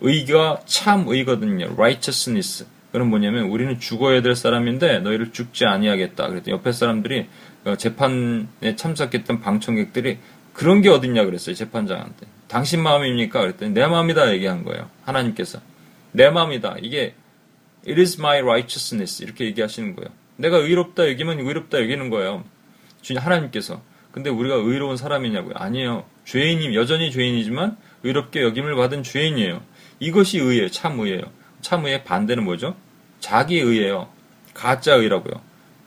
의가 0.00 0.60
참 0.66 1.04
의거든요. 1.06 1.66
righteousness. 1.72 2.66
그건 2.92 3.08
뭐냐면 3.08 3.44
우리는 3.44 3.78
죽어야 3.78 4.22
될 4.22 4.34
사람인데 4.34 5.00
너희를 5.00 5.32
죽지 5.32 5.66
아니하겠다. 5.66 6.28
그랬더니 6.28 6.56
옆에 6.56 6.72
사람들이 6.72 7.26
어, 7.64 7.76
재판에 7.76 8.76
참석했던 8.76 9.40
방청객들이 9.40 10.18
그런 10.52 10.82
게 10.82 10.88
어딨냐 10.88 11.24
그랬어요. 11.24 11.54
재판장한테. 11.54 12.26
당신 12.50 12.82
마음입니까? 12.82 13.40
그랬더니 13.40 13.70
내 13.72 13.86
마음이다 13.86 14.32
얘기한 14.32 14.64
거예요. 14.64 14.90
하나님께서. 15.04 15.60
내 16.10 16.30
마음이다. 16.30 16.78
이게 16.82 17.14
it 17.86 18.00
is 18.00 18.18
my 18.18 18.40
righteousness 18.40 19.22
이렇게 19.22 19.44
얘기하시는 19.44 19.94
거예요. 19.94 20.10
내가 20.36 20.56
의롭다 20.56 21.08
여기면 21.10 21.38
의롭다 21.38 21.80
여기는 21.80 22.10
거예요. 22.10 22.42
주님 23.02 23.22
하나님께서. 23.22 23.80
근데 24.10 24.30
우리가 24.30 24.56
의로운 24.56 24.96
사람이냐고요? 24.96 25.54
아니에요. 25.56 26.04
죄인이 26.24 26.74
여전히 26.74 27.12
죄인이지만 27.12 27.76
의롭게 28.02 28.42
여김을 28.42 28.74
받은 28.74 29.04
죄인이에요. 29.04 29.62
이것이 30.00 30.40
의예요. 30.40 30.70
참 30.70 30.98
의예요. 30.98 31.22
참 31.60 31.84
의의 31.84 32.02
반대는 32.02 32.42
뭐죠? 32.42 32.74
자기 33.20 33.60
의예요. 33.60 34.08
가짜 34.54 34.94
의라고요. 34.94 35.40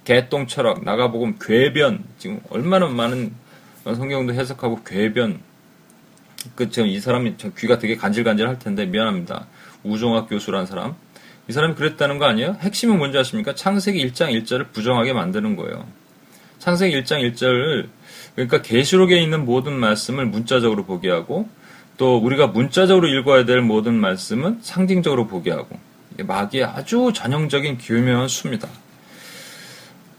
개똥 0.06 0.48
철학, 0.48 0.86
나가보면 0.86 1.40
괴변. 1.40 2.06
지금 2.20 2.40
얼마나 2.50 2.88
많은 2.88 3.34
성경도 3.84 4.34
해석하고 4.34 4.84
괴변. 4.84 5.42
그 6.56 6.70
지금 6.70 6.88
이 6.88 7.00
사람이 7.00 7.36
귀가 7.58 7.78
되게 7.78 7.96
간질간질 7.96 8.48
할 8.48 8.60
텐데 8.60 8.86
미안합니다. 8.86 9.48
우종학 9.84 10.30
교수라는 10.30 10.66
사람. 10.66 10.96
이 11.48 11.52
사람이 11.52 11.76
그랬다는 11.76 12.20
거 12.20 12.26
아니에요? 12.26 12.58
핵심은 12.60 12.98
뭔지 12.98 13.18
아십니까? 13.18 13.54
창세기 13.54 14.06
1장 14.08 14.32
1절을 14.32 14.72
부정하게 14.72 15.14
만드는 15.14 15.56
거예요. 15.56 15.86
창세기 16.60 17.02
1장 17.02 17.34
1절을 17.34 17.90
그러니까 18.36 18.62
계시록에 18.62 19.22
있는 19.22 19.46
모든 19.46 19.74
말씀을 19.74 20.26
문자적으로 20.26 20.86
보게 20.86 21.10
하고 21.10 21.50
또 21.98 22.18
우리가 22.18 22.48
문자적으로 22.48 23.08
읽어야 23.08 23.46
될 23.46 23.62
모든 23.62 23.94
말씀은 23.96 24.60
상징적으로 24.62 25.28
보게 25.28 25.52
하고 25.52 25.78
마귀의 26.18 26.64
아주 26.64 27.12
전형적인 27.14 27.80
교묘한 27.80 28.28
수입니다. 28.28 28.70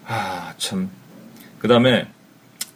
아, 0.06 0.52
참. 0.58 0.90
그 1.58 1.68
다음에 1.68 2.06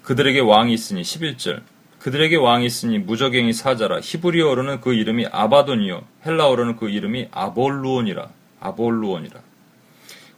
그들에게 0.02 0.40
왕이 0.40 0.72
있으니 0.72 1.02
11절. 1.02 1.60
그들에게 1.98 2.36
왕이 2.36 2.64
있으니 2.64 2.98
무적행이 2.98 3.52
사자라. 3.52 4.00
히브리어로는 4.00 4.80
그 4.80 4.94
이름이 4.94 5.26
아바돈이요. 5.30 6.04
헬라어로는 6.26 6.76
그 6.76 6.88
이름이 6.88 7.28
아볼루온이라. 7.32 8.28
아볼루온이라. 8.60 9.40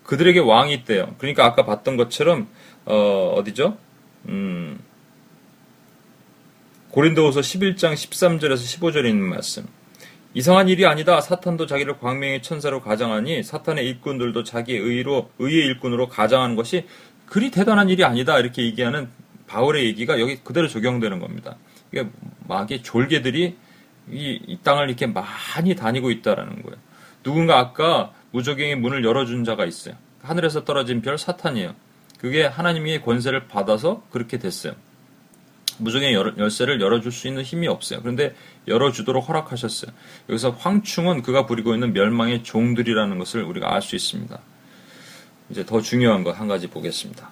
그들에게 0.05 0.41
왕이 0.41 0.73
있대요. 0.75 1.15
그러니까 1.19 1.45
아까 1.45 1.65
봤던 1.65 1.97
것처럼 1.97 2.49
어, 2.87 3.35
어디죠? 3.37 3.77
음, 4.29 4.81
고린도후서 6.91 7.41
11장 7.41 7.93
13절에서 7.93 8.57
15절에 8.57 9.09
있는 9.09 9.29
말씀. 9.29 9.67
이상한 10.33 10.69
일이 10.69 10.87
아니다. 10.87 11.21
사탄도 11.21 11.67
자기를 11.67 11.99
광명의 11.99 12.43
천사로 12.43 12.81
가장하니 12.81 13.43
사탄의 13.43 13.87
일꾼들도 13.87 14.45
자기의 14.45 14.79
의로 14.79 15.31
의의 15.39 15.67
일꾼으로 15.67 16.09
가장하는 16.09 16.57
것이 16.57 16.87
그리 17.27 17.51
대단한 17.51 17.89
일이 17.89 18.05
아니다. 18.05 18.39
이렇게 18.39 18.63
얘기하는 18.63 19.09
바울의 19.51 19.85
얘기가 19.87 20.21
여기 20.21 20.37
그대로 20.37 20.69
적용되는 20.69 21.19
겁니다. 21.19 21.57
이게 21.91 22.09
마귀의 22.47 22.83
졸개들이 22.85 23.57
이, 24.13 24.41
이 24.47 24.59
땅을 24.63 24.89
이렇게 24.89 25.07
많이 25.07 25.75
다니고 25.75 26.13
있다라는 26.13 26.63
거예요. 26.63 26.79
누군가 27.25 27.59
아까 27.59 28.13
무적행의 28.31 28.77
문을 28.77 29.05
열어준 29.05 29.45
자가 29.45 29.65
있어요. 29.67 29.97
하늘에서 30.23 30.65
떨어진 30.65 31.03
별 31.03 31.19
사탄이에요. 31.19 31.75
그게 32.19 32.45
하나님의 32.45 33.03
권세를 33.03 33.49
받아서 33.49 34.05
그렇게 34.11 34.39
됐어요. 34.39 34.75
무적의 35.79 36.15
열쇠를 36.15 36.81
열어줄 36.81 37.11
수 37.11 37.27
있는 37.27 37.43
힘이 37.43 37.67
없어요. 37.67 38.01
그런데 38.03 38.35
열어주도록 38.69 39.29
허락하셨어요. 39.29 39.91
여기서 40.29 40.51
황충은 40.51 41.23
그가 41.23 41.47
부리고 41.47 41.75
있는 41.75 41.93
멸망의 41.93 42.45
종들이라는 42.45 43.19
것을 43.19 43.43
우리가 43.43 43.75
알 43.75 43.83
수 43.83 43.97
있습니다. 43.97 44.39
이제 45.51 45.65
더 45.67 45.81
중요한 45.81 46.23
것 46.23 46.39
한 46.39 46.47
가지 46.47 46.69
보겠습니다. 46.69 47.31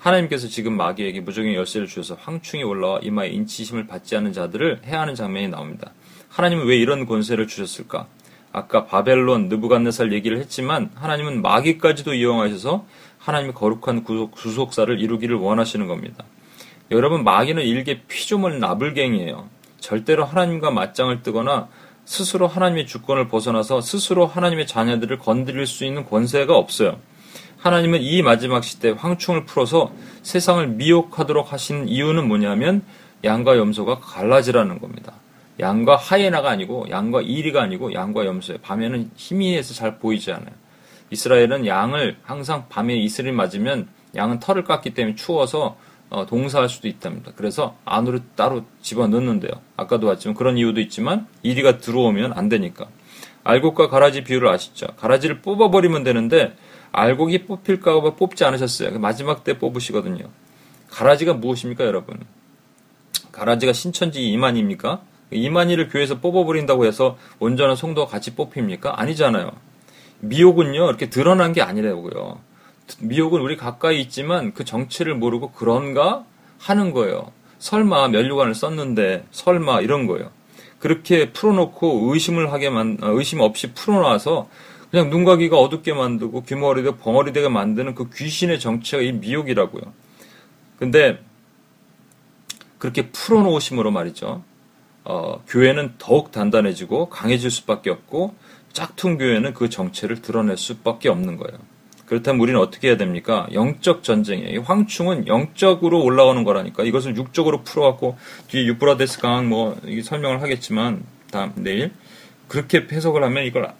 하나님께서 0.00 0.48
지금 0.48 0.76
마귀에게 0.76 1.20
무적의 1.20 1.54
열쇠를 1.54 1.86
주셔서 1.86 2.16
황충이 2.20 2.64
올라와 2.64 3.00
이마에 3.02 3.28
인치심을 3.28 3.86
받지 3.86 4.16
않는 4.16 4.32
자들을 4.32 4.80
해하는 4.84 5.14
장면이 5.14 5.48
나옵니다. 5.48 5.92
하나님은 6.30 6.66
왜 6.66 6.76
이런 6.76 7.06
권세를 7.06 7.46
주셨을까? 7.46 8.06
아까 8.52 8.86
바벨론, 8.86 9.48
느부갓네살 9.48 10.12
얘기를 10.12 10.38
했지만 10.38 10.90
하나님은 10.94 11.42
마귀까지도 11.42 12.14
이용하셔서 12.14 12.86
하나님의 13.18 13.54
거룩한 13.54 14.02
구속 14.30 14.72
사를 14.72 14.98
이루기를 15.00 15.36
원하시는 15.36 15.86
겁니다. 15.86 16.24
여러분 16.90 17.22
마귀는 17.22 17.62
일개 17.62 18.00
피조물 18.08 18.58
나불갱이에요. 18.58 19.48
절대로 19.78 20.24
하나님과 20.24 20.70
맞짱을 20.70 21.22
뜨거나 21.22 21.68
스스로 22.06 22.48
하나님의 22.48 22.86
주권을 22.86 23.28
벗어나서 23.28 23.82
스스로 23.82 24.26
하나님의 24.26 24.66
자녀들을 24.66 25.18
건드릴 25.18 25.66
수 25.66 25.84
있는 25.84 26.06
권세가 26.06 26.56
없어요. 26.56 26.98
하나님은 27.60 28.00
이 28.00 28.22
마지막 28.22 28.64
시대 28.64 28.90
황충을 28.90 29.44
풀어서 29.44 29.92
세상을 30.22 30.66
미혹하도록 30.66 31.52
하신 31.52 31.88
이유는 31.88 32.26
뭐냐면 32.26 32.82
양과 33.22 33.58
염소가 33.58 34.00
갈라지라는 34.00 34.80
겁니다. 34.80 35.12
양과 35.60 35.96
하이에나가 35.96 36.48
아니고 36.48 36.86
양과 36.88 37.20
이리가 37.20 37.60
아니고 37.60 37.92
양과 37.92 38.24
염소예요. 38.24 38.60
밤에는 38.62 39.10
희미해서 39.14 39.74
잘 39.74 39.98
보이지 39.98 40.32
않아요. 40.32 40.54
이스라엘은 41.10 41.66
양을 41.66 42.16
항상 42.22 42.64
밤에 42.70 42.94
이슬이 42.96 43.30
맞으면 43.30 43.88
양은 44.16 44.40
털을 44.40 44.64
깎기 44.64 44.94
때문에 44.94 45.16
추워서 45.16 45.76
어, 46.08 46.24
동사할 46.24 46.70
수도 46.70 46.88
있답니다. 46.88 47.30
그래서 47.36 47.76
안으로 47.84 48.20
따로 48.36 48.64
집어 48.80 49.06
넣는데요. 49.06 49.52
아까도 49.76 50.06
봤지만 50.06 50.34
그런 50.34 50.56
이유도 50.56 50.80
있지만 50.80 51.26
이리가 51.42 51.76
들어오면 51.78 52.32
안 52.32 52.48
되니까. 52.48 52.86
알곡과 53.44 53.88
가라지 53.88 54.24
비율을 54.24 54.48
아시죠? 54.48 54.86
가라지를 54.96 55.42
뽑아버리면 55.42 56.04
되는데 56.04 56.56
알곡이 56.92 57.46
뽑힐까 57.46 58.00
봐 58.00 58.14
뽑지 58.14 58.44
않으셨어요. 58.44 58.98
마지막 58.98 59.44
때 59.44 59.58
뽑으시거든요. 59.58 60.28
가라지가 60.90 61.34
무엇입니까, 61.34 61.84
여러분? 61.84 62.18
가라지가 63.32 63.72
신천지 63.72 64.28
이만입니까? 64.28 65.00
이만희를 65.30 65.88
교회에서 65.88 66.18
뽑아버린다고 66.18 66.86
해서 66.86 67.16
온전한 67.38 67.76
성도가 67.76 68.10
같이 68.10 68.34
뽑힙니까? 68.34 69.00
아니잖아요. 69.00 69.52
미혹은요, 70.20 70.88
이렇게 70.88 71.08
드러난 71.08 71.52
게 71.52 71.62
아니라고요. 71.62 72.40
미혹은 72.98 73.40
우리 73.40 73.56
가까이 73.56 74.00
있지만 74.00 74.52
그 74.52 74.64
정체를 74.64 75.14
모르고 75.14 75.52
그런가 75.52 76.24
하는 76.58 76.92
거예요. 76.92 77.32
설마 77.60 78.08
면류관을 78.08 78.54
썼는데 78.54 79.26
설마 79.30 79.80
이런 79.82 80.06
거예요. 80.06 80.30
그렇게 80.80 81.30
풀어놓고 81.32 82.10
의심을 82.12 82.52
하게 82.52 82.70
만 82.70 82.98
어, 83.02 83.08
의심 83.10 83.40
없이 83.40 83.72
풀어놔서 83.74 84.48
그냥 84.90 85.08
눈과 85.10 85.36
귀가 85.36 85.58
어둡게 85.58 85.92
만들고 85.92 86.42
귀머리 86.42 86.82
되고 86.82 86.96
벙어리 86.96 87.32
되게 87.32 87.48
만드는 87.48 87.94
그 87.94 88.10
귀신의 88.10 88.58
정체가 88.58 89.02
이 89.02 89.12
미혹이라고요. 89.12 89.82
근데 90.78 91.22
그렇게 92.78 93.10
풀어놓으심으로 93.10 93.90
말이죠. 93.90 94.42
어, 95.04 95.42
교회는 95.46 95.94
더욱 95.98 96.32
단단해지고 96.32 97.08
강해질 97.08 97.50
수밖에 97.50 97.90
없고 97.90 98.34
짝퉁 98.72 99.18
교회는 99.18 99.54
그 99.54 99.68
정체를 99.68 100.22
드러낼 100.22 100.56
수밖에 100.56 101.08
없는 101.08 101.36
거예요. 101.36 101.58
그렇다면 102.06 102.40
우리는 102.40 102.58
어떻게 102.58 102.88
해야 102.88 102.96
됩니까? 102.96 103.46
영적 103.52 104.02
전쟁이에요. 104.02 104.62
황충은 104.62 105.28
영적으로 105.28 106.02
올라오는 106.02 106.42
거라니까. 106.42 106.82
이것을 106.82 107.16
육적으로 107.16 107.62
풀어갖고 107.62 108.18
뒤에 108.48 108.66
유브라데스 108.66 109.20
강항 109.20 109.48
뭐 109.48 109.78
설명을 110.02 110.42
하겠지만 110.42 111.04
다음 111.30 111.52
내일 111.54 111.92
그렇게 112.48 112.84
해석을 112.90 113.22
하면 113.22 113.44
이걸 113.44 113.72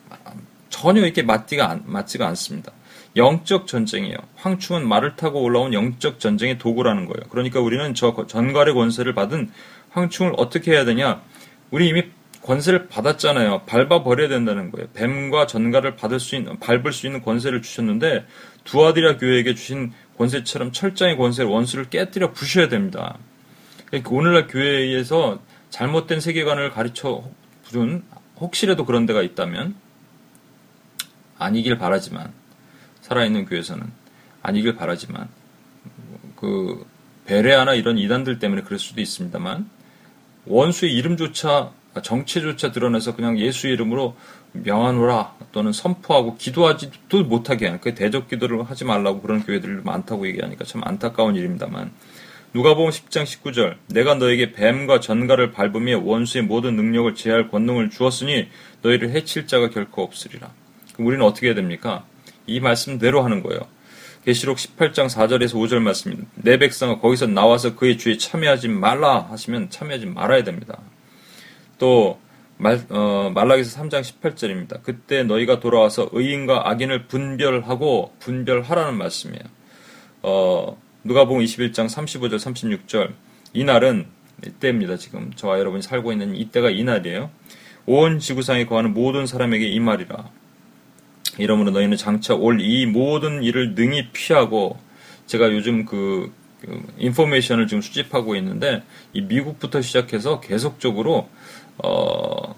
전혀 0.71 1.03
이렇게 1.03 1.23
맞지가 1.23 1.81
맞지가 1.85 2.27
않습니다. 2.29 2.73
영적 3.17 3.67
전쟁이에요. 3.67 4.17
황충은 4.37 4.89
말을 4.89 5.17
타고 5.17 5.43
올라온 5.43 5.75
영적 5.75 6.21
전쟁의 6.21 6.59
도구라는 6.59 7.07
거예요. 7.07 7.29
그러니까 7.29 7.61
우리는 7.61 7.93
저 7.95 8.25
전갈의 8.27 8.75
권세를 8.75 9.15
받은 9.15 9.51
황충을 9.91 10.35
어떻게 10.37 10.73
해야 10.73 10.85
되냐? 10.85 11.21
우리 11.71 11.89
이미 11.89 12.05
권세를 12.43 12.89
받았잖아요. 12.89 13.63
밟아 13.67 14.03
버려야 14.03 14.29
된다는 14.29 14.71
거예요. 14.71 14.89
뱀과 14.95 15.47
전갈을 15.47 15.97
받을 15.97 16.19
수 16.19 16.37
있는 16.37 16.59
밟을 16.59 16.93
수 16.93 17.07
있는 17.07 17.21
권세를 17.21 17.63
주셨는데 17.63 18.25
두아디라 18.65 19.19
교회에게 19.19 19.55
주신 19.55 19.93
권세처럼 20.17 20.73
철장의 20.73 21.17
권세를 21.17 21.51
원수를 21.51 21.91
깨뜨려 21.91 22.33
부셔야 22.33 22.69
됩니다. 22.69 23.19
그러니까 23.87 24.11
오늘날 24.11 24.47
교회에서 24.47 25.41
잘못된 25.71 26.21
세계관을 26.21 26.71
가르쳐 26.71 27.25
준 27.69 28.05
혹시라도 28.39 28.85
그런 28.85 29.07
데가 29.07 29.23
있다면 29.23 29.75
아니길 31.41 31.79
바라지만 31.79 32.33
살아있는 33.01 33.47
교회에서는 33.47 33.85
아니길 34.43 34.77
바라지만 34.77 35.29
그 36.37 36.87
베레아나 37.27 37.75
이런 37.75 37.99
이단들 37.99 38.39
때문에 38.39 38.63
그럴 38.63 38.79
수도 38.79 39.01
있습니다만 39.01 39.69
원수의 40.47 40.95
이름조차 40.95 41.73
정체조차 42.03 42.71
드러내서 42.71 43.17
그냥 43.17 43.39
예수 43.39 43.67
이름으로 43.67 44.17
명하노라 44.53 45.35
또는 45.53 45.73
선포하고 45.73 46.37
기도하지도 46.37 47.25
못하게 47.25 47.67
하는 47.67 47.81
그 47.81 47.95
대적 47.95 48.29
기도를 48.29 48.63
하지 48.65 48.85
말라고 48.85 49.21
그런 49.21 49.43
교회들 49.43 49.83
많다고 49.83 50.27
얘기하니까 50.29 50.65
참 50.65 50.83
안타까운 50.85 51.35
일입니다만 51.35 51.93
누가복음 52.53 52.91
10장 52.91 53.25
19절 53.25 53.77
내가 53.87 54.15
너에게 54.15 54.53
뱀과 54.53 55.01
전갈을 55.01 55.53
밟으며 55.53 56.01
원수의 56.01 56.45
모든 56.45 56.75
능력을 56.75 57.15
제할 57.15 57.49
권능을 57.49 57.91
주었으니 57.91 58.49
너희를 58.83 59.11
해칠 59.11 59.47
자가 59.47 59.71
결코 59.71 60.03
없으리라. 60.03 60.51
우리는 61.05 61.25
어떻게 61.25 61.49
해야 61.49 61.55
됩니까? 61.55 62.05
이 62.47 62.61
말씀대로 62.61 63.23
하는 63.23 63.43
거예요. 63.43 63.61
계시록 64.25 64.59
18장 64.59 65.09
4절에서 65.09 65.55
5절 65.55 65.81
말씀입니다. 65.81 66.29
내 66.35 66.59
백성아 66.59 66.99
거기서 66.99 67.27
나와서 67.27 67.75
그의 67.75 67.97
주에 67.97 68.19
참여하지 68.19 68.69
말라 68.69 69.27
하시면 69.31 69.71
참여하지 69.71 70.07
말아야 70.07 70.45
됩니다. 70.45 70.79
또 71.79 72.21
말, 72.59 72.85
어, 72.91 73.33
말라기서 73.35 73.81
3장 73.81 74.03
18절입니다. 74.03 74.83
그때 74.83 75.23
너희가 75.23 75.61
돌아와서 75.61 76.11
의인과 76.13 76.69
악인을 76.69 77.07
분별하고 77.07 78.13
분별하라는 78.19 78.99
말씀이에요. 78.99 79.43
어, 80.23 80.81
누가복음 81.05 81.43
21장 81.43 81.87
35절 81.87 82.35
36절 82.35 83.15
이 83.55 83.65
날은 83.65 84.07
이때입니다. 84.47 84.97
지금 84.97 85.33
저와 85.35 85.59
여러분이 85.59 85.83
살고 85.83 86.13
있는 86.13 86.37
이때가 86.37 86.69
이 86.71 86.85
날이에요. 86.85 87.31
온 87.87 88.19
지구상에 88.19 88.67
거하는 88.67 88.93
모든 88.93 89.27
사람에게 89.27 89.67
이 89.67 89.81
말이라. 89.81 90.31
이러므로 91.39 91.71
너희는 91.71 91.97
장차 91.97 92.35
올 92.35 92.61
이 92.61 92.87
모든 92.87 93.43
일을 93.43 93.75
능히 93.75 94.09
피하고 94.13 94.79
제가 95.27 95.53
요즘 95.53 95.85
그, 95.85 96.33
그 96.61 96.83
인포메이션을 96.99 97.67
지금 97.67 97.81
수집하고 97.81 98.37
있는데 98.37 98.83
이 99.13 99.23
미국부터 99.23 99.81
시작해서 99.81 100.41
계속적으로 100.41 101.29
어, 101.79 102.55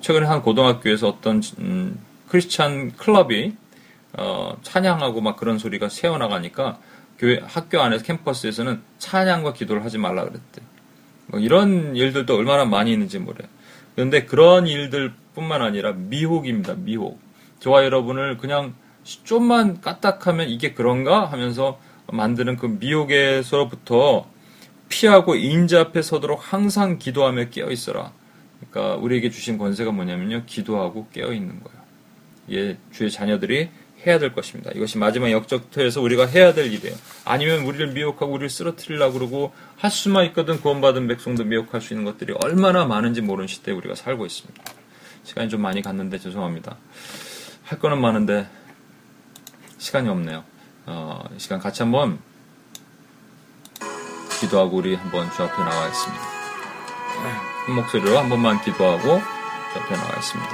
최근에 0.00 0.26
한 0.26 0.42
고등학교에서 0.42 1.08
어떤 1.08 1.42
음, 1.58 1.98
크리스찬 2.28 2.92
클럽이 2.96 3.54
어, 4.12 4.56
찬양하고 4.62 5.20
막 5.20 5.36
그런 5.36 5.58
소리가 5.58 5.88
새어나가니까 5.88 6.78
교회 7.18 7.40
학교 7.42 7.80
안에서 7.80 8.04
캠퍼스에서는 8.04 8.80
찬양과 8.98 9.52
기도를 9.52 9.84
하지 9.84 9.98
말라 9.98 10.24
그랬대. 10.24 10.62
뭐 11.26 11.38
이런 11.40 11.94
일들도 11.94 12.34
얼마나 12.34 12.64
많이 12.64 12.92
있는지 12.92 13.18
모르 13.18 13.36
그런데 13.94 14.24
그런 14.24 14.66
일들뿐만 14.66 15.62
아니라 15.62 15.92
미혹입니다. 15.92 16.74
미혹. 16.74 17.20
저와 17.60 17.84
여러분을 17.84 18.38
그냥 18.38 18.74
좀만 19.04 19.80
까딱하면 19.80 20.48
이게 20.48 20.74
그런가 20.74 21.26
하면서 21.26 21.78
만드는 22.08 22.56
그 22.56 22.66
미혹에서부터 22.66 24.26
피하고 24.88 25.36
인자 25.36 25.80
앞에 25.80 26.02
서도록 26.02 26.52
항상 26.52 26.98
기도하며 26.98 27.50
깨어 27.50 27.70
있어라. 27.70 28.12
그러니까 28.70 28.96
우리에게 28.96 29.30
주신 29.30 29.56
권세가 29.56 29.92
뭐냐면요. 29.92 30.42
기도하고 30.46 31.08
깨어 31.12 31.32
있는 31.32 31.60
거예요. 31.62 31.80
예, 32.52 32.76
주의 32.90 33.10
자녀들이 33.10 33.70
해야 34.06 34.18
될 34.18 34.32
것입니다. 34.32 34.70
이것이 34.74 34.98
마지막 34.98 35.30
역적터에서 35.30 36.00
우리가 36.00 36.26
해야 36.26 36.52
될 36.52 36.72
일이에요. 36.72 36.96
아니면 37.24 37.60
우리를 37.60 37.88
미혹하고 37.88 38.32
우리를 38.32 38.48
쓰러뜨리려고 38.48 39.12
그러고 39.14 39.52
할 39.76 39.90
수만 39.90 40.24
있거든 40.26 40.60
구원받은 40.60 41.06
백성도 41.06 41.44
미혹할 41.44 41.80
수 41.80 41.92
있는 41.92 42.04
것들이 42.04 42.34
얼마나 42.42 42.84
많은지 42.84 43.20
모르는 43.20 43.46
시대에 43.46 43.74
우리가 43.74 43.94
살고 43.94 44.26
있습니다. 44.26 44.62
시간이 45.24 45.48
좀 45.48 45.60
많이 45.60 45.82
갔는데 45.82 46.18
죄송합니다. 46.18 46.76
할 47.70 47.78
거는 47.78 48.00
많은데 48.00 48.48
시간이 49.78 50.08
없네요. 50.08 50.42
어, 50.86 51.22
시간 51.38 51.60
같이 51.60 51.84
한번 51.84 52.18
기도하고 54.40 54.78
우리 54.78 54.96
한번 54.96 55.30
주 55.30 55.44
앞에 55.44 55.56
나가겠습니다. 55.56 56.24
큰 57.66 57.74
목소리로 57.76 58.18
한 58.18 58.28
번만 58.28 58.60
기도하고 58.60 59.02
주 59.02 59.78
앞에 59.78 59.96
나가겠습니다. 59.96 60.50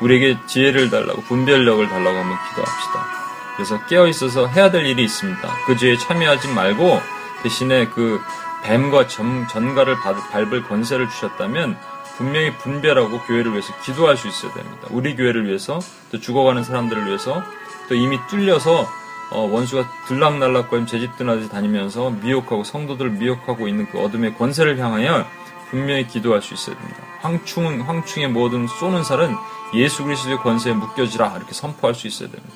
우리에게 0.00 0.38
지혜를 0.48 0.90
달라고 0.90 1.22
분별력을 1.22 1.88
달라고 1.88 2.18
한번 2.18 2.36
기도합시다. 2.48 3.06
그래서 3.54 3.86
깨어 3.86 4.08
있어서 4.08 4.48
해야 4.48 4.68
될 4.72 4.86
일이 4.86 5.04
있습니다. 5.04 5.48
그 5.66 5.76
죄에 5.76 5.96
참여하지 5.96 6.48
말고 6.48 7.00
대신에 7.44 7.86
그 7.90 8.20
뱀과 8.64 9.06
전, 9.06 9.46
전갈을 9.46 10.00
밟을 10.32 10.64
권세를 10.64 11.08
주셨다면 11.10 11.78
분명히 12.16 12.52
분별하고 12.56 13.20
교회를 13.20 13.52
위해서 13.52 13.72
기도할 13.82 14.16
수 14.16 14.28
있어야 14.28 14.52
됩니다. 14.52 14.88
우리 14.90 15.14
교회를 15.16 15.46
위해서 15.46 15.78
또 16.10 16.18
죽어가는 16.20 16.64
사람들을 16.64 17.06
위해서 17.06 17.42
또 17.88 17.94
이미 17.94 18.18
뚫려서 18.28 18.88
어, 19.32 19.40
원수가 19.52 19.88
들락날락거리며 20.06 20.86
제집 20.86 21.16
드나듯이 21.16 21.48
다니면서 21.50 22.10
미혹하고 22.10 22.64
성도들을 22.64 23.10
미혹하고 23.12 23.66
있는 23.68 23.86
그 23.90 24.00
어둠의 24.00 24.36
권세를 24.36 24.78
향하여 24.78 25.26
분명히 25.70 26.06
기도할 26.06 26.42
수 26.42 26.54
있어야 26.54 26.76
됩니다. 26.76 27.00
황충은 27.22 27.80
황충의 27.82 28.28
모든 28.28 28.68
쏘는 28.68 29.02
살은 29.02 29.34
예수 29.74 30.04
그리스도의 30.04 30.38
권세에 30.38 30.74
묶여지라 30.74 31.34
이렇게 31.36 31.52
선포할 31.52 31.94
수 31.94 32.06
있어야 32.06 32.30
됩니다. 32.30 32.54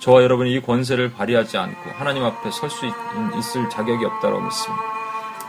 저와 0.00 0.24
여러분이 0.24 0.52
이 0.52 0.60
권세를 0.60 1.12
발휘하지 1.12 1.56
않고 1.56 1.90
하나님 1.96 2.24
앞에 2.24 2.50
설 2.50 2.68
수 2.68 2.84
있을 3.38 3.70
자격이 3.70 4.04
없다고 4.04 4.40
믿습니다. 4.40 4.82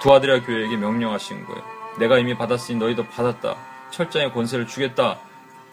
두아드라 0.01 0.43
교회에게 0.43 0.77
명령하신 0.77 1.45
거예요. 1.47 1.82
내가 1.99 2.17
이미 2.17 2.35
받았으니 2.37 2.79
너희도 2.79 3.05
받았다. 3.07 3.55
철장의 3.91 4.33
권세를 4.33 4.67
주겠다. 4.67 5.19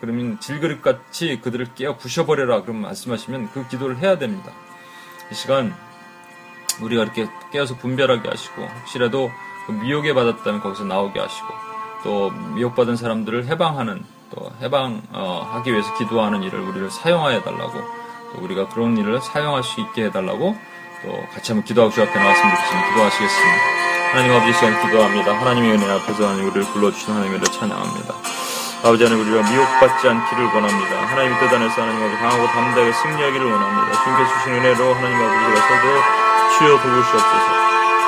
그러면 0.01 0.41
질그릇같이 0.41 1.41
그들을 1.41 1.75
깨어 1.75 1.97
부셔버려라. 1.97 2.63
그럼 2.63 2.83
말씀하시면 2.83 3.51
그 3.53 3.67
기도를 3.69 3.99
해야 3.99 4.19
됩니다. 4.19 4.51
이 5.31 5.35
시간 5.35 5.75
우리가 6.83 7.03
이렇게 7.03 7.29
깨어서 7.53 7.77
분별하게 7.77 8.29
하시고 8.29 8.63
혹시라도 8.63 9.31
그 9.67 9.73
미혹에 9.73 10.15
받았다면 10.15 10.61
거기서 10.61 10.85
나오게 10.85 11.21
하시고 11.21 11.49
또 12.03 12.31
미혹받은 12.31 12.97
사람들을 12.97 13.47
해방하는 13.47 14.05
또 14.35 14.51
해방하기 14.61 15.11
어, 15.13 15.63
위해서 15.67 15.95
기도하는 15.99 16.43
일을 16.43 16.61
우리를 16.61 16.91
사용하여 16.91 17.43
달라고 17.43 17.73
또 18.33 18.43
우리가 18.43 18.69
그런 18.69 18.97
일을 18.97 19.21
사용할 19.21 19.63
수 19.63 19.81
있게 19.81 20.05
해달라고 20.05 20.57
또 21.03 21.27
같이 21.33 21.53
한번 21.53 21.65
기도하고 21.65 21.93
주 21.93 22.03
앞에 22.03 22.13
나왔으면 22.13 22.55
좋겠습니다. 22.55 22.89
기도하시겠습니다. 22.91 23.90
하나님 24.11 24.33
아버지 24.35 24.53
시간 24.53 24.75
기도합니다. 24.83 25.39
하나님의 25.39 25.71
은혜 25.73 25.89
앞에서 25.89 26.27
하나님 26.27 26.47
우리를 26.47 26.63
불러주신 26.73 27.15
하나님을 27.15 27.41
찬양합니다. 27.43 28.15
아버지 28.83 29.05
하나님 29.05 29.23
우리가 29.23 29.49
미혹받지 29.49 30.09
않기를 30.09 30.45
원합니다. 30.47 31.07
하나님 31.07 31.39
뜻 31.39 31.55
안에서 31.55 31.83
하나님 31.83 32.03
아버지 32.03 32.17
강하고 32.19 32.47
담대하게 32.49 32.93
승리하기를 32.93 33.53
원합니다. 33.53 34.03
주님께 34.03 34.25
주신 34.35 34.55
은혜로 34.55 34.95
하나님 34.95 35.17
아버지가 35.17 35.69
서도 35.69 36.59
주여 36.59 36.83
도우시옵소서. 36.83 37.61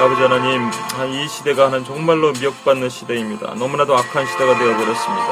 아버지 0.02 0.22
하나님 0.22 0.70
이 1.14 1.28
시대가 1.28 1.66
하는 1.66 1.84
정말로 1.84 2.32
미혹받는 2.32 2.88
시대입니다. 2.88 3.54
너무나도 3.54 3.96
악한 3.96 4.26
시대가 4.26 4.58
되어버렸습니다. 4.58 5.28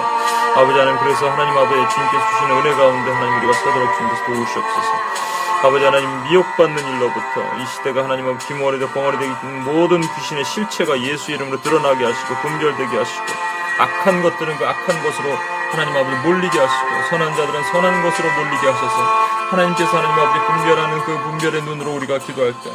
아버지 0.55 0.79
하나님 0.79 1.01
그래서 1.01 1.29
하나님 1.29 1.59
아버지 1.59 1.83
주님께 1.95 2.17
주신 2.31 2.51
은혜 2.57 2.71
가운데 2.77 3.11
하나님 3.11 3.39
우리가 3.39 3.53
서도록 3.55 3.97
주님께서 3.97 4.25
도우시옵소서. 4.25 5.40
아버지 5.63 5.85
하나님 5.85 6.09
미혹받는 6.25 6.79
일로부터 6.79 7.43
이 7.59 7.67
시대가 7.67 8.05
하나님 8.05 8.27
앞 8.29 8.39
기모리되 8.49 8.87
벙어리 8.93 9.19
되기 9.19 9.31
모든 9.65 10.01
귀신의 10.01 10.43
실체가 10.45 10.99
예수 11.03 11.33
이름으로 11.33 11.61
드러나게 11.61 12.03
하시고 12.03 12.35
분별되게 12.37 12.97
하시고 12.97 13.27
악한 13.79 14.23
것들은 14.23 14.57
그 14.57 14.67
악한 14.67 15.03
것으로 15.03 15.37
하나님 15.71 15.95
아버지 15.95 16.17
몰리게 16.27 16.59
하시고 16.59 17.09
선한 17.11 17.37
자들은 17.37 17.63
선한 17.65 18.03
것으로 18.03 18.31
몰리게 18.33 18.67
하셔서 18.69 18.97
하나님께서 19.51 19.99
하나님 19.99 20.19
아버지 20.19 20.47
분별하는 20.47 21.05
그 21.05 21.19
분별의 21.25 21.63
눈으로 21.63 21.93
우리가 21.97 22.19
기도할 22.19 22.55
때 22.65 22.73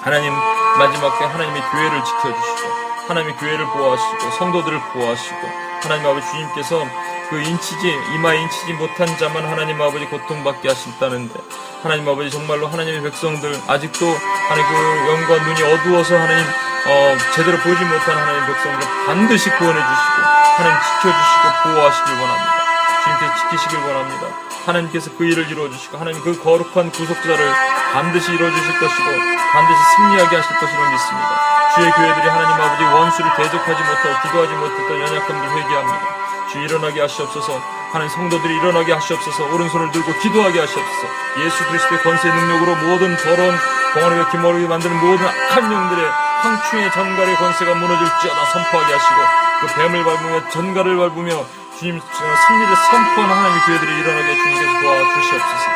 하나님 0.00 0.32
마지막 0.78 1.18
때 1.18 1.24
하나님의 1.24 1.60
교회를 1.72 2.04
지켜주시고 2.04 2.70
하나님의 3.08 3.36
교회를 3.36 3.66
보호하시고 3.66 4.30
성도들을 4.38 4.80
보호하시고 4.92 5.38
하나님 5.82 6.06
아버지 6.06 6.30
주님께서 6.30 6.86
그 7.30 7.40
인치지 7.40 7.98
이마 8.14 8.34
인치지 8.34 8.72
못한 8.72 9.06
자만 9.16 9.44
하나님 9.44 9.80
아버지 9.80 10.04
고통받게 10.06 10.68
하신다는데 10.68 11.34
하나님 11.80 12.08
아버지 12.08 12.28
정말로 12.28 12.66
하나님의 12.66 13.02
백성들 13.02 13.56
아직도 13.68 14.04
하나님 14.48 14.66
그 14.68 15.10
영과 15.12 15.44
눈이 15.44 15.62
어두워서 15.62 16.18
하나님 16.18 16.44
어, 16.44 17.16
제대로 17.36 17.56
보지 17.58 17.84
못한 17.84 18.18
하나님 18.18 18.46
백성들 18.46 18.88
반드시 19.06 19.48
구원해 19.50 19.78
주시고 19.78 20.40
하나님 20.58 20.78
지켜주시고 20.82 21.62
보호하시길 21.62 22.12
원합니다. 22.14 22.60
주님께서 23.04 23.34
지키시길 23.36 23.78
원합니다. 23.78 24.26
하나님께서 24.66 25.10
그 25.16 25.24
일을 25.24 25.48
이루어 25.48 25.70
주시고 25.70 25.98
하나님 25.98 26.20
그 26.22 26.36
거룩한 26.42 26.90
구속자를 26.90 27.52
반드시 27.92 28.32
이루어 28.32 28.50
주실 28.50 28.78
것이고 28.78 29.10
반드시 29.52 29.80
승리하게 29.96 30.36
하실 30.36 30.56
것이로 30.58 30.90
믿습니다. 30.90 31.50
주의 31.76 31.90
교회들이 31.92 32.28
하나님 32.28 32.60
아버지 32.60 32.82
원수를 32.82 33.30
대적하지 33.36 33.82
못하고 33.82 34.22
기도하지 34.26 34.54
못했던 34.54 35.00
연약함들 35.00 35.50
회개합니다. 35.50 36.29
주 36.50 36.58
일어나게 36.58 37.00
하시옵소서 37.00 37.58
하나님 37.92 38.08
성도들이 38.08 38.56
일어나게 38.56 38.92
하시옵소서 38.92 39.54
오른손을 39.54 39.92
들고 39.92 40.12
기도하게 40.20 40.60
하시옵소서 40.60 41.06
예수 41.44 41.64
그리스도의 41.66 42.02
권세 42.02 42.28
능력으로 42.28 42.76
모든 42.76 43.16
더러운 43.16 43.54
공허하게 43.94 44.30
기모르게 44.32 44.66
만드는 44.66 44.96
모든 44.96 45.26
악한 45.26 45.72
영들의 45.72 46.04
황충의 46.42 46.90
전갈의 46.92 47.36
권세가 47.36 47.74
무너질지어다 47.74 48.44
선포하게 48.46 48.92
하시고 48.94 49.16
그 49.60 49.74
뱀을 49.74 50.04
밟으며 50.04 50.48
전갈을 50.48 50.96
밟으며 50.96 51.46
주님 51.78 52.00
승리를 52.00 52.76
선포하는 52.76 53.34
하나님의 53.34 53.60
교회들이 53.66 54.00
일어나게 54.00 54.34
주님께서 54.34 54.80
도와주시옵소서 54.80 55.70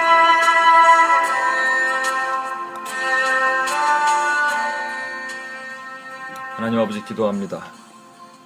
하나님 6.57 6.79
아버지 6.79 7.05
기도합니다. 7.05 7.65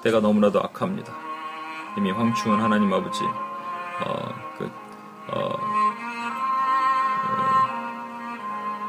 때가 0.02 0.20
너무나도 0.20 0.60
악합니다. 0.60 1.27
이미 1.98 2.10
황충은 2.12 2.60
하나님 2.60 2.92
아버지 2.92 3.24
어, 3.24 4.32
그, 4.56 4.70
어, 5.32 5.50
어, 7.24 7.42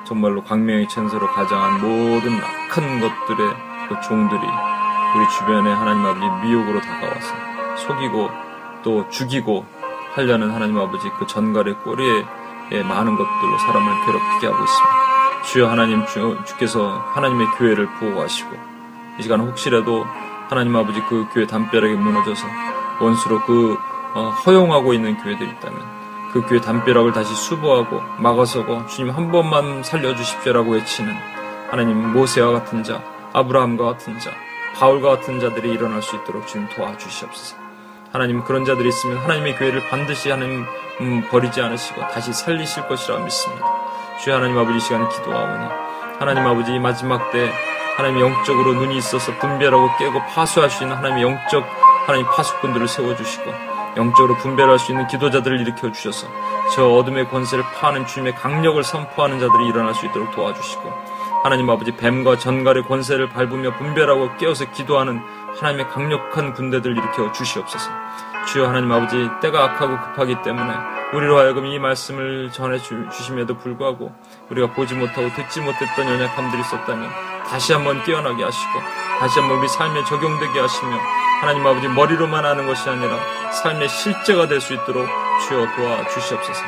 정말로 0.06 0.44
광명의 0.44 0.88
천사로 0.88 1.26
가장한 1.26 1.82
모든 1.82 2.40
악한 2.40 3.00
것들의 3.02 3.56
그 3.90 4.00
종들이 4.02 4.40
우리 4.40 5.28
주변에 5.30 5.74
하나님 5.74 6.06
아버지 6.06 6.48
미혹으로 6.48 6.82
다가와서 6.82 7.34
속이고 7.78 8.30
또 8.84 9.10
죽이고 9.10 9.66
하려는 10.14 10.52
하나님 10.52 10.78
아버지 10.78 11.10
그 11.18 11.26
전갈의 11.26 11.80
꼬리에 11.80 12.24
많은 12.88 13.16
것들로 13.16 13.58
사람을 13.58 14.06
괴롭히게 14.06 14.46
하고 14.46 14.64
있습니다. 14.64 15.42
주여 15.46 15.68
하나님 15.68 16.06
주, 16.06 16.38
주께서 16.46 17.00
하나님의 17.16 17.48
교회를 17.58 17.88
보호하시고 18.00 18.56
이 19.18 19.24
시간 19.24 19.40
혹시라도 19.40 20.06
하나님 20.48 20.76
아버지 20.76 21.02
그 21.10 21.26
교회 21.34 21.48
담벼락이 21.48 21.96
무너져서 21.96 22.46
원수로 23.00 23.42
그 23.46 23.78
어, 24.14 24.30
허용하고 24.46 24.94
있는 24.94 25.18
교회들이 25.18 25.50
있다면 25.52 26.00
그 26.34 26.42
교회 26.48 26.62
담벼락을 26.62 27.12
다시 27.12 27.34
수보하고 27.34 28.02
막아서고 28.20 28.86
주님 28.88 29.12
한 29.12 29.32
번만 29.32 29.84
살려주십시오라고 29.84 30.74
외치는 30.74 31.16
하나님 31.70 32.14
모세와 32.14 32.52
같은 32.52 32.84
자, 32.84 33.02
아브라함과 33.34 33.86
같은 33.86 34.20
자, 34.20 34.32
바울과 34.76 35.10
같은 35.10 35.40
자들이 35.40 35.72
일어날 35.72 36.02
수 36.02 36.16
있도록 36.16 36.48
주님 36.48 36.68
도와주시옵소서. 36.70 37.58
하나님 38.12 38.44
그런 38.44 38.66
자들이 38.66 38.90
있으면 38.90 39.18
하나님의 39.18 39.56
교회를 39.56 39.88
반드시 39.88 40.32
하나님 40.32 40.66
음, 41.02 41.24
버리지 41.30 41.62
않으시고 41.62 42.02
다시 42.10 42.34
살리실 42.34 42.88
것이라 42.88 43.20
믿습니다. 43.20 43.66
주여 44.22 44.36
하나님 44.36 44.58
아버지 44.58 44.80
시간 44.80 45.08
기도하오니 45.10 45.66
하나님 46.20 46.46
아버지 46.46 46.78
마지막 46.80 47.32
때 47.32 47.52
하나님 47.98 48.20
영적으로 48.20 48.74
눈이 48.74 48.98
있어서 48.98 49.32
분별하고 49.38 49.90
깨고 49.98 50.20
파수할 50.34 50.70
수 50.70 50.84
있는 50.84 50.98
하나님의 50.98 51.24
영적 51.24 51.66
하나님 52.06 52.26
파수꾼들을 52.28 52.88
세워주시고 52.88 53.52
영적으로 53.98 54.36
분별할 54.38 54.80
수 54.80 54.92
있는 54.92 55.08
기도자들을 55.08 55.60
일으켜 55.62 55.92
주셔서 55.92 56.28
저 56.74 56.88
어둠의 56.88 57.30
권세를 57.30 57.64
파는 57.76 58.06
주님의 58.06 58.36
강력을 58.36 58.82
선포하는 58.84 59.40
자들이 59.40 59.68
일어날 59.68 59.94
수 59.94 60.06
있도록 60.06 60.32
도와주시고 60.32 60.94
하나님 61.44 61.70
아버지 61.70 61.96
뱀과 61.96 62.38
전갈의 62.38 62.84
권세를 62.84 63.30
밟으며 63.30 63.76
분별하고 63.78 64.36
깨어서 64.38 64.72
기도하는 64.72 65.22
하나님의 65.58 65.88
강력한 65.90 66.54
군대들 66.54 66.92
일으켜 66.92 67.32
주시옵소서. 67.32 67.90
주여 68.48 68.68
하나님 68.68 68.92
아버지 68.92 69.30
때가 69.42 69.64
악하고 69.64 70.00
급하기 70.02 70.42
때문에 70.42 70.74
우리로 71.14 71.38
하여금 71.38 71.66
이 71.66 71.80
말씀을 71.80 72.52
전해 72.52 72.78
주심에도 72.78 73.58
불구하고 73.58 74.14
우리가 74.50 74.74
보지 74.74 74.96
못하고 74.96 75.30
듣지 75.34 75.62
못했던 75.62 76.08
연약함들이 76.08 76.62
있었다면 76.62 77.10
다시 77.48 77.74
한번 77.74 78.04
깨어나게 78.04 78.44
하시고 78.44 78.80
다시 79.20 79.40
한번 79.40 79.60
우리 79.60 79.68
삶에 79.68 80.04
적용되게 80.04 80.60
하시며 80.60 80.98
하나님 81.42 81.66
아버지 81.66 81.88
머리로만 81.88 82.46
하는 82.46 82.68
것이 82.68 82.90
아니라 82.90 83.18
삶의 83.52 83.88
실제가 83.90 84.48
될 84.48 84.60
수 84.62 84.74
있도록 84.74 85.08
주여 85.48 85.68
도와 85.76 86.08
주시옵소서. 86.10 86.62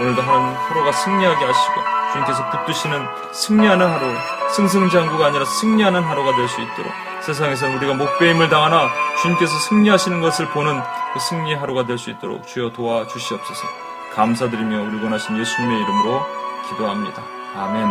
오늘도 0.00 0.22
하나님 0.22 0.56
하루가 0.56 0.92
승리하게 0.92 1.44
하시고 1.44 1.74
주님께서 2.12 2.50
붙드시는 2.50 3.06
승리하는 3.32 3.86
하루, 3.86 4.06
승승장구가 4.54 5.26
아니라 5.26 5.44
승리하는 5.44 6.02
하루가 6.02 6.34
될 6.36 6.48
수 6.48 6.60
있도록 6.60 6.92
세상에서 7.22 7.68
우리가 7.68 7.94
목배임을 7.94 8.48
당하나 8.48 8.88
주님께서 9.22 9.52
승리하시는 9.58 10.20
것을 10.20 10.48
보는 10.50 10.80
그 11.14 11.20
승리 11.20 11.54
하루가 11.54 11.84
될 11.84 11.98
수 11.98 12.10
있도록 12.10 12.46
주여 12.46 12.70
도와 12.72 13.06
주시옵소서. 13.06 13.66
감사드리며 14.14 14.82
우리 14.82 15.02
원하신 15.02 15.38
예수님의 15.38 15.82
이름으로 15.82 16.26
기도합니다. 16.68 17.22
아멘. 17.56 17.86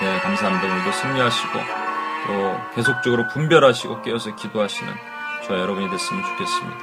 네, 0.00 0.18
감사합니다. 0.20 0.66
오늘도 0.66 0.92
승리하시고 0.92 1.81
또 2.26 2.74
계속적으로 2.74 3.26
분별하시고 3.28 4.02
깨어서 4.02 4.34
기도하시는 4.36 4.92
저 5.46 5.58
여러분이 5.58 5.90
됐으면 5.90 6.22
좋겠습니다. 6.22 6.78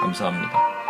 감사합니다. 0.00 0.83